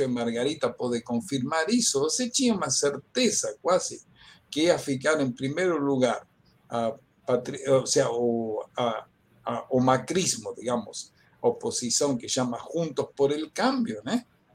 Margarita 0.09 0.71
pode 0.71 1.01
confirmar 1.01 1.69
isso. 1.71 1.99
Você 2.01 2.29
tinha 2.31 2.55
uma 2.55 2.71
certeza 2.71 3.57
quase 3.61 4.03
que 4.51 4.65
ia 4.65 4.79
ficar 4.79 5.21
em 5.21 5.33
primeiro 5.33 5.83
lugar 5.83 6.27
a 6.69 6.95
o 7.27 7.87
sea, 7.87 8.11
o, 8.11 8.65
a, 8.77 9.07
a, 9.45 9.67
o 9.71 9.81
macrismo, 9.81 10.55
digamos, 10.55 11.13
oposição 11.41 12.17
que 12.17 12.29
chama 12.29 12.59
Juntos 12.73 13.07
por 13.17 13.33
el 13.33 13.51
Cambio? 13.53 14.03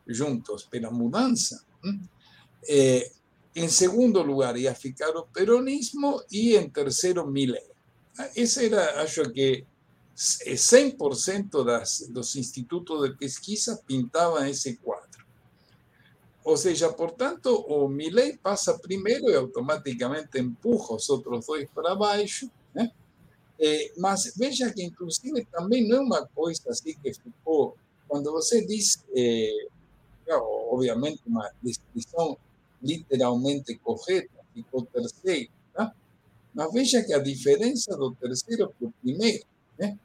Juntos 0.08 0.64
pela 0.64 0.90
Mudança. 0.92 1.66
Eh, 2.68 3.12
em 3.56 3.68
segundo 3.70 4.22
lugar 4.22 4.56
ia 4.58 4.76
ficar 4.76 5.16
o 5.16 5.26
peronismo 5.26 6.22
e 6.32 6.56
em 6.56 6.70
terceiro 6.70 7.26
Milley. 7.26 7.68
Esse 8.36 8.66
era, 8.66 9.02
acho 9.02 9.32
que 9.32 9.66
100% 10.16 11.64
das, 11.64 12.08
dos 12.10 12.36
institutos 12.36 13.10
de 13.10 13.16
pesquisa 13.16 13.82
pintavam 13.86 14.46
esse 14.46 14.78
quadro. 14.78 15.26
ou 16.44 16.56
seja, 16.56 16.92
portanto, 16.94 17.54
o 17.54 17.90
Milley 17.90 18.38
passa 18.38 18.80
primeiro 18.80 19.30
e 19.30 19.36
automaticamente 19.36 20.40
empurra 20.40 20.96
os 20.96 21.10
outros 21.10 21.46
dois 21.46 21.70
para 21.72 21.96
baixo, 21.96 22.50
É, 23.60 23.92
mas 23.98 24.34
veja 24.36 24.72
que, 24.72 24.84
inclusive, 24.84 25.44
também 25.46 25.88
não 25.88 25.98
é 25.98 26.02
uma 26.02 26.28
coisa 26.28 26.70
assim 26.70 26.96
que 27.02 27.12
ficou. 27.14 27.76
Quando 28.08 28.32
você 28.32 28.64
diz, 28.66 29.04
é, 29.16 29.68
obviamente, 30.70 31.22
uma 31.26 31.52
descrição 31.62 32.38
literalmente 32.82 33.76
correta, 33.80 34.30
ficou 34.54 34.86
terceiro, 34.86 35.50
tá? 35.74 35.94
mas 36.54 36.72
veja 36.72 37.04
que 37.04 37.12
a 37.14 37.20
diferença 37.20 37.98
do 37.98 38.16
terceiro 38.16 38.74
para 38.78 38.88
o 38.88 38.94
primeiro 39.02 39.44
né, 39.78 40.00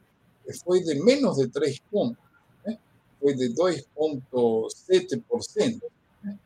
foi 0.63 0.81
de 0.81 0.95
menos 1.03 1.37
de 1.37 1.47
3 1.47 1.79
pontos, 1.91 2.17
né? 2.65 2.77
foi 3.19 3.35
de 3.35 3.53
2,7%. 3.53 5.81
Né? 6.23 6.39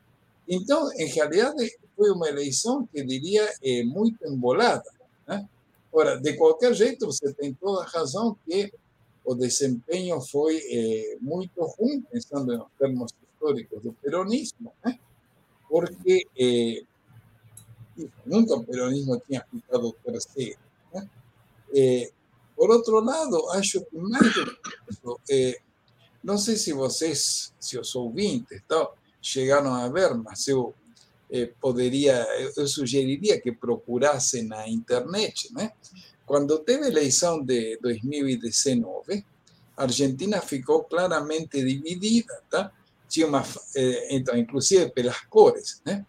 Então, 0.46 0.92
em 0.92 1.06
realidade, 1.06 1.78
foi 1.96 2.10
uma 2.10 2.28
eleição 2.28 2.86
que 2.86 3.02
diria 3.02 3.50
é, 3.62 3.82
muito 3.84 4.26
embolada. 4.26 4.84
Né? 5.26 5.48
Ora, 5.92 6.20
de 6.20 6.34
qualquer 6.34 6.74
jeito, 6.74 7.06
você 7.06 7.32
tem 7.32 7.54
toda 7.54 7.82
a 7.82 7.86
razão 7.86 8.36
que 8.46 8.72
o 9.24 9.34
desempenho 9.34 10.20
foi 10.20 10.58
é, 10.58 11.16
muito 11.20 11.62
ruim, 11.62 12.02
pensando 12.02 12.54
em 12.54 12.62
termos 12.78 13.12
históricos 13.38 13.82
do 13.82 13.92
peronismo, 13.92 14.72
né? 14.84 14.98
porque 15.68 16.26
eh, 16.38 16.82
nunca 18.24 18.54
o 18.54 18.64
peronismo 18.64 19.20
tinha 19.20 19.44
ficado 19.50 19.92
terceiro. 20.04 20.58
Né? 20.92 21.08
Eh, 21.74 22.10
por 22.56 22.70
outro 22.70 23.00
lado, 23.00 23.50
acho 23.50 23.84
que 23.84 23.96
mais 23.96 24.34
do 24.34 24.46
que 24.46 24.70
isso, 24.90 25.20
eh, 25.30 25.60
não 26.24 26.36
sei 26.36 26.56
se 26.56 26.72
vocês, 26.72 27.52
se 27.60 27.78
os 27.78 27.94
ouvintes, 27.94 28.60
tal, 28.66 28.96
chegaram 29.20 29.74
a 29.74 29.88
ver, 29.88 30.14
mas 30.14 30.48
eu 30.48 30.74
eh, 31.30 31.50
poderia, 31.60 32.14
eu, 32.40 32.52
eu, 32.56 32.66
sugeriria 32.66 33.40
que 33.40 33.52
procurassem 33.52 34.44
na 34.44 34.68
internet, 34.68 35.52
né? 35.52 35.72
Quando 36.24 36.58
teve 36.58 36.84
a 36.84 36.88
eleição 36.88 37.42
de 37.42 37.78
2019, 37.80 39.24
a 39.76 39.82
Argentina 39.82 40.40
ficou 40.40 40.84
claramente 40.84 41.62
dividida, 41.62 42.42
tá? 42.50 42.72
Tinha 43.08 43.26
uma, 43.26 43.44
eh, 43.76 44.16
então, 44.16 44.36
inclusive 44.36 44.90
pelas 44.90 45.20
cores, 45.22 45.80
né? 45.84 46.04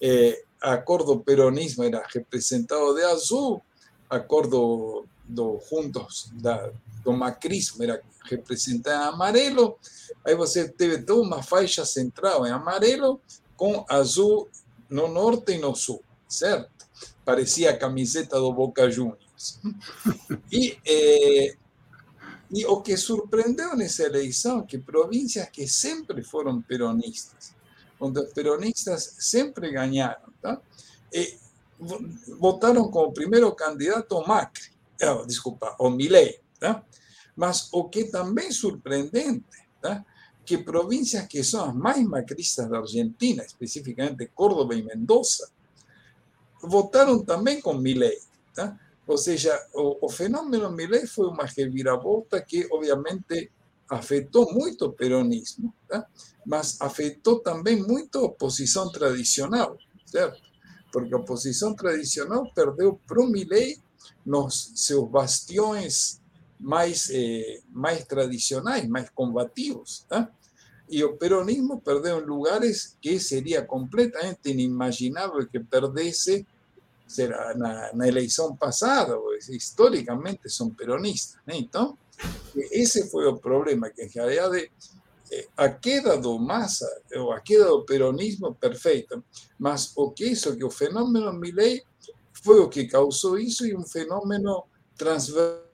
Eh, 0.00 0.42
acordo 0.60 1.20
peronismo 1.20 1.84
era 1.84 2.04
representado 2.12 2.94
de 2.94 3.02
azul, 3.04 3.62
acordo 4.08 5.06
do 5.24 5.60
Juntos 5.70 6.30
da, 6.34 6.70
do 7.04 7.12
Macrismo 7.12 7.82
era 7.82 8.02
representado 8.24 9.04
em 9.04 9.14
amarelo, 9.14 9.78
aí 10.24 10.34
você 10.34 10.68
teve 10.68 11.02
toda 11.02 11.22
uma 11.22 11.42
faixa 11.42 11.84
central 11.84 12.46
em 12.46 12.50
amarelo 12.50 13.20
com 13.60 13.84
azul 13.90 14.48
no 14.88 15.06
norte 15.06 15.52
e 15.52 15.58
no 15.58 15.74
sul, 15.74 16.02
certo? 16.26 16.70
Parecia 17.22 17.68
a 17.68 17.76
camiseta 17.76 18.38
do 18.40 18.50
Boca 18.54 18.90
Juniors. 18.90 19.60
E, 20.50 20.78
eh, 20.84 21.56
e 22.50 22.66
o 22.66 22.82
que 22.82 22.96
surpreendeu 22.96 23.76
nessa 23.76 24.02
eleição 24.02 24.66
que 24.66 24.76
províncias 24.78 25.48
que 25.50 25.66
sempre 25.68 26.22
foram 26.22 26.60
peronistas, 26.60 27.54
onde 27.98 28.20
os 28.20 28.32
peronistas 28.32 29.14
sempre 29.18 29.70
ganharam, 29.70 30.32
tá? 30.42 30.60
E 31.12 31.38
votaram 32.38 32.90
como 32.90 33.12
primeiro 33.12 33.54
candidato 33.54 34.16
o 34.16 34.26
Macri, 34.26 34.70
oh, 35.02 35.24
desculpa, 35.26 35.76
o 35.78 35.88
Milei, 35.90 36.40
tá? 36.58 36.82
Mas 37.36 37.68
o 37.72 37.84
que 37.84 38.04
também 38.04 38.48
é 38.48 38.52
surpreendente, 38.52 39.44
tá? 39.80 40.04
Que 40.50 40.58
províncias 40.58 41.28
que 41.28 41.44
são 41.44 41.64
as 41.64 41.74
mais 41.76 42.04
macristas 42.04 42.68
da 42.68 42.78
Argentina, 42.78 43.44
especificamente 43.44 44.32
Córdoba 44.34 44.74
e 44.74 44.82
Mendoza, 44.82 45.48
votaram 46.60 47.24
também 47.24 47.60
com 47.60 47.74
Milei. 47.74 48.18
Tá? 48.52 48.76
Ou 49.06 49.16
seja, 49.16 49.56
o, 49.72 50.06
o 50.06 50.08
fenômeno 50.08 50.68
Milei 50.72 51.06
foi 51.06 51.28
uma 51.28 51.46
que, 51.46 52.66
obviamente, 52.72 53.52
afetou 53.88 54.52
muito 54.52 54.86
o 54.86 54.92
peronismo, 54.92 55.72
tá? 55.86 56.04
mas 56.44 56.80
afetou 56.80 57.38
também 57.38 57.80
muito 57.80 58.18
a 58.18 58.22
oposição 58.22 58.90
tradicional? 58.90 59.78
Porque 60.90 61.14
a 61.14 61.18
oposição 61.18 61.76
tradicional 61.76 62.52
perdeu 62.52 63.00
para 63.06 63.22
o 63.22 63.28
Milei 63.28 63.78
nos 64.26 64.72
seus 64.74 65.08
bastiões 65.08 66.20
mais, 66.58 67.08
eh, 67.10 67.60
mais 67.70 68.04
tradicionais, 68.04 68.88
mais 68.88 69.08
combativos. 69.10 70.04
Tá? 70.08 70.28
E 70.90 71.04
o 71.04 71.16
peronismo 71.16 71.80
perdeu 71.80 72.20
em 72.20 72.26
lugares 72.26 72.96
que 73.00 73.20
seria 73.20 73.62
completamente 73.62 74.50
inimaginável 74.50 75.46
que 75.46 75.60
perdesse 75.60 76.44
será 77.06 77.54
na, 77.56 77.92
na 77.92 78.08
eleição 78.08 78.56
passada, 78.56 79.16
historicamente 79.48 80.48
são 80.48 80.70
peronistas. 80.70 81.40
Né? 81.44 81.56
Então, 81.56 81.98
esse 82.54 83.08
foi 83.10 83.26
o 83.26 83.36
problema, 83.36 83.90
que 83.90 84.02
em 84.02 84.08
realidade 84.08 84.70
eh, 85.32 85.48
a 85.56 85.68
queda 85.68 86.16
do 86.16 86.38
Massa, 86.38 86.88
ou 87.16 87.32
a 87.32 87.40
queda 87.40 87.64
do 87.64 87.84
peronismo, 87.84 88.54
perfeita, 88.54 89.22
mas 89.58 89.92
o 89.96 90.10
que 90.10 90.24
isso, 90.24 90.56
que 90.56 90.64
o 90.64 90.70
fenômeno 90.70 91.32
Milley 91.32 91.82
foi 92.44 92.60
o 92.60 92.68
que 92.68 92.86
causou 92.86 93.38
isso 93.38 93.66
e 93.66 93.76
um 93.76 93.86
fenômeno 93.86 94.64
transversal 94.96 95.69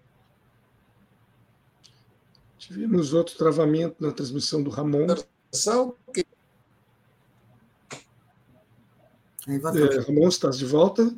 Tivemos 2.67 3.14
outro 3.14 3.37
travamento 3.37 3.95
na 4.01 4.11
transmissão 4.11 4.61
do 4.61 4.71
Ramon. 4.71 5.07
É, 9.47 10.01
Ramon, 10.01 10.29
estás 10.29 10.59
de 10.59 10.64
volta? 10.64 11.14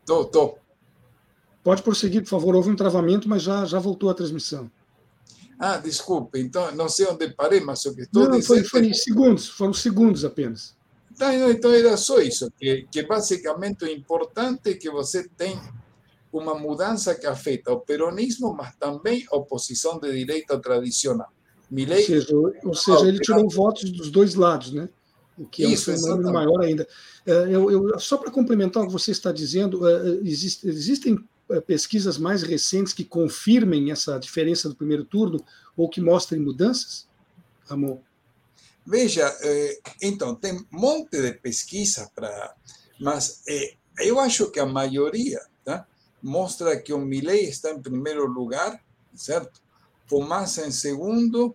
Estou, 0.00 0.22
estou. 0.22 0.58
Pode 1.64 1.82
prosseguir, 1.82 2.22
por 2.22 2.28
favor. 2.28 2.54
Houve 2.54 2.70
um 2.70 2.76
travamento, 2.76 3.28
mas 3.28 3.42
já, 3.42 3.64
já 3.64 3.80
voltou 3.80 4.08
a 4.08 4.14
transmissão. 4.14 4.70
Ah, 5.58 5.78
desculpe. 5.78 6.38
Então, 6.38 6.70
não 6.76 6.88
sei 6.88 7.08
onde 7.08 7.30
parei, 7.30 7.60
mas 7.60 7.84
o 7.84 7.92
que 7.92 8.02
estou 8.02 8.28
não. 8.28 8.40
Foi, 8.40 8.62
foi 8.62 8.86
em 8.86 8.94
segundos, 8.94 9.48
foram 9.48 9.72
segundos 9.72 10.24
apenas. 10.24 10.76
Então, 11.10 11.50
então 11.50 11.72
era 11.72 11.96
só 11.96 12.20
isso, 12.20 12.48
que, 12.56 12.86
que 12.88 13.02
basicamente 13.02 13.84
o 13.84 13.88
importante 13.88 14.70
é 14.70 14.74
que 14.74 14.88
você 14.88 15.28
tem 15.28 15.60
uma 16.38 16.54
mudança 16.54 17.14
que 17.14 17.26
afeta 17.26 17.72
o 17.72 17.80
peronismo, 17.80 18.54
mas 18.54 18.74
também 18.76 19.26
a 19.30 19.36
oposição 19.36 19.98
de 19.98 20.12
direita 20.12 20.58
tradicional. 20.58 21.28
Milei, 21.70 22.00
ou 22.00 22.06
seja, 22.06 22.36
ou 22.64 22.74
seja 22.74 23.08
ele 23.08 23.20
tirou 23.20 23.48
votos 23.48 23.90
dos 23.90 24.10
dois 24.10 24.34
lados, 24.34 24.72
né? 24.72 24.88
o 25.38 25.46
que 25.46 25.64
é 25.64 25.68
Isso, 25.68 25.90
um 25.92 25.96
fenômeno 25.96 26.32
maior 26.32 26.60
ainda. 26.62 26.86
É, 27.24 27.32
eu, 27.44 27.70
eu, 27.70 27.98
só 28.00 28.16
para 28.16 28.30
complementar 28.30 28.82
o 28.82 28.86
que 28.86 28.92
você 28.92 29.12
está 29.12 29.30
dizendo, 29.30 29.88
é, 29.88 30.20
existe, 30.24 30.66
existem 30.66 31.18
pesquisas 31.66 32.18
mais 32.18 32.42
recentes 32.42 32.92
que 32.92 33.04
confirmem 33.04 33.90
essa 33.90 34.18
diferença 34.18 34.68
do 34.68 34.74
primeiro 34.74 35.04
turno 35.04 35.42
ou 35.76 35.88
que 35.88 36.00
mostrem 36.00 36.40
mudanças, 36.40 37.06
Ramon? 37.66 38.00
Veja, 38.84 39.34
então, 40.02 40.34
tem 40.34 40.54
um 40.54 40.64
monte 40.72 41.20
de 41.20 41.32
pesquisa 41.34 42.10
para. 42.14 42.54
Mas 42.98 43.42
eu 44.00 44.18
acho 44.18 44.50
que 44.50 44.58
a 44.58 44.66
maioria 44.66 45.40
mostra 46.22 46.80
que 46.80 46.92
o 46.92 46.98
Milley 46.98 47.48
está 47.48 47.70
em 47.70 47.80
primeiro 47.80 48.26
lugar, 48.26 48.82
certo? 49.14 49.60
O 50.10 50.22
Massa 50.22 50.66
em 50.66 50.70
segundo 50.70 51.54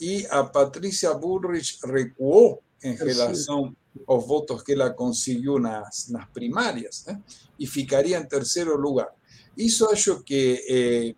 e 0.00 0.26
a 0.30 0.42
Patrícia 0.44 1.12
Bullrich 1.14 1.78
recuou 1.84 2.62
em 2.82 2.94
relação 2.94 3.76
aos 4.06 4.26
votos 4.26 4.62
que 4.62 4.72
ela 4.72 4.90
conseguiu 4.90 5.58
nas, 5.58 6.08
nas 6.08 6.26
primárias 6.30 7.04
né? 7.06 7.20
e 7.58 7.66
ficaria 7.66 8.18
em 8.18 8.26
terceiro 8.26 8.76
lugar. 8.76 9.10
Isso 9.56 9.86
acho 9.90 10.22
que 10.22 10.64
eh, 10.68 11.14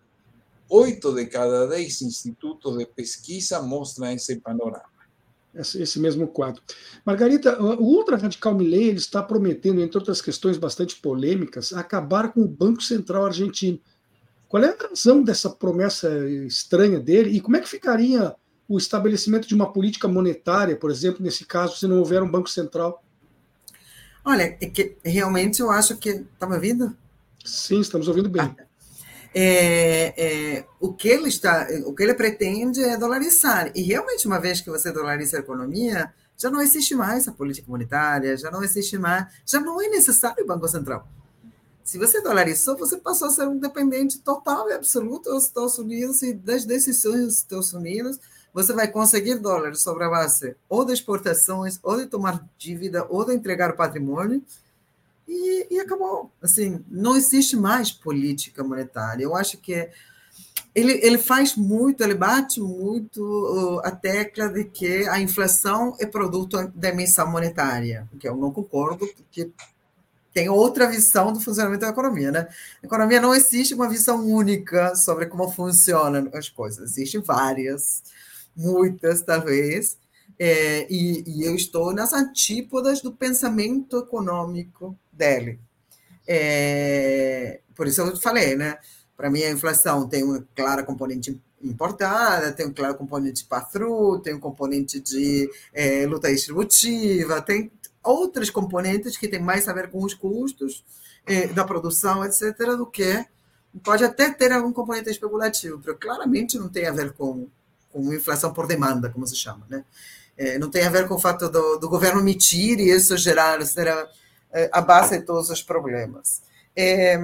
oito 0.67 1.13
de 1.13 1.25
cada 1.27 1.67
dez 1.67 2.01
institutos 2.01 2.77
de 2.77 2.85
pesquisa 2.85 3.61
mostram 3.61 4.11
esse 4.11 4.41
panorama 4.41 4.94
esse 5.55 5.99
mesmo 5.99 6.27
quadro. 6.27 6.61
Margarita, 7.05 7.61
o 7.61 7.83
ultra-radical 7.83 8.53
Milley 8.55 8.89
ele 8.89 8.97
está 8.97 9.23
prometendo, 9.23 9.81
entre 9.81 9.97
outras 9.97 10.21
questões 10.21 10.57
bastante 10.57 10.97
polêmicas, 10.97 11.73
acabar 11.73 12.33
com 12.33 12.41
o 12.41 12.47
Banco 12.47 12.81
Central 12.81 13.25
argentino. 13.25 13.79
Qual 14.47 14.63
é 14.63 14.69
a 14.69 14.87
razão 14.89 15.23
dessa 15.23 15.49
promessa 15.49 16.09
estranha 16.29 16.99
dele 16.99 17.31
e 17.31 17.41
como 17.41 17.57
é 17.57 17.61
que 17.61 17.69
ficaria 17.69 18.35
o 18.67 18.77
estabelecimento 18.77 19.47
de 19.47 19.55
uma 19.55 19.71
política 19.71 20.07
monetária, 20.07 20.75
por 20.75 20.91
exemplo, 20.91 21.23
nesse 21.23 21.45
caso, 21.45 21.77
se 21.77 21.87
não 21.87 21.99
houver 21.99 22.21
um 22.21 22.29
Banco 22.29 22.49
Central? 22.49 23.03
Olha, 24.23 24.57
é 24.59 24.65
que 24.67 24.97
realmente 25.03 25.61
eu 25.61 25.69
acho 25.69 25.97
que. 25.97 26.09
Está 26.09 26.47
me 26.47 26.55
ouvindo? 26.55 26.95
Sim, 27.43 27.79
estamos 27.79 28.07
ouvindo 28.07 28.27
bem. 28.27 28.41
Ah, 28.41 28.65
é, 29.37 30.13
é, 30.15 30.65
o 30.79 30.93
que 30.93 31.09
ele 31.09 31.27
está, 31.27 31.67
o 31.85 31.93
que 31.93 32.03
ele 32.03 32.13
pretende 32.13 32.81
é 32.81 32.95
dolarizar. 32.95 33.69
E 33.75 33.81
realmente, 33.81 34.25
uma 34.25 34.39
vez 34.39 34.61
que 34.61 34.69
você 34.69 34.93
dolariza 34.93 35.35
a 35.35 35.41
economia, 35.41 36.13
já 36.37 36.49
não 36.49 36.61
existe 36.61 36.95
mais 36.95 37.27
a 37.27 37.33
política 37.33 37.69
monetária, 37.69 38.37
já 38.37 38.49
não 38.49 38.63
existe 38.63 38.97
mais, 38.97 39.27
já 39.45 39.59
não 39.59 39.81
é 39.81 39.89
necessário 39.89 40.41
o 40.41 40.47
Banco 40.47 40.65
Central. 40.69 41.05
Se 41.83 41.97
você 41.97 42.21
dolarizou, 42.21 42.77
você 42.77 42.95
passou 42.97 43.27
a 43.27 43.31
ser 43.31 43.45
um 43.45 43.59
dependente 43.59 44.19
total 44.19 44.69
e 44.69 44.73
absoluto 44.73 45.29
dos 45.29 45.47
Estados 45.47 45.77
Unidos 45.77 46.21
e 46.23 46.33
das 46.33 46.63
decisões 46.63 47.25
dos 47.25 47.37
Estados 47.37 47.73
Unidos, 47.73 48.17
você 48.53 48.71
vai 48.71 48.87
conseguir 48.87 49.35
dólares 49.35 49.81
sobre 49.81 50.05
a 50.05 50.09
base 50.09 50.55
ou 50.69 50.85
de 50.85 50.93
exportações, 50.93 51.77
ou 51.83 51.97
de 51.97 52.05
tomar 52.05 52.47
dívida, 52.57 53.05
ou 53.09 53.25
de 53.25 53.33
entregar 53.33 53.75
patrimônio, 53.75 54.41
e, 55.27 55.75
e 55.75 55.79
acabou. 55.79 56.31
Assim, 56.41 56.83
não 56.89 57.15
existe 57.15 57.55
mais 57.55 57.91
política 57.91 58.63
monetária. 58.63 59.23
Eu 59.23 59.35
acho 59.35 59.57
que 59.57 59.89
ele, 60.73 60.99
ele 61.01 61.17
faz 61.17 61.55
muito, 61.55 62.03
ele 62.03 62.15
bate 62.15 62.59
muito 62.59 63.81
a 63.83 63.91
tecla 63.91 64.49
de 64.49 64.65
que 64.65 65.07
a 65.07 65.19
inflação 65.19 65.95
é 65.99 66.05
produto 66.05 66.71
da 66.75 66.89
emissão 66.89 67.31
monetária, 67.31 68.07
que 68.19 68.27
eu 68.27 68.35
não 68.35 68.51
concordo, 68.51 69.07
porque 69.07 69.49
tem 70.33 70.49
outra 70.49 70.89
visão 70.89 71.31
do 71.31 71.39
funcionamento 71.39 71.79
da 71.85 71.91
economia, 71.91 72.29
né? 72.29 72.49
A 72.83 72.85
economia 72.85 73.21
não 73.21 73.33
existe 73.33 73.73
uma 73.73 73.87
visão 73.87 74.25
única 74.27 74.93
sobre 74.95 75.27
como 75.27 75.49
funcionam 75.49 76.29
as 76.33 76.49
coisas, 76.49 76.91
existem 76.91 77.21
várias, 77.21 78.03
muitas 78.53 79.21
talvez, 79.21 79.97
é, 80.37 80.85
e, 80.91 81.23
e, 81.25 81.45
eu 81.45 81.55
estou 81.55 81.93
nas 81.93 82.11
antípodas 82.11 82.99
do 83.01 83.13
pensamento 83.13 83.97
econômico 83.97 84.97
dele. 85.15 85.59
É, 86.27 87.61
por 87.75 87.87
isso 87.87 88.01
eu 88.01 88.17
falei, 88.17 88.55
né? 88.55 88.77
Para 89.15 89.29
mim, 89.29 89.43
a 89.43 89.51
inflação 89.51 90.07
tem 90.07 90.23
uma 90.23 90.45
clara 90.55 90.83
componente 90.83 91.39
importada, 91.63 92.51
tem 92.51 92.67
um 92.67 92.73
claro 92.73 92.95
componente 92.95 93.43
de 93.43 93.47
pass-through, 93.47 94.19
tem 94.19 94.33
um 94.33 94.39
componente 94.39 94.99
de 94.99 95.49
é, 95.73 96.05
luta 96.05 96.31
distributiva, 96.31 97.41
tem 97.41 97.71
outras 98.03 98.49
componentes 98.49 99.17
que 99.17 99.27
têm 99.27 99.39
mais 99.39 99.67
a 99.67 99.73
ver 99.73 99.89
com 99.89 100.03
os 100.03 100.13
custos 100.13 100.83
é, 101.25 101.47
da 101.47 101.63
produção, 101.63 102.23
etc., 102.23 102.55
do 102.77 102.85
que 102.85 103.25
pode 103.83 104.03
até 104.03 104.29
ter 104.31 104.51
algum 104.51 104.71
componente 104.71 105.09
especulativo, 105.09 105.81
mas 105.85 105.97
claramente 105.99 106.57
não 106.57 106.69
tem 106.69 106.85
a 106.85 106.91
ver 106.91 107.13
com, 107.13 107.47
com 107.91 108.13
inflação 108.13 108.53
por 108.53 108.67
demanda, 108.67 109.09
como 109.09 109.25
se 109.27 109.35
chama, 109.35 109.65
né? 109.69 109.83
É, 110.37 110.59
não 110.59 110.69
tem 110.69 110.83
a 110.83 110.89
ver 110.89 111.07
com 111.07 111.15
o 111.15 111.19
fato 111.19 111.49
do, 111.49 111.77
do 111.77 111.89
governo 111.89 112.19
emitir 112.19 112.77
e 112.79 112.89
isso 112.89 113.15
gerar 113.15 113.65
ser 113.65 113.87
a, 114.55 114.79
a 114.79 114.81
base 114.81 115.19
de 115.19 115.25
todos 115.25 115.49
os 115.49 115.61
problemas. 115.61 116.41
É, 116.75 117.17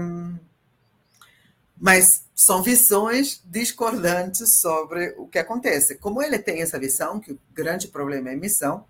mas 1.82 2.26
são 2.36 2.62
visões 2.62 3.42
discordantes 3.46 4.56
sobre 4.56 5.16
o 5.18 5.28
que 5.28 5.40
acontece. 5.40 5.96
Como 5.96 6.22
ele 6.22 6.38
tem 6.38 6.62
essa 6.62 6.80
visão, 6.80 7.20
que 7.20 7.32
o 7.32 7.40
grande 7.54 7.88
problema 7.88 8.30
é 8.30 8.34
emissão, 8.34 8.86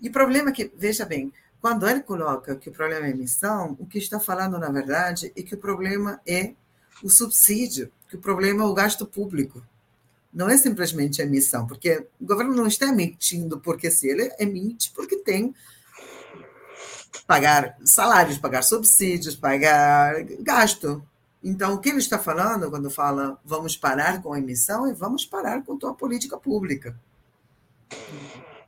e 0.00 0.08
o 0.08 0.12
problema 0.12 0.50
é 0.50 0.52
que, 0.52 0.72
veja 0.76 1.04
bem, 1.04 1.32
quando 1.60 1.88
ele 1.88 2.00
coloca 2.00 2.56
que 2.56 2.68
o 2.68 2.72
problema 2.72 3.06
é 3.06 3.10
emissão, 3.10 3.76
o 3.78 3.86
que 3.86 3.98
está 3.98 4.18
falando, 4.18 4.58
na 4.58 4.68
verdade, 4.70 5.32
é 5.36 5.42
que 5.42 5.54
o 5.54 5.58
problema 5.58 6.20
é 6.26 6.54
o 7.04 7.08
subsídio, 7.08 7.92
que 8.08 8.16
o 8.16 8.20
problema 8.20 8.64
é 8.64 8.66
o 8.66 8.74
gasto 8.74 9.06
público. 9.06 9.62
Não 10.32 10.48
é 10.50 10.56
simplesmente 10.56 11.22
a 11.22 11.24
emissão, 11.24 11.66
porque 11.66 12.06
o 12.20 12.26
governo 12.26 12.54
não 12.54 12.66
está 12.66 12.88
emitindo 12.88 13.60
porque 13.60 13.90
se 13.90 14.08
ele 14.08 14.32
emite 14.40 14.90
porque 14.92 15.18
tem 15.18 15.54
pagar 17.26 17.76
salários, 17.84 18.38
pagar 18.38 18.62
subsídios, 18.62 19.36
pagar 19.36 20.22
gasto. 20.40 21.02
Então, 21.42 21.74
o 21.74 21.78
que 21.78 21.88
ele 21.88 21.98
está 21.98 22.18
falando 22.18 22.70
quando 22.70 22.90
fala 22.90 23.38
vamos 23.44 23.76
parar 23.76 24.22
com 24.22 24.32
a 24.32 24.38
emissão 24.38 24.86
é 24.86 24.92
vamos 24.92 25.24
parar 25.26 25.62
com 25.62 25.78
a 25.86 25.94
política 25.94 26.36
pública. 26.36 26.96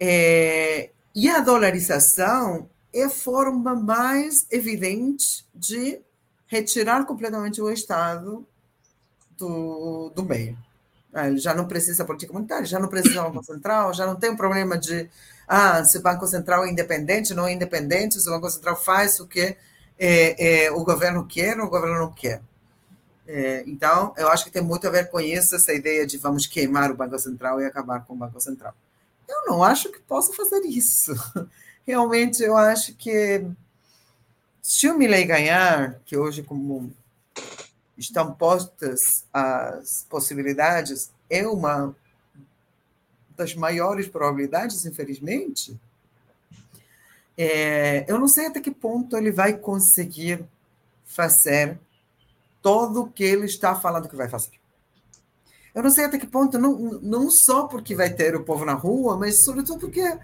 É, 0.01 0.91
e 1.15 1.29
a 1.29 1.41
dolarização 1.41 2.69
é 2.93 3.05
a 3.05 3.11
forma 3.11 3.75
mais 3.75 4.47
evidente 4.51 5.47
de 5.55 6.01
retirar 6.47 7.05
completamente 7.05 7.61
o 7.61 7.71
Estado 7.71 8.47
do, 9.37 10.11
do 10.11 10.25
meio. 10.25 10.59
É, 11.15 11.29
ele 11.29 11.39
já 11.39 11.55
não 11.55 11.67
precisa 11.69 12.05
política 12.05 12.33
monetária, 12.33 12.67
já 12.67 12.81
não 12.81 12.89
precisa 12.89 13.23
Banco 13.23 13.45
Central, 13.47 13.95
já 13.95 14.05
não 14.05 14.17
tem 14.17 14.31
um 14.31 14.37
problema 14.37 14.77
de 14.77 15.09
ah, 15.47 15.85
se 15.85 15.99
o 15.99 16.03
Banco 16.03 16.27
Central 16.27 16.65
é 16.65 16.71
independente, 16.71 17.35
não 17.35 17.47
é 17.47 17.53
independente, 17.53 18.21
se 18.21 18.29
o 18.29 18.33
Banco 18.33 18.51
Central 18.51 18.77
faz 18.77 19.21
o 19.21 19.27
que 19.27 19.57
é, 19.97 20.65
é, 20.67 20.73
o 20.73 20.83
governo 20.83 21.25
quer 21.27 21.59
ou 21.61 21.67
o 21.67 21.71
governo 21.71 21.99
não 21.99 22.13
quer. 22.13 22.43
É, 23.27 23.63
então, 23.67 24.13
eu 24.17 24.29
acho 24.29 24.45
que 24.45 24.51
tem 24.51 24.63
muito 24.63 24.87
a 24.87 24.91
ver 24.91 25.09
com 25.09 25.21
isso, 25.21 25.55
essa 25.55 25.73
ideia 25.73 26.05
de 26.07 26.19
vamos 26.19 26.47
queimar 26.47 26.91
o 26.91 26.97
Banco 26.97 27.19
Central 27.19 27.61
e 27.61 27.65
acabar 27.65 28.05
com 28.05 28.15
o 28.15 28.17
Banco 28.17 28.41
Central. 28.41 28.75
Eu 29.29 29.47
não 29.47 29.63
acho 29.63 29.91
que 29.91 30.01
possa 30.01 30.33
fazer 30.33 30.61
isso. 30.67 31.15
Realmente, 31.87 32.43
eu 32.43 32.57
acho 32.57 32.95
que 32.97 33.47
se 34.61 34.89
o 34.89 34.99
Milley 34.99 35.25
ganhar, 35.25 36.01
que 36.05 36.17
hoje, 36.17 36.43
como 36.43 36.93
estão 37.97 38.33
postas 38.33 39.25
as 39.33 40.07
possibilidades, 40.09 41.13
é 41.31 41.47
uma 41.47 41.95
das 43.37 43.55
maiores 43.55 44.07
probabilidades, 44.07 44.85
infelizmente, 44.85 45.79
é, 47.37 48.05
eu 48.09 48.19
não 48.19 48.29
sei 48.29 48.47
até 48.47 48.61
que 48.61 48.71
ponto 48.71 49.17
ele 49.17 49.33
vai 49.33 49.55
conseguir 49.55 50.45
fazer 51.05 51.79
todo 52.63 53.03
o 53.03 53.11
que 53.11 53.25
ele 53.25 53.47
está 53.47 53.75
falando 53.75 54.09
que 54.09 54.17
vai 54.17 54.29
fazer. 54.29 54.53
Eu 55.75 55.83
não 55.83 55.91
sei 55.91 56.05
até 56.05 56.19
que 56.19 56.27
ponto, 56.27 56.57
não, 56.59 57.01
não 57.03 57.31
só 57.31 57.67
porque 57.67 57.97
vai 57.97 58.11
ter 58.11 58.37
o 58.37 58.45
povo 58.45 58.65
na 58.65 58.75
rua, 58.75 59.17
mas 59.17 59.45
sobretudo 59.45 59.81
porque 59.81 60.19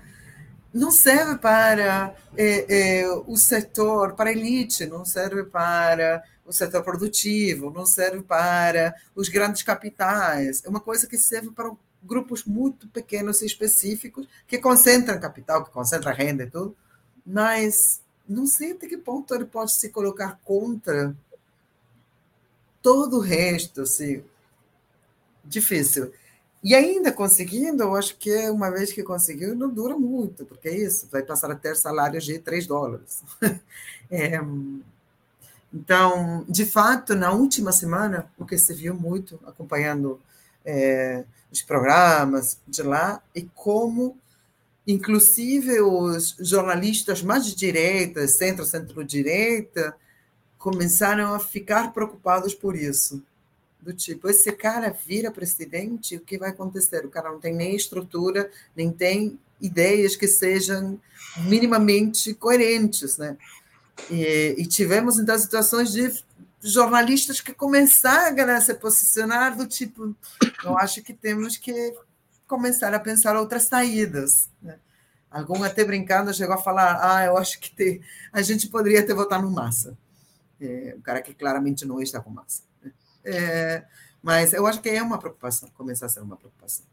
não 0.72 0.90
serve 0.90 1.36
para 1.38 2.14
é, 2.36 3.00
é, 3.00 3.08
o 3.26 3.36
setor, 3.36 4.14
para 4.14 4.30
a 4.30 4.32
elite, 4.32 4.86
não 4.86 5.04
serve 5.04 5.44
para 5.44 6.22
o 6.46 6.52
setor 6.52 6.82
produtivo, 6.82 7.70
não 7.70 7.86
serve 7.86 8.22
para 8.22 8.94
os 9.14 9.28
grandes 9.28 9.62
capitais. 9.62 10.64
É 10.64 10.68
uma 10.68 10.80
coisa 10.80 11.06
que 11.06 11.16
serve 11.16 11.50
para 11.50 11.70
grupos 12.02 12.44
muito 12.44 12.88
pequenos 12.88 13.42
e 13.42 13.46
específicos 13.46 14.26
que 14.46 14.58
concentram 14.58 15.20
capital, 15.20 15.64
que 15.64 15.70
concentram 15.70 16.14
renda 16.14 16.44
e 16.44 16.50
tudo, 16.50 16.76
mas 17.26 18.00
não 18.28 18.46
sei 18.46 18.72
até 18.72 18.86
que 18.86 18.96
ponto 18.96 19.34
ele 19.34 19.44
pode 19.44 19.76
se 19.76 19.90
colocar 19.90 20.38
contra 20.44 21.14
todo 22.80 23.18
o 23.18 23.20
resto, 23.20 23.82
assim, 23.82 24.24
difícil. 25.44 26.12
E 26.62 26.74
ainda 26.74 27.10
conseguindo, 27.10 27.82
eu 27.82 27.94
acho 27.96 28.16
que 28.18 28.50
uma 28.50 28.70
vez 28.70 28.92
que 28.92 29.02
conseguiu, 29.02 29.54
não 29.54 29.70
dura 29.70 29.96
muito, 29.96 30.44
porque 30.44 30.68
é 30.68 30.76
isso, 30.76 31.08
vai 31.10 31.22
passar 31.22 31.50
a 31.50 31.54
ter 31.54 31.74
salários 31.74 32.24
de 32.24 32.38
3 32.38 32.66
dólares. 32.66 33.22
É, 34.12 34.40
então, 35.72 36.44
de 36.48 36.66
fato, 36.66 37.14
na 37.14 37.30
última 37.30 37.70
semana, 37.70 38.28
o 38.36 38.44
que 38.44 38.58
se 38.58 38.74
viu 38.74 38.92
muito 38.92 39.38
acompanhando 39.46 40.20
é, 40.64 41.24
os 41.50 41.62
programas 41.62 42.58
de 42.66 42.82
lá, 42.82 43.22
e 43.32 43.42
como, 43.54 44.18
inclusive, 44.84 45.80
os 45.80 46.36
jornalistas 46.40 47.22
mais 47.22 47.46
de 47.46 47.54
direita, 47.54 48.26
centro, 48.26 48.64
centro-direita, 48.64 49.94
começaram 50.58 51.32
a 51.34 51.38
ficar 51.38 51.92
preocupados 51.92 52.52
por 52.52 52.74
isso. 52.74 53.22
Do 53.82 53.92
tipo, 53.92 54.28
esse 54.28 54.52
cara 54.52 54.94
vira 55.06 55.30
presidente, 55.30 56.16
o 56.16 56.20
que 56.20 56.38
vai 56.38 56.50
acontecer? 56.50 57.04
O 57.04 57.10
cara 57.10 57.30
não 57.30 57.40
tem 57.40 57.54
nem 57.54 57.74
estrutura, 57.74 58.50
nem 58.76 58.92
tem 58.92 59.38
ideias 59.60 60.16
que 60.16 60.28
sejam 60.28 61.00
minimamente 61.38 62.34
coerentes, 62.34 63.16
né? 63.16 63.36
E, 64.10 64.54
e 64.58 64.66
tivemos, 64.66 65.18
então, 65.18 65.38
situações 65.38 65.92
de 65.92 66.12
jornalistas 66.62 67.40
que 67.40 67.54
começaram 67.54 68.50
a 68.50 68.60
se 68.60 68.74
posicionar 68.74 69.56
do 69.56 69.66
tipo, 69.66 70.14
eu 70.62 70.76
acho 70.76 71.02
que 71.02 71.14
temos 71.14 71.56
que 71.56 71.94
começar 72.46 72.92
a 72.92 73.00
pensar 73.00 73.36
outras 73.36 73.64
saídas. 73.64 74.48
Né? 74.60 74.78
Algum 75.30 75.62
até 75.62 75.84
brincando 75.84 76.34
chegou 76.34 76.54
a 76.54 76.58
falar, 76.58 76.98
ah, 77.02 77.24
eu 77.24 77.36
acho 77.36 77.58
que 77.60 77.74
te, 77.74 78.00
a 78.32 78.42
gente 78.42 78.68
poderia 78.68 79.04
ter 79.04 79.14
votado 79.14 79.42
no 79.42 79.50
Massa 79.50 79.96
é, 80.60 80.94
um 80.96 81.00
cara 81.00 81.22
que 81.22 81.32
claramente 81.32 81.86
não 81.86 82.00
está 82.00 82.20
com 82.20 82.30
massa. 82.30 82.62
É, 83.24 83.84
mas 84.22 84.52
eu 84.52 84.66
acho 84.66 84.80
que 84.80 84.88
é 84.88 85.02
uma 85.02 85.18
preocupação, 85.18 85.68
começa 85.74 86.06
a 86.06 86.08
ser 86.08 86.20
uma 86.20 86.36
preocupação. 86.36 86.84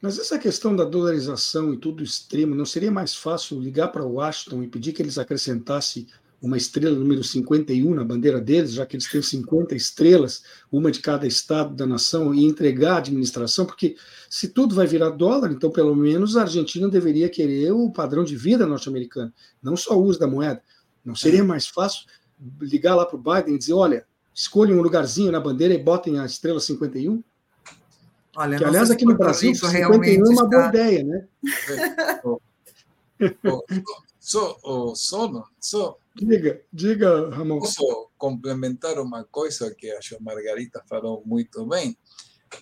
Mas 0.00 0.18
essa 0.18 0.38
questão 0.38 0.74
da 0.74 0.84
dolarização 0.84 1.74
e 1.74 1.76
tudo 1.76 2.02
extremo, 2.02 2.54
não 2.54 2.64
seria 2.64 2.90
mais 2.90 3.14
fácil 3.14 3.60
ligar 3.60 3.88
para 3.88 4.04
Washington 4.04 4.62
e 4.62 4.68
pedir 4.68 4.92
que 4.92 5.02
eles 5.02 5.18
acrescentassem 5.18 6.06
uma 6.40 6.56
estrela 6.56 6.98
número 6.98 7.22
51 7.22 7.94
na 7.94 8.02
bandeira 8.02 8.40
deles, 8.40 8.72
já 8.72 8.86
que 8.86 8.96
eles 8.96 9.10
têm 9.10 9.20
50 9.20 9.74
estrelas, 9.74 10.42
uma 10.72 10.90
de 10.90 11.00
cada 11.00 11.26
estado 11.26 11.74
da 11.74 11.86
nação, 11.86 12.34
e 12.34 12.46
entregar 12.46 12.94
a 12.94 12.98
administração? 12.98 13.66
Porque 13.66 13.94
se 14.28 14.48
tudo 14.48 14.74
vai 14.74 14.86
virar 14.86 15.10
dólar, 15.10 15.52
então 15.52 15.70
pelo 15.70 15.94
menos 15.94 16.36
a 16.36 16.42
Argentina 16.42 16.88
deveria 16.88 17.28
querer 17.28 17.72
o 17.72 17.90
padrão 17.90 18.24
de 18.24 18.36
vida 18.36 18.66
norte-americano, 18.66 19.30
não 19.62 19.76
só 19.76 19.98
o 19.98 20.02
uso 20.02 20.18
da 20.18 20.26
moeda. 20.26 20.62
Não 21.04 21.14
seria 21.14 21.44
mais 21.44 21.66
fácil 21.66 22.06
ligar 22.58 22.94
lá 22.94 23.04
para 23.04 23.16
o 23.16 23.22
Biden 23.22 23.54
e 23.54 23.58
dizer: 23.58 23.74
olha, 23.74 24.06
escolha 24.34 24.74
um 24.74 24.80
lugarzinho 24.80 25.32
na 25.32 25.40
bandeira 25.40 25.74
e 25.74 25.82
botem 25.82 26.18
a 26.18 26.26
estrela 26.26 26.60
51? 26.60 27.22
Olha, 28.36 28.58
que, 28.58 28.64
aliás, 28.64 28.90
aqui 28.90 29.04
no 29.04 29.16
Brasil, 29.16 29.54
51 29.54 30.04
é 30.04 30.28
uma 30.28 30.48
boa 30.48 30.68
ideia, 30.68 31.04
né? 31.04 31.28
só, 34.20 34.56
oh, 34.62 34.94
só, 34.94 35.44
só, 35.60 35.98
diga, 36.14 36.62
diga, 36.72 37.28
Ramon. 37.30 37.58
Posso 37.58 38.10
complementar 38.16 38.98
uma 38.98 39.24
coisa 39.24 39.74
que 39.74 39.90
a 39.90 39.98
Margarita 40.20 40.82
falou 40.88 41.22
muito 41.26 41.66
bem, 41.66 41.96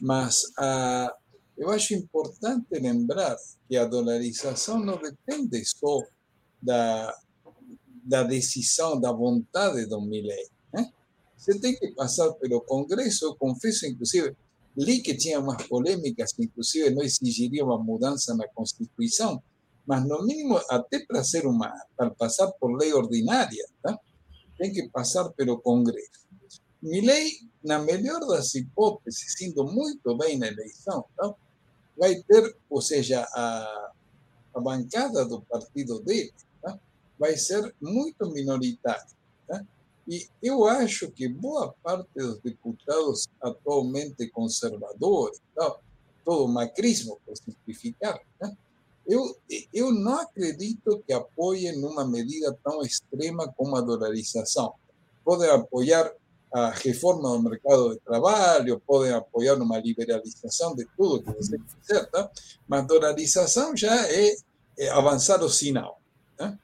mas 0.01 0.45
uh, 0.59 1.11
eu 1.57 1.71
acho 1.71 1.95
importante 1.95 2.66
lembrar 2.73 3.37
que 3.69 3.77
a 3.77 3.85
dolarização 3.85 4.79
não 4.79 4.97
depende 4.97 5.62
só 5.64 6.03
da, 6.62 7.14
da 8.05 8.23
decisão, 8.23 9.01
da 9.01 9.12
vontade 9.12 9.87
do 9.87 10.01
Milley. 10.01 10.49
Você 11.39 11.59
tem 11.59 11.76
que 11.76 11.93
passar 11.93 12.32
pelo 12.32 12.61
Congresso, 12.61 13.26
eu 13.26 13.36
confesso, 13.36 13.86
inclusive, 13.86 14.36
li 14.76 15.01
que 15.01 15.16
tinha 15.16 15.39
umas 15.39 15.66
polêmicas, 15.68 16.34
inclusive 16.39 16.91
não 16.91 17.03
exigiria 17.03 17.64
uma 17.64 17.78
mudança 17.78 18.34
na 18.34 18.47
Constituição, 18.49 19.41
mas 19.86 20.07
no 20.07 20.22
mínimo, 20.24 20.61
até 20.68 20.99
para 21.07 21.22
ser 21.24 21.47
uma, 21.47 21.72
para 21.97 22.11
passar 22.11 22.49
por 22.53 22.76
lei 22.76 22.93
ordinária, 22.93 23.66
tá? 23.82 23.99
tem 24.59 24.72
que 24.72 24.89
passar 24.91 25.30
pelo 25.30 25.61
Congresso. 25.61 26.26
Milley, 26.82 27.49
na 27.64 27.78
melhor 27.78 28.20
das 28.26 28.55
hipóteses, 28.55 29.34
sendo 29.39 29.64
muito 29.64 30.16
bem 30.16 30.36
na 30.36 30.49
eleição, 30.49 31.05
tá? 31.16 31.34
vai 31.97 32.16
ter, 32.22 32.57
ou 32.68 32.82
seja, 32.82 33.26
a, 33.32 33.93
a 34.55 34.61
bancada 34.61 35.24
do 35.24 35.41
partido 35.43 36.01
dele 36.01 36.32
tá? 36.61 36.78
vai 37.18 37.36
ser 37.36 37.74
muito 37.80 38.30
minoritária. 38.30 39.07
Tá? 39.47 39.64
E 40.09 40.27
eu 40.43 40.67
acho 40.67 41.11
que 41.11 41.29
boa 41.29 41.75
parte 41.83 42.09
dos 42.17 42.39
deputados 42.41 43.29
atualmente 43.43 44.27
conservadores, 44.31 45.41
todo 46.25 46.49
macrismo, 46.49 47.21
por 47.27 47.37
simplificar, 47.37 48.19
tá? 48.39 48.51
eu, 49.07 49.37
eu 49.73 49.93
não 49.93 50.21
acredito 50.21 51.03
que 51.07 51.13
apoiem 51.13 51.83
uma 51.85 52.07
medida 52.07 52.57
tão 52.65 52.83
extrema 52.83 53.53
como 53.57 53.75
a 53.77 53.81
dolarização. 53.81 54.75
Podem 55.25 55.51
apoiar 55.51 56.13
a 56.53 56.71
reforma 56.71 57.31
do 57.31 57.43
mercado 57.43 57.95
de 57.95 58.01
trabalho, 58.01 58.83
podem 58.87 59.13
apoiar 59.13 59.55
uma 59.57 59.79
liberalização 59.79 60.75
de 60.75 60.87
tudo 60.97 61.23
que 61.23 61.33
você 61.33 61.59
quiser, 61.59 62.07
tá? 62.11 62.31
mas 62.67 62.87
dolarização 62.87 63.77
já 63.77 63.95
é, 64.09 64.37
é 64.79 64.89
avançar 64.89 65.43
o 65.43 65.49
sinal. 65.49 66.01
Tá? 66.37 66.59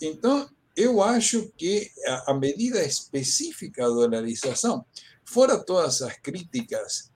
Então, 0.00 0.48
eu 0.78 1.02
acho 1.02 1.50
que 1.56 1.90
a, 2.28 2.32
medida 2.34 2.80
específica 2.84 3.82
da 3.82 3.88
dolarização, 3.88 4.86
fora 5.24 5.58
todas 5.58 6.00
as 6.02 6.16
críticas 6.18 7.10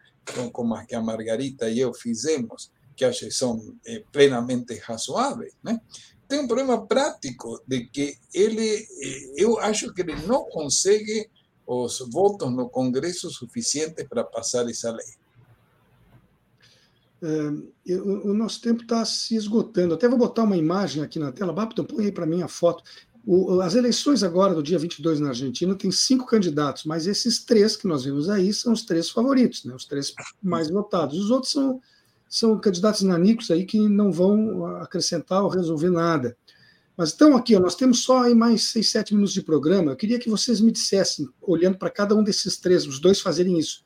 como 0.53 0.75
as 0.75 0.85
que 0.85 0.97
a 0.97 1.01
Margarita 1.01 1.71
e 1.71 1.79
eu 1.79 1.95
fizemos, 1.95 2.73
que 2.97 3.05
acho 3.05 3.21
que 3.21 3.31
são 3.31 3.77
eh, 3.87 4.03
plenamente 4.13 4.75
razoáveis, 4.79 5.55
né? 5.63 5.81
tem 6.29 6.41
um 6.41 6.47
problema 6.47 6.87
prático 6.87 7.63
de 7.67 7.87
que 7.87 8.17
ele, 8.35 8.77
eh, 8.77 9.33
eu 9.37 9.59
acho 9.59 9.93
que 9.95 10.03
ele 10.03 10.17
não 10.27 10.45
consegue 10.45 11.31
os 11.65 12.01
votos 12.11 12.53
no 12.53 12.69
Congresso 12.69 13.31
suficientes 13.31 14.07
para 14.09 14.25
passar 14.25 14.69
essa 14.69 14.91
lei. 14.91 15.07
É, 17.23 17.95
o, 17.95 18.35
nosso 18.35 18.61
tempo 18.61 18.83
está 18.83 19.05
se 19.05 19.37
esgotando. 19.37 19.95
Até 19.95 20.09
vou 20.09 20.19
botar 20.19 20.43
uma 20.43 20.57
imagem 20.57 21.03
aqui 21.03 21.21
na 21.21 21.31
tela. 21.31 21.53
Bapton, 21.53 21.85
põe 21.85 22.07
aí 22.07 22.13
para 22.13 22.27
mim 22.27 22.43
a 22.43 22.49
foto. 22.49 22.83
O, 23.25 23.61
as 23.61 23.75
eleições 23.75 24.25
agora, 24.25 24.55
do 24.55 24.63
dia 24.63 24.79
22 24.79 25.21
na 25.21 25.29
Argentina, 25.29 25.75
tem 25.77 25.91
cinco 25.91 26.27
candidatos, 26.27 26.85
mas 26.85 27.07
esses 27.07 27.45
três 27.45 27.77
que 27.77 27.87
nós 27.87 28.05
vimos 28.05 28.29
aí 28.29 28.53
são 28.53 28.73
os 28.73 28.83
três 28.83 29.11
favoritos, 29.11 29.65
né, 29.65 29.75
os 29.75 29.85
três 29.85 30.13
mais 30.43 30.69
votados. 30.69 31.17
Os 31.19 31.31
outros 31.31 31.53
são, 31.53 31.81
são 32.29 32.59
candidatos 32.59 33.03
nanicos 33.03 33.51
aí 33.51 33.65
que 33.65 33.89
não 33.89 34.11
vão 34.11 34.67
acrescentar 34.77 35.43
ou 35.43 35.49
resolver 35.49 35.91
nada. 35.91 36.37
Mas 36.97 37.13
então 37.13 37.37
aqui, 37.37 37.55
ó, 37.55 37.61
nós 37.61 37.77
temos 37.77 38.01
só 38.01 38.25
aí 38.25 38.35
mais 38.35 38.65
seis, 38.65 38.91
sete 38.91 39.15
minutos 39.15 39.33
de 39.33 39.43
programa. 39.43 39.93
Eu 39.93 39.97
queria 39.97 40.19
que 40.19 40.29
vocês 40.29 40.61
me 40.61 40.73
dissessem, 40.73 41.29
olhando 41.41 41.79
para 41.79 41.91
cada 41.91 42.15
um 42.15 42.25
desses 42.25 42.57
três, 42.57 42.87
os 42.87 43.01
dois 43.01 43.21
fazerem 43.21 43.57
isso, 43.57 43.85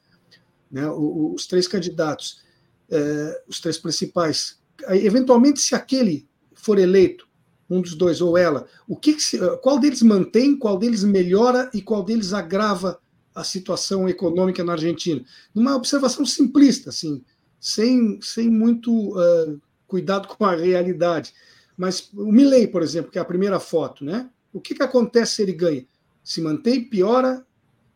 né, 0.71 0.89
os 0.91 1.47
três 1.47 1.69
candidatos, 1.69 2.43
é, 2.89 3.43
os 3.47 3.61
três 3.61 3.77
principais. 3.77 4.59
Eventualmente, 4.89 5.61
se 5.61 5.75
aquele 5.75 6.27
for 6.55 6.79
eleito, 6.79 7.26
um 7.69 7.81
dos 7.81 7.95
dois 7.95 8.21
ou 8.21 8.39
ela, 8.39 8.67
o 8.87 8.97
que, 8.97 9.15
que 9.15 9.23
se, 9.23 9.39
qual 9.59 9.79
deles 9.79 10.03
mantém, 10.03 10.57
qual 10.57 10.79
deles 10.79 11.03
melhora 11.03 11.71
e 11.75 11.83
qual 11.83 12.03
deles 12.03 12.33
agrava 12.33 13.01
a 13.35 13.45
situação 13.45 14.09
econômica 14.09 14.65
na 14.65 14.73
Argentina? 14.73 15.23
Numa 15.55 15.75
observação 15.75 16.25
simplista, 16.25 16.91
assim, 16.91 17.23
sem, 17.61 18.21
sem 18.23 18.49
muito 18.49 19.19
uh, 19.19 19.61
cuidado 19.87 20.29
com 20.29 20.45
a 20.45 20.55
realidade. 20.55 21.35
Mas 21.77 22.11
o 22.15 22.33
Milley, 22.33 22.69
por 22.69 22.83
exemplo, 22.83 23.11
que 23.11 23.19
é 23.19 23.21
a 23.21 23.25
primeira 23.25 23.61
foto, 23.61 24.05
né? 24.05 24.31
O 24.53 24.61
que, 24.61 24.75
que 24.75 24.83
acontece 24.83 25.37
se 25.37 25.43
ele 25.43 25.53
ganha? 25.53 25.87
Se 26.25 26.41
mantém, 26.41 26.83
piora 26.83 27.45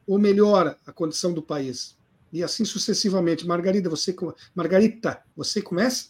ou 0.07 0.19
melhora 0.19 0.77
a 0.87 0.93
condição 0.93 1.33
do 1.33 1.43
país? 1.43 1.97
E 2.33 2.45
assim 2.45 2.65
sucessivamente. 2.65 3.47
Margarida, 3.47 3.89
você, 3.89 4.15
Margarita, 4.55 5.23
você 5.35 5.63
começa? 5.63 6.09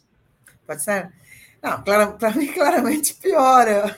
Pode 0.66 0.82
ser. 0.82 1.12
Não, 1.62 1.82
para 1.82 2.30
mim, 2.34 2.46
claramente 2.52 3.14
piora. 3.14 3.96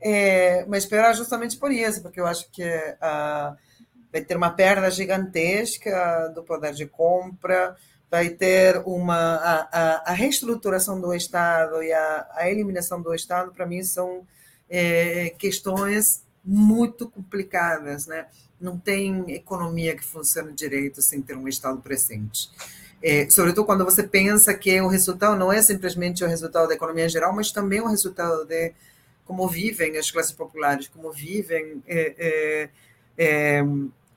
É, 0.00 0.64
mas 0.66 0.86
piora 0.86 1.12
justamente 1.12 1.56
por 1.56 1.70
isso, 1.70 2.02
porque 2.02 2.20
eu 2.20 2.26
acho 2.26 2.50
que 2.50 2.64
uh, 2.64 3.56
vai 4.10 4.22
ter 4.22 4.36
uma 4.36 4.50
perda 4.50 4.90
gigantesca 4.90 6.32
do 6.34 6.42
poder 6.42 6.72
de 6.72 6.86
compra, 6.86 7.76
vai 8.10 8.30
ter 8.30 8.78
uma 8.86 9.36
a, 9.36 9.68
a, 9.72 10.10
a 10.10 10.12
reestruturação 10.12 11.00
do 11.00 11.14
Estado 11.14 11.82
e 11.82 11.92
a, 11.92 12.28
a 12.34 12.50
eliminação 12.50 13.00
do 13.00 13.14
Estado 13.14 13.52
para 13.52 13.66
mim 13.66 13.82
são 13.84 14.26
é, 14.68 15.30
questões 15.38 16.24
muito 16.44 17.08
complicadas, 17.08 18.06
né? 18.06 18.26
Não 18.60 18.78
tem 18.78 19.32
economia 19.32 19.94
que 19.94 20.04
funcione 20.04 20.52
direito 20.52 21.00
sem 21.00 21.22
ter 21.22 21.36
um 21.36 21.46
Estado 21.46 21.80
presente. 21.80 22.50
É, 23.02 23.28
sobretudo 23.30 23.64
quando 23.64 23.84
você 23.84 24.02
pensa 24.02 24.52
que 24.52 24.78
o 24.80 24.88
resultado 24.88 25.36
não 25.38 25.52
é 25.52 25.62
simplesmente 25.62 26.22
o 26.22 26.28
resultado 26.28 26.68
da 26.68 26.74
economia 26.74 27.06
em 27.06 27.08
geral, 27.08 27.34
mas 27.34 27.50
também 27.50 27.80
o 27.80 27.86
resultado 27.86 28.44
de 28.44 28.72
como 29.24 29.48
vivem 29.48 29.96
as 29.96 30.10
classes 30.10 30.32
populares, 30.32 30.88
como 30.88 31.10
vivem 31.10 31.82
é, 31.86 32.14
é, 32.18 32.68
é 33.16 33.64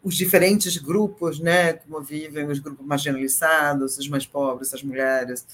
os 0.03 0.15
diferentes 0.15 0.75
grupos, 0.77 1.39
né, 1.39 1.73
como 1.73 2.01
vivem 2.01 2.45
os 2.45 2.59
grupos 2.59 2.85
marginalizados, 2.85 3.97
os 3.97 4.09
mais 4.09 4.25
pobres, 4.25 4.73
as 4.73 4.83
mulheres. 4.83 5.47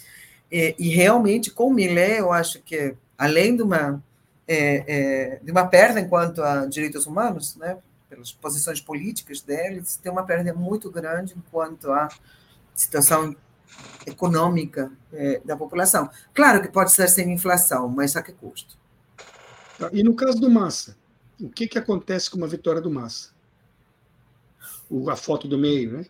E, 0.52 0.76
e 0.80 0.90
realmente, 0.90 1.52
com 1.52 1.68
o 1.68 1.74
Millet, 1.74 2.18
eu 2.18 2.34
acho 2.34 2.60
que, 2.64 2.96
além 3.16 3.56
de 3.56 3.62
uma, 3.62 4.04
é, 4.48 4.84
é, 4.88 5.40
de 5.44 5.52
uma 5.52 5.68
perda 5.68 6.00
enquanto 6.00 6.42
a 6.42 6.66
direitos 6.66 7.06
humanos, 7.06 7.56
né, 7.58 7.78
pelas 8.10 8.32
posições 8.32 8.82
políticas 8.82 9.42
deles, 9.42 9.98
tem 9.98 10.12
uma 10.12 10.26
perda 10.26 10.52
muito 10.52 10.90
grande 10.90 11.36
enquanto 11.38 11.92
a 11.92 12.10
situação 12.82 13.36
econômica 14.06 14.92
é, 15.14 15.42
da 15.44 15.56
população. 15.56 16.10
Claro 16.34 16.62
que 16.62 16.70
pode 16.70 16.92
ser 16.92 17.08
sem 17.08 17.32
inflação, 17.32 17.88
mas 17.88 18.16
a 18.16 18.24
que 18.24 18.32
custo? 18.32 18.78
Tá, 19.78 19.90
e 19.92 20.04
no 20.04 20.16
caso 20.16 20.40
do 20.40 20.50
Massa, 20.50 20.98
o 21.40 21.50
que, 21.50 21.68
que 21.68 21.78
acontece 21.78 22.30
com 22.30 22.38
uma 22.38 22.48
vitória 22.48 22.82
do 22.82 22.92
Massa? 22.92 23.38
a 25.08 25.16
foto 25.16 25.48
do 25.48 25.58
meio, 25.58 26.00
né? 26.00 26.06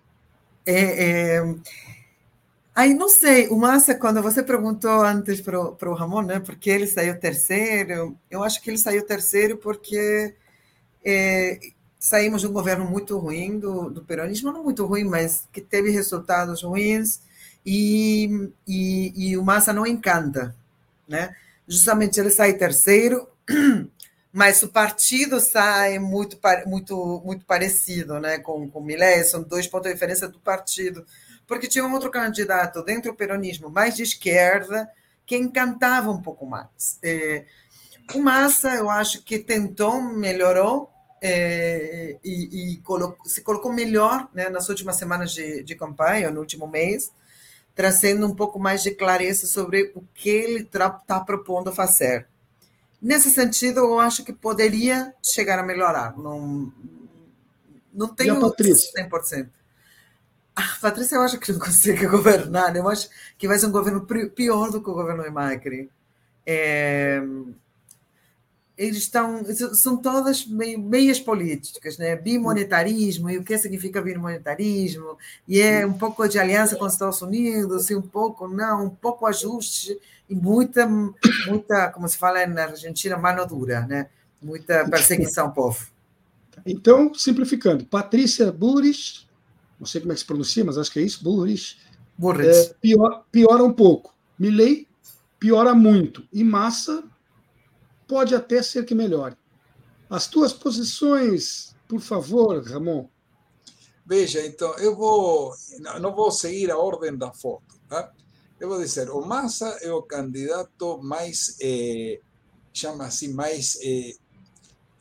É, 0.65 1.36
é... 1.38 1.55
Aí 2.74 2.93
não 2.93 3.09
sei, 3.09 3.49
o 3.49 3.57
Massa, 3.57 3.93
quando 3.93 4.22
você 4.22 4.41
perguntou 4.41 5.01
antes 5.01 5.41
para 5.41 5.59
o 5.59 5.93
Ramon, 5.93 6.22
né, 6.22 6.39
porque 6.39 6.70
ele 6.70 6.88
saiu 6.88 7.20
terceiro, 7.20 8.17
eu 8.32 8.41
acho 8.41 8.61
que 8.61 8.70
ele 8.70 8.78
saiu 8.78 9.05
terceiro 9.05 9.57
porque 9.57 10.34
é, 11.03 11.59
saímos 12.00 12.41
de 12.41 12.47
um 12.47 12.54
governo 12.54 12.86
muito 12.86 13.18
ruim 13.18 13.60
do, 13.60 13.89
do 13.89 14.04
peronismo, 14.04 14.52
não 14.52 14.64
muito 14.64 14.86
ruim, 14.86 15.04
mas 15.04 15.43
que 15.52 15.60
teve 15.60 15.91
resultados 15.91 16.64
ruins 16.64 17.20
e, 17.66 18.50
e, 18.66 19.32
e 19.32 19.38
o 19.38 19.43
Massa 19.43 19.74
não 19.74 19.86
encanta, 19.86 20.56
né? 21.08 21.36
Justamente 21.68 22.20
ele 22.20 22.32
sai 22.32 22.54
terceiro 22.54 23.28
mas 24.32 24.62
o 24.62 24.70
partido 24.70 25.39
sai 25.39 26.00
muito, 26.00 26.38
muito, 26.66 27.22
muito 27.26 27.45
parecido 27.45 28.20
né, 28.20 28.38
com, 28.38 28.70
o 28.74 28.82
Millet, 28.82 29.24
são 29.26 29.41
dois 29.41 29.68
pontos 29.68 29.88
de 29.88 29.93
diferença 29.93 30.28
do 30.28 30.39
partido, 30.39 31.06
porque 31.47 31.68
tinha 31.68 31.86
um 31.86 31.93
outro 31.93 32.12
candidato 32.12 32.84
dentro 32.84 33.12
do 33.12 33.18
peronismo, 33.18 33.70
mais 33.70 33.95
de 33.95 34.04
esquerda, 34.04 34.89
que 35.26 35.36
encantava 35.36 36.12
um 36.12 36.22
pouco 36.22 36.45
mais. 36.45 37.00
É, 37.04 37.45
o 38.14 38.20
Massa, 38.20 38.76
eu 38.76 38.89
acho 38.89 39.24
que 39.24 39.39
tentou, 39.39 40.02
melhorou, 40.02 40.91
é, 41.22 42.17
e, 42.24 42.74
e 42.74 42.78
colocou, 42.78 43.26
se 43.26 43.41
colocou 43.41 43.72
melhor 43.72 44.28
né, 44.34 44.49
nas 44.49 44.70
últimas 44.70 44.95
semanas 44.95 45.32
de, 45.32 45.63
de 45.63 45.76
campanha, 45.76 46.32
no 46.32 46.39
último 46.39 46.67
mês, 46.67 47.11
trazendo 47.76 48.28
um 48.28 48.36
pouco 48.36 48.59
mais 48.59 48.84
de 48.84 48.91
clareza 48.91 49.47
sobre 49.47 49.91
o 49.95 50.03
que 50.13 50.30
ele 50.30 50.59
está 50.61 51.20
propondo 51.20 51.72
fazer. 51.72 52.28
Nesse 53.01 53.30
sentido, 53.30 53.80
eu 53.80 53.99
acho 53.99 54.24
que 54.24 54.34
poderia 54.34 55.13
chegar 55.24 55.57
a 55.57 55.63
melhorar. 55.63 56.17
Não, 56.17 56.72
não 57.93 58.07
tenho 58.09 58.36
e 58.36 58.38
a 58.38 58.41
Patrícia? 58.41 59.07
100%. 59.07 59.49
A 60.55 60.78
Patrícia, 60.82 61.15
eu 61.15 61.22
acho 61.22 61.39
que 61.39 61.51
não 61.53 61.59
consegue 61.63 62.05
governar. 62.07 62.76
Eu 62.76 62.89
acho 62.89 63.09
que 63.38 63.47
vai 63.47 63.57
ser 63.57 63.67
um 63.67 63.72
governo 63.72 64.05
pior 64.05 64.70
do 64.72 64.84
que 64.84 64.89
o 64.89 64.93
governo 64.93 65.24
de 65.24 65.30
Macri. 65.30 65.89
É, 66.45 67.22
eles 68.80 68.99
estão, 68.99 69.43
são 69.73 69.97
todas 69.97 70.45
meias 70.45 71.19
políticas, 71.19 71.97
né? 71.97 72.15
Bimonetarismo, 72.15 73.30
e 73.30 73.38
o 73.38 73.43
que 73.43 73.57
significa 73.57 74.01
bimonetarismo, 74.01 75.17
e 75.45 75.59
é 75.59 75.86
um 75.86 75.91
pouco 75.91 76.25
de 76.30 76.39
aliança 76.39 76.77
com 76.77 76.86
os 76.86 76.93
Estados 76.93 77.21
Unidos, 77.21 77.89
e 77.89 77.95
um 77.95 78.01
pouco 78.01 78.47
não, 78.47 78.86
um 78.86 78.89
pouco 78.89 79.25
ajuste, 79.25 79.99
e 80.30 80.34
muita, 80.34 80.88
muita, 81.45 81.89
como 81.89 82.07
se 82.07 82.17
fala 82.17 82.47
na 82.47 82.63
Argentina, 82.63 83.17
mano 83.17 83.45
dura, 83.45 83.86
né? 83.86 84.07
Muita 84.41 84.89
perseguição 84.89 85.47
ao 85.47 85.51
povo. 85.51 85.88
Então, 86.65 87.13
simplificando, 87.13 87.86
Patrícia 87.86 88.49
Burris, 88.49 89.27
não 89.77 89.86
sei 89.86 89.99
como 89.99 90.13
é 90.13 90.15
que 90.15 90.21
se 90.21 90.25
pronuncia, 90.25 90.63
mas 90.63 90.77
acho 90.77 90.91
que 90.91 90.99
é 90.99 91.03
isso, 91.03 91.21
Burris, 91.21 91.75
Burris. 92.17 92.47
É, 92.47 92.73
pior, 92.80 93.25
piora 93.30 93.61
um 93.61 93.73
pouco. 93.73 94.15
Milley 94.38 94.88
piora 95.38 95.75
muito. 95.75 96.23
E 96.32 96.45
Massa 96.45 97.03
pode 98.10 98.34
até 98.34 98.64
ser 98.64 98.84
que 98.86 98.95
melhore. 98.95 99.38
As 100.10 100.26
tuas 100.26 100.51
posições, 100.51 101.76
por 101.88 102.01
favor, 102.01 102.62
Ramon. 102.64 103.07
Veja, 104.03 104.43
então, 104.43 104.76
eu 104.80 104.95
vou, 104.95 105.53
não 106.01 106.16
vou 106.16 106.32
seguir 106.32 106.72
a 106.72 106.78
ordem 106.80 107.16
da 107.16 107.32
foto, 107.32 107.80
tá? 107.88 108.12
Eu 108.60 108.68
vou 108.68 108.80
dizer, 108.80 109.12
o 109.12 109.22
Massa 109.22 109.68
é 109.84 109.93
o 109.93 110.01
candidato 110.01 110.97
mais, 111.03 111.55
eh, 111.62 112.20
chama 112.74 113.05
assim, 113.05 113.32
mais 113.32 113.78
eh, 113.84 114.16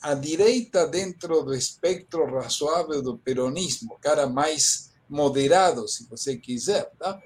à 0.02 0.12
direita 0.12 0.86
dentro 0.86 1.42
do 1.42 1.54
espectro 1.54 2.26
razoável 2.26 3.00
do 3.00 3.16
peronismo, 3.16 3.98
cara 4.00 4.28
mais 4.28 4.90
moderado, 5.08 5.88
se 5.88 6.06
você 6.06 6.36
quiser, 6.36 6.92
tá? 6.98 7.18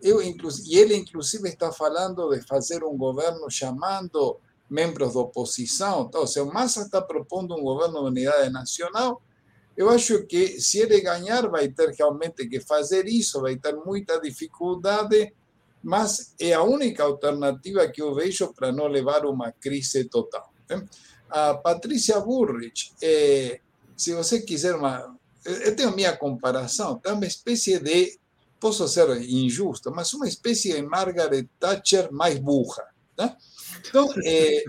Eu, 0.00 0.20
e 0.20 0.76
ele, 0.76 0.96
inclusive, 0.96 1.48
está 1.48 1.72
falando 1.72 2.28
de 2.30 2.40
fazer 2.42 2.82
um 2.82 2.96
governo 2.96 3.48
chamando 3.48 4.40
membros 4.68 5.14
da 5.14 5.20
oposição. 5.20 6.06
Então, 6.08 6.26
se 6.26 6.40
o 6.40 6.52
Massa 6.52 6.82
está 6.82 7.00
propondo 7.00 7.54
um 7.54 7.62
governo 7.62 8.00
de 8.00 8.06
unidade 8.06 8.50
nacional, 8.50 9.22
eu 9.76 9.88
acho 9.88 10.26
que 10.26 10.60
se 10.60 10.78
ele 10.80 11.00
ganhar, 11.00 11.48
vai 11.48 11.68
ter 11.68 11.90
realmente 11.90 12.48
que 12.48 12.60
fazer 12.60 13.06
isso, 13.06 13.40
vai 13.40 13.56
ter 13.56 13.76
muita 13.76 14.20
dificuldade, 14.20 15.32
mas 15.82 16.34
é 16.40 16.52
a 16.52 16.62
única 16.62 17.04
alternativa 17.04 17.86
que 17.88 18.02
eu 18.02 18.12
vejo 18.14 18.52
para 18.52 18.72
não 18.72 18.88
levar 18.88 19.24
uma 19.24 19.52
crise 19.52 20.04
total. 20.04 20.52
Né? 20.68 20.84
A 21.30 21.54
Patrícia 21.54 22.18
Burrich, 22.18 22.92
é, 23.00 23.60
se 23.96 24.14
você 24.14 24.40
quiser 24.40 24.74
uma. 24.74 25.16
Eu 25.44 25.74
tenho 25.76 25.94
minha 25.94 26.16
comparação, 26.16 27.00
é 27.04 27.12
uma 27.12 27.26
espécie 27.26 27.78
de. 27.78 28.18
Posso 28.58 28.88
ser 28.88 29.08
injusto, 29.22 29.92
mas 29.92 30.12
uma 30.12 30.26
espécie 30.26 30.72
de 30.72 30.82
Margaret 30.82 31.46
Thatcher 31.60 32.12
mais 32.12 32.40
burra. 32.40 32.88
Então, 33.86 34.08
é, 34.24 34.64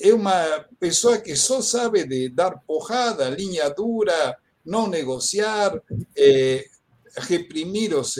é 0.00 0.14
uma 0.14 0.64
pessoa 0.78 1.18
que 1.18 1.34
só 1.36 1.60
sabe 1.60 2.06
de 2.06 2.28
dar 2.28 2.58
porrada, 2.66 3.28
linha 3.30 3.68
dura, 3.70 4.36
não 4.64 4.88
negociar, 4.88 5.80
é, 6.16 6.66
reprimir 7.16 7.94
os, 7.94 8.16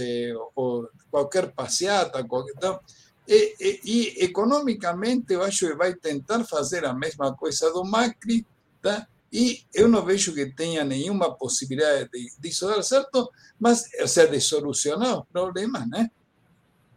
ou 0.55 0.89
qualquer 1.11 1.53
passeata. 1.53 2.25
Qualquer, 2.25 2.53
então, 2.57 2.81
e, 3.27 3.55
e, 3.61 3.81
e, 3.85 4.25
economicamente, 4.25 5.33
eu 5.33 5.43
acho 5.43 5.67
que 5.67 5.75
vai 5.75 5.95
tentar 5.95 6.45
fazer 6.45 6.85
a 6.85 6.95
mesma 6.95 7.35
coisa 7.35 7.73
do 7.73 7.85
Macri, 7.85 8.47
tá? 8.81 9.07
e 9.33 9.65
eu 9.75 9.89
não 9.89 10.05
vejo 10.05 10.33
que 10.33 10.47
tenha 10.47 10.85
nenhuma 10.85 11.35
possibilidade 11.35 12.09
de, 12.11 12.33
disso 12.39 12.67
dar 12.67 12.83
certo, 12.83 13.31
mas, 13.61 13.85
ou 14.01 14.09
seja, 14.09 14.29
de 14.29 14.41
solucionar 14.41 15.19
o 15.19 15.25
problema, 15.25 15.85
né? 15.87 16.11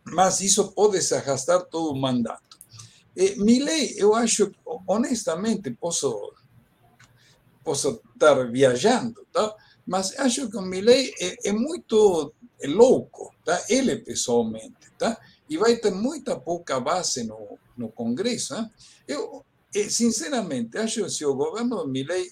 Mas 0.06 0.40
isso 0.40 0.72
pode 0.72 1.02
se 1.02 1.14
arrastar 1.16 1.66
todo 1.66 1.92
o 1.92 2.00
mandato. 2.00 2.49
E, 3.20 3.36
Milley, 3.36 3.96
eu 3.98 4.16
acho, 4.16 4.52
honestamente, 4.88 5.70
posso, 5.72 6.34
posso 7.64 8.02
estar 8.14 8.50
viajando, 8.50 9.28
tá? 9.32 9.54
mas 9.86 10.18
acho 10.18 10.50
que 10.50 10.58
o 10.58 10.62
Milley 10.62 11.14
é, 11.20 11.50
é 11.50 11.52
muito 11.52 12.34
louco, 12.64 13.34
tá? 13.44 13.62
ele 13.70 13.98
pessoalmente. 13.98 14.90
Tá? 14.98 15.18
e 15.50 15.58
vai 15.58 15.76
ter 15.78 15.92
muita 15.92 16.40
pouca 16.40 16.80
base 16.80 17.24
no, 17.24 17.58
no 17.76 17.90
Congresso. 17.90 18.54
Né? 18.54 18.70
Eu, 19.08 19.44
sinceramente, 19.90 20.78
acho 20.78 21.04
que 21.04 21.10
se 21.10 21.26
o 21.26 21.34
governo 21.34 21.88
Milley, 21.88 22.32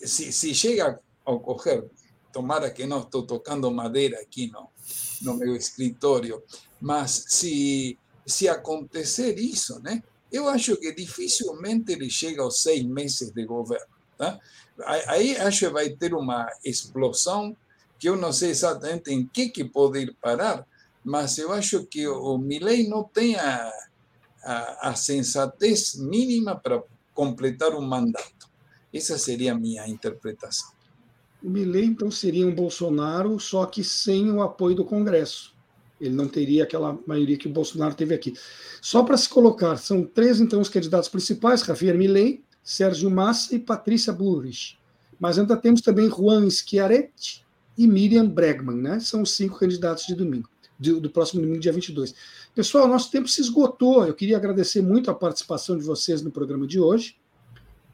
se, 0.00 0.32
se 0.32 0.54
chega 0.54 0.98
a 1.26 1.30
ocorrer, 1.30 1.84
tomara 2.32 2.70
que 2.70 2.86
não 2.86 3.00
estou 3.02 3.26
tocando 3.26 3.70
madeira 3.70 4.18
aqui 4.20 4.50
no, 4.50 4.68
no 5.20 5.34
meu 5.34 5.54
escritório, 5.54 6.42
mas 6.80 7.24
se, 7.28 7.98
se 8.30 8.48
acontecer 8.48 9.38
isso, 9.38 9.80
né, 9.80 10.02
eu 10.30 10.48
acho 10.48 10.76
que 10.76 10.94
dificilmente 10.94 11.92
ele 11.92 12.08
chega 12.08 12.42
aos 12.42 12.62
seis 12.62 12.84
meses 12.84 13.30
de 13.30 13.44
governo. 13.44 13.86
Tá? 14.16 14.38
Aí 15.08 15.36
acho 15.36 15.66
que 15.66 15.72
vai 15.72 15.90
ter 15.90 16.14
uma 16.14 16.48
explosão 16.64 17.56
que 17.98 18.08
eu 18.08 18.16
não 18.16 18.32
sei 18.32 18.50
exatamente 18.50 19.12
em 19.12 19.26
que, 19.26 19.48
que 19.48 19.64
pode 19.64 19.98
ir 19.98 20.14
parar, 20.20 20.66
mas 21.04 21.36
eu 21.38 21.52
acho 21.52 21.84
que 21.84 22.06
o 22.06 22.38
Milley 22.38 22.88
não 22.88 23.04
tem 23.04 23.36
a, 23.36 23.72
a, 24.42 24.90
a 24.90 24.94
sensatez 24.94 25.96
mínima 25.96 26.56
para 26.56 26.82
completar 27.14 27.74
um 27.74 27.82
mandato. 27.82 28.48
Essa 28.92 29.18
seria 29.18 29.52
a 29.52 29.58
minha 29.58 29.86
interpretação. 29.86 30.70
O 31.42 31.48
Milley, 31.48 31.86
então, 31.86 32.10
seria 32.10 32.46
um 32.46 32.54
Bolsonaro, 32.54 33.38
só 33.38 33.64
que 33.66 33.82
sem 33.82 34.30
o 34.30 34.42
apoio 34.42 34.76
do 34.76 34.84
Congresso. 34.84 35.54
Ele 36.00 36.14
não 36.14 36.26
teria 36.28 36.64
aquela 36.64 36.98
maioria 37.06 37.36
que 37.36 37.46
o 37.46 37.52
Bolsonaro 37.52 37.94
teve 37.94 38.14
aqui. 38.14 38.34
Só 38.80 39.02
para 39.02 39.16
se 39.16 39.28
colocar, 39.28 39.76
são 39.76 40.02
três, 40.02 40.40
então, 40.40 40.60
os 40.60 40.68
candidatos 40.68 41.08
principais, 41.08 41.60
Javier 41.60 41.96
Milley, 41.96 42.42
Sérgio 42.62 43.10
Massa 43.10 43.54
e 43.54 43.58
Patrícia 43.58 44.12
Burrich. 44.12 44.78
Mas 45.18 45.38
ainda 45.38 45.56
temos 45.56 45.82
também 45.82 46.08
Juan 46.08 46.48
Schiaretti 46.48 47.44
e 47.76 47.86
Miriam 47.86 48.26
Bregman, 48.26 48.76
né? 48.76 49.00
São 49.00 49.22
os 49.22 49.32
cinco 49.32 49.58
candidatos 49.58 50.06
de 50.06 50.14
domingo 50.14 50.48
do, 50.80 50.98
do 50.98 51.10
próximo 51.10 51.42
domingo, 51.42 51.60
dia 51.60 51.72
22. 51.72 52.14
Pessoal, 52.54 52.88
nosso 52.88 53.10
tempo 53.10 53.28
se 53.28 53.42
esgotou. 53.42 54.06
Eu 54.06 54.14
queria 54.14 54.38
agradecer 54.38 54.80
muito 54.80 55.10
a 55.10 55.14
participação 55.14 55.76
de 55.76 55.84
vocês 55.84 56.22
no 56.22 56.30
programa 56.30 56.66
de 56.66 56.80
hoje. 56.80 57.16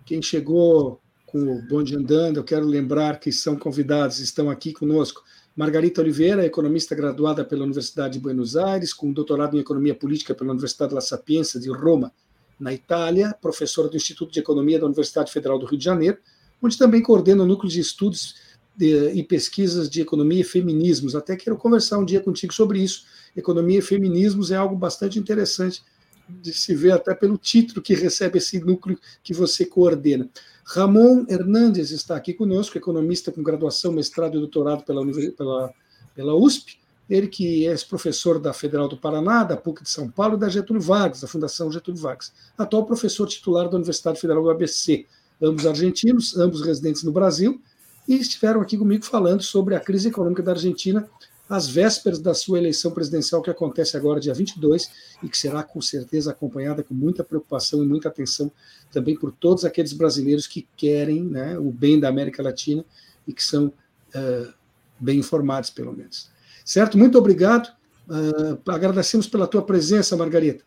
Quem 0.05 0.23
chegou 0.23 1.01
com 1.27 1.43
o 1.43 1.63
bonde 1.63 1.97
andando, 1.97 2.37
eu 2.37 2.45
quero 2.45 2.65
lembrar 2.65 3.19
que 3.19 3.33
são 3.33 3.57
convidados, 3.57 4.21
estão 4.21 4.49
aqui 4.49 4.73
conosco. 4.73 5.25
Margarita 5.57 6.03
Oliveira, 6.03 6.45
economista 6.45 6.95
graduada 6.95 7.43
pela 7.43 7.65
Universidade 7.65 8.15
de 8.15 8.21
Buenos 8.21 8.59
Aires, 8.59 8.93
com 8.93 9.11
doutorado 9.11 9.57
em 9.57 9.61
Economia 9.61 9.95
Política 9.95 10.35
pela 10.35 10.51
Universidade 10.51 10.93
La 10.93 11.01
Sapienza 11.01 11.59
de 11.59 11.71
Roma, 11.71 12.13
na 12.61 12.75
Itália, 12.75 13.35
professora 13.41 13.89
do 13.89 13.97
Instituto 13.97 14.31
de 14.31 14.39
Economia 14.39 14.79
da 14.79 14.85
Universidade 14.85 15.33
Federal 15.33 15.59
do 15.59 15.65
Rio 15.65 15.79
de 15.79 15.85
Janeiro, 15.85 16.19
onde 16.63 16.77
também 16.77 17.03
coordena 17.03 17.43
o 17.43 17.47
núcleo 17.47 17.73
de 17.73 17.81
estudos 17.81 18.35
de, 18.77 19.13
e 19.13 19.23
pesquisas 19.23 19.89
de 19.89 20.03
economia 20.03 20.43
e 20.43 20.45
feminismos. 20.45 21.15
Até 21.15 21.35
quero 21.37 21.57
conversar 21.57 21.99
um 21.99 22.05
dia 22.05 22.21
contigo 22.21 22.53
sobre 22.53 22.81
isso. 22.81 23.07
Economia 23.35 23.79
e 23.79 23.83
feminismos 23.83 24.51
é 24.51 24.57
algo 24.57 24.77
bastante 24.77 25.19
interessante 25.19 25.83
de 26.29 26.53
se 26.53 26.75
ver 26.75 26.93
até 26.93 27.15
pelo 27.15 27.39
título 27.39 27.81
que 27.81 27.95
recebe 27.95 28.39
esse 28.39 28.61
núcleo 28.61 28.99
que 29.23 29.33
você 29.33 29.65
coordena. 29.65 30.29
Ramon 30.67 31.25
Hernandes 31.29 31.93
está 31.93 32.17
aqui 32.17 32.35
conosco, 32.35 32.77
economista 32.77 33.31
com 33.31 33.41
graduação, 33.41 33.93
mestrado 33.93 34.37
e 34.37 34.41
doutorado 34.41 34.83
pela, 34.83 35.01
pela, 35.37 35.73
pela 36.13 36.35
USP, 36.35 36.81
ele 37.09 37.29
que 37.29 37.69
é 37.69 37.77
professor 37.89 38.41
da 38.41 38.53
Federal 38.53 38.89
do 38.89 38.97
Paraná, 38.97 39.45
da 39.45 39.57
PUC 39.57 39.85
de 39.85 39.89
São 39.89 40.11
Paulo 40.11 40.37
e 40.37 40.41
da 40.41 40.49
Getúlio 40.49 40.83
Vargas, 40.83 41.21
da 41.21 41.29
Fundação 41.29 41.71
Getúlio 41.71 42.01
Vargas. 42.01 42.33
Atual 42.59 42.85
professor 42.85 43.29
titular 43.29 43.69
da 43.69 43.77
Universidade 43.77 44.21
Federal 44.21 44.43
do 44.43 44.51
ABC. 44.51 45.07
Ambos 45.41 45.67
argentinos, 45.67 46.37
ambos 46.37 46.63
residentes 46.63 47.05
no 47.05 47.13
Brasil, 47.13 47.61
e 48.09 48.17
estiveram 48.17 48.61
aqui 48.61 48.77
comigo 48.77 49.05
falando 49.05 49.43
sobre 49.43 49.77
a 49.77 49.81
crise 49.81 50.09
econômica 50.09 50.43
da 50.43 50.51
Argentina 50.53 51.09
às 51.49 51.69
vésperas 51.69 52.19
da 52.19 52.35
sua 52.35 52.59
eleição 52.59 52.91
presidencial, 52.91 53.41
que 53.41 53.51
acontece 53.51 53.97
agora, 53.97 54.19
dia 54.19 54.35
22, 54.35 54.91
e 55.23 55.29
que 55.29 55.39
será 55.39 55.63
com 55.63 55.81
certeza 55.81 56.33
acompanhada 56.33 56.83
com 56.83 56.93
muita 56.93 57.23
preocupação 57.23 57.83
e 57.83 57.87
muita 57.87 58.09
atenção 58.09 58.51
também 58.97 59.15
por 59.15 59.31
todos 59.31 59.63
aqueles 59.67 59.93
brasileiros 59.93 60.47
que 60.47 60.67
querem 60.75 61.23
né, 61.23 61.59
o 61.59 61.71
bem 61.71 62.01
da 62.01 62.09
América 62.09 62.43
Latina 62.43 62.83
e 63.29 63.33
que 63.35 63.43
são 63.43 63.67
uh, 63.67 64.53
bem 64.99 65.19
informados, 65.19 65.69
pelo 65.69 65.93
menos. 65.93 66.31
Certo? 66.65 66.97
Muito 66.97 67.19
obrigado. 67.19 67.69
Uh, 68.09 68.59
agradecemos 68.71 69.27
pela 69.27 69.47
tua 69.47 69.61
presença, 69.61 70.17
Margarita. 70.17 70.65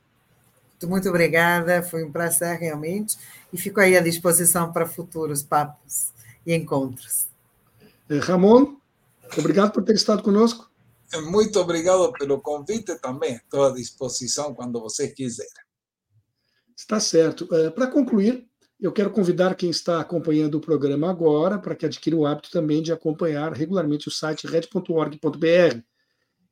Muito 0.84 1.10
obrigada, 1.10 1.82
foi 1.82 2.06
um 2.06 2.12
prazer 2.12 2.60
realmente, 2.60 3.18
e 3.52 3.58
fico 3.58 3.82
aí 3.82 3.98
à 3.98 4.00
disposição 4.00 4.72
para 4.72 4.86
futuros 4.86 5.42
papos 5.42 6.14
e 6.46 6.54
encontros. 6.54 7.26
Eh, 8.10 8.20
Ramon, 8.20 8.78
obrigado 9.38 9.72
por 9.72 9.84
ter 9.84 9.96
estado 9.96 10.22
conosco. 10.22 10.70
Muito 11.24 11.60
obrigado 11.60 12.14
pelo 12.14 12.40
convite 12.40 12.96
também. 13.00 13.38
Estou 13.38 13.66
à 13.66 13.72
disposição 13.72 14.54
quando 14.54 14.80
vocês 14.80 15.12
quiserem. 15.14 15.69
Está 16.80 16.98
certo. 16.98 17.46
Eh, 17.54 17.70
para 17.72 17.88
concluir, 17.88 18.48
eu 18.80 18.94
quero 18.94 19.12
convidar 19.12 19.54
quem 19.56 19.70
está 19.70 20.00
acompanhando 20.00 20.56
o 20.56 20.62
programa 20.62 21.10
agora 21.10 21.60
para 21.60 21.76
que 21.76 21.86
adquira 21.86 22.16
o 22.16 22.26
hábito 22.26 22.50
também 22.50 22.82
de 22.82 22.94
acompanhar 22.94 23.52
regularmente 23.52 24.08
o 24.08 24.12
site 24.12 24.48
red.org.br. 24.48 25.82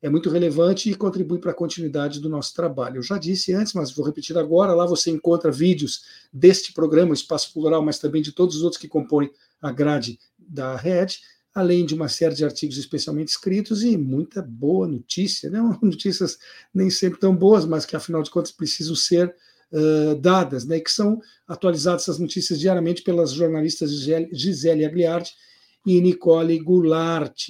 é 0.02 0.10
muito 0.10 0.28
relevante 0.28 0.90
e 0.90 0.94
contribui 0.94 1.38
para 1.38 1.52
a 1.52 1.54
continuidade 1.54 2.20
do 2.20 2.28
nosso 2.28 2.52
trabalho. 2.52 2.98
Eu 2.98 3.02
já 3.02 3.16
disse 3.16 3.54
antes, 3.54 3.72
mas 3.72 3.90
vou 3.90 4.04
repetir 4.04 4.36
agora: 4.36 4.74
lá 4.74 4.84
você 4.84 5.10
encontra 5.10 5.50
vídeos 5.50 6.04
deste 6.30 6.74
programa, 6.74 7.14
Espaço 7.14 7.50
Plural, 7.54 7.82
mas 7.82 7.98
também 7.98 8.20
de 8.20 8.32
todos 8.32 8.56
os 8.56 8.62
outros 8.62 8.78
que 8.78 8.86
compõem 8.86 9.30
a 9.62 9.72
grade 9.72 10.18
da 10.38 10.76
rede, 10.76 11.20
além 11.54 11.86
de 11.86 11.94
uma 11.94 12.06
série 12.06 12.34
de 12.34 12.44
artigos 12.44 12.76
especialmente 12.76 13.28
escritos 13.28 13.82
e 13.82 13.96
muita 13.96 14.42
boa 14.42 14.86
notícia, 14.86 15.48
né? 15.48 15.58
notícias 15.82 16.36
nem 16.74 16.90
sempre 16.90 17.18
tão 17.18 17.34
boas, 17.34 17.64
mas 17.64 17.86
que 17.86 17.96
afinal 17.96 18.22
de 18.22 18.30
contas 18.30 18.52
precisam 18.52 18.94
ser 18.94 19.34
uh, 19.72 20.14
dadas, 20.16 20.64
né? 20.64 20.80
que 20.80 20.90
são 20.90 21.20
atualizadas 21.46 22.02
essas 22.02 22.18
notícias 22.18 22.58
diariamente 22.58 23.02
pelas 23.02 23.32
jornalistas 23.32 23.90
Gisele 24.32 24.84
Agliardi 24.84 25.32
e 25.86 26.00
Nicole 26.00 26.58
Goulart. 26.58 27.48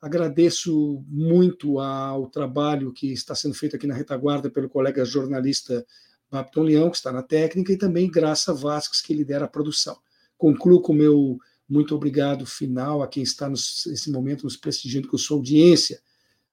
Agradeço 0.00 1.04
muito 1.08 1.80
ao 1.80 2.28
trabalho 2.28 2.92
que 2.92 3.12
está 3.12 3.34
sendo 3.34 3.54
feito 3.54 3.74
aqui 3.74 3.86
na 3.86 3.94
retaguarda 3.94 4.48
pelo 4.48 4.68
colega 4.68 5.04
jornalista 5.04 5.84
Babton 6.30 6.62
Leão, 6.62 6.90
que 6.90 6.96
está 6.96 7.10
na 7.10 7.22
técnica, 7.22 7.72
e 7.72 7.76
também 7.76 8.10
Graça 8.10 8.52
Vasques, 8.52 9.00
que 9.00 9.14
lidera 9.14 9.46
a 9.46 9.48
produção. 9.48 9.96
Concluo 10.36 10.80
com 10.80 10.92
o 10.92 10.96
meu 10.96 11.38
muito 11.68 11.94
obrigado 11.94 12.46
final 12.46 13.02
a 13.02 13.08
quem 13.08 13.22
está 13.22 13.48
nesse 13.48 14.10
momento 14.10 14.44
nos 14.44 14.56
prestigiando 14.56 15.08
com 15.08 15.18
sua 15.18 15.36
audiência. 15.36 16.00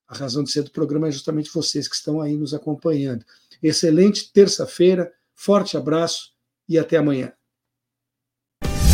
A 0.07 0.15
razão 0.15 0.43
de 0.43 0.51
ser 0.51 0.63
do 0.63 0.71
programa 0.71 1.07
é 1.07 1.11
justamente 1.11 1.49
vocês 1.53 1.87
que 1.87 1.95
estão 1.95 2.19
aí 2.19 2.35
nos 2.35 2.53
acompanhando. 2.53 3.25
Excelente 3.61 4.31
terça-feira, 4.31 5.11
forte 5.33 5.77
abraço 5.77 6.31
e 6.67 6.77
até 6.77 6.97
amanhã. 6.97 7.31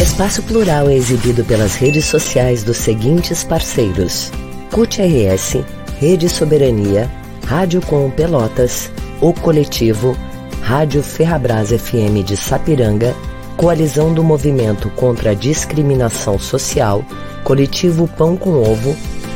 Espaço 0.01 0.41
Plural 0.43 0.89
é 0.89 0.95
exibido 0.95 1.45
pelas 1.45 1.75
redes 1.75 2.05
sociais 2.05 2.63
dos 2.63 2.77
seguintes 2.77 3.43
parceiros: 3.43 4.31
CUT 4.71 4.99
RS, 4.99 5.57
Rede 5.99 6.27
Soberania, 6.27 7.09
Rádio 7.45 7.81
Com 7.81 8.09
Pelotas, 8.09 8.89
O 9.21 9.31
Coletivo, 9.33 10.17
Rádio 10.61 11.03
Ferrabras 11.03 11.69
FM 11.69 12.25
de 12.25 12.35
Sapiranga, 12.35 13.13
Coalizão 13.57 14.13
do 14.13 14.23
Movimento 14.23 14.89
contra 14.91 15.31
a 15.31 15.33
Discriminação 15.35 16.39
Social, 16.39 17.05
Coletivo 17.43 18.07
Pão 18.07 18.35
com 18.35 18.53
Ovo, 18.53 18.95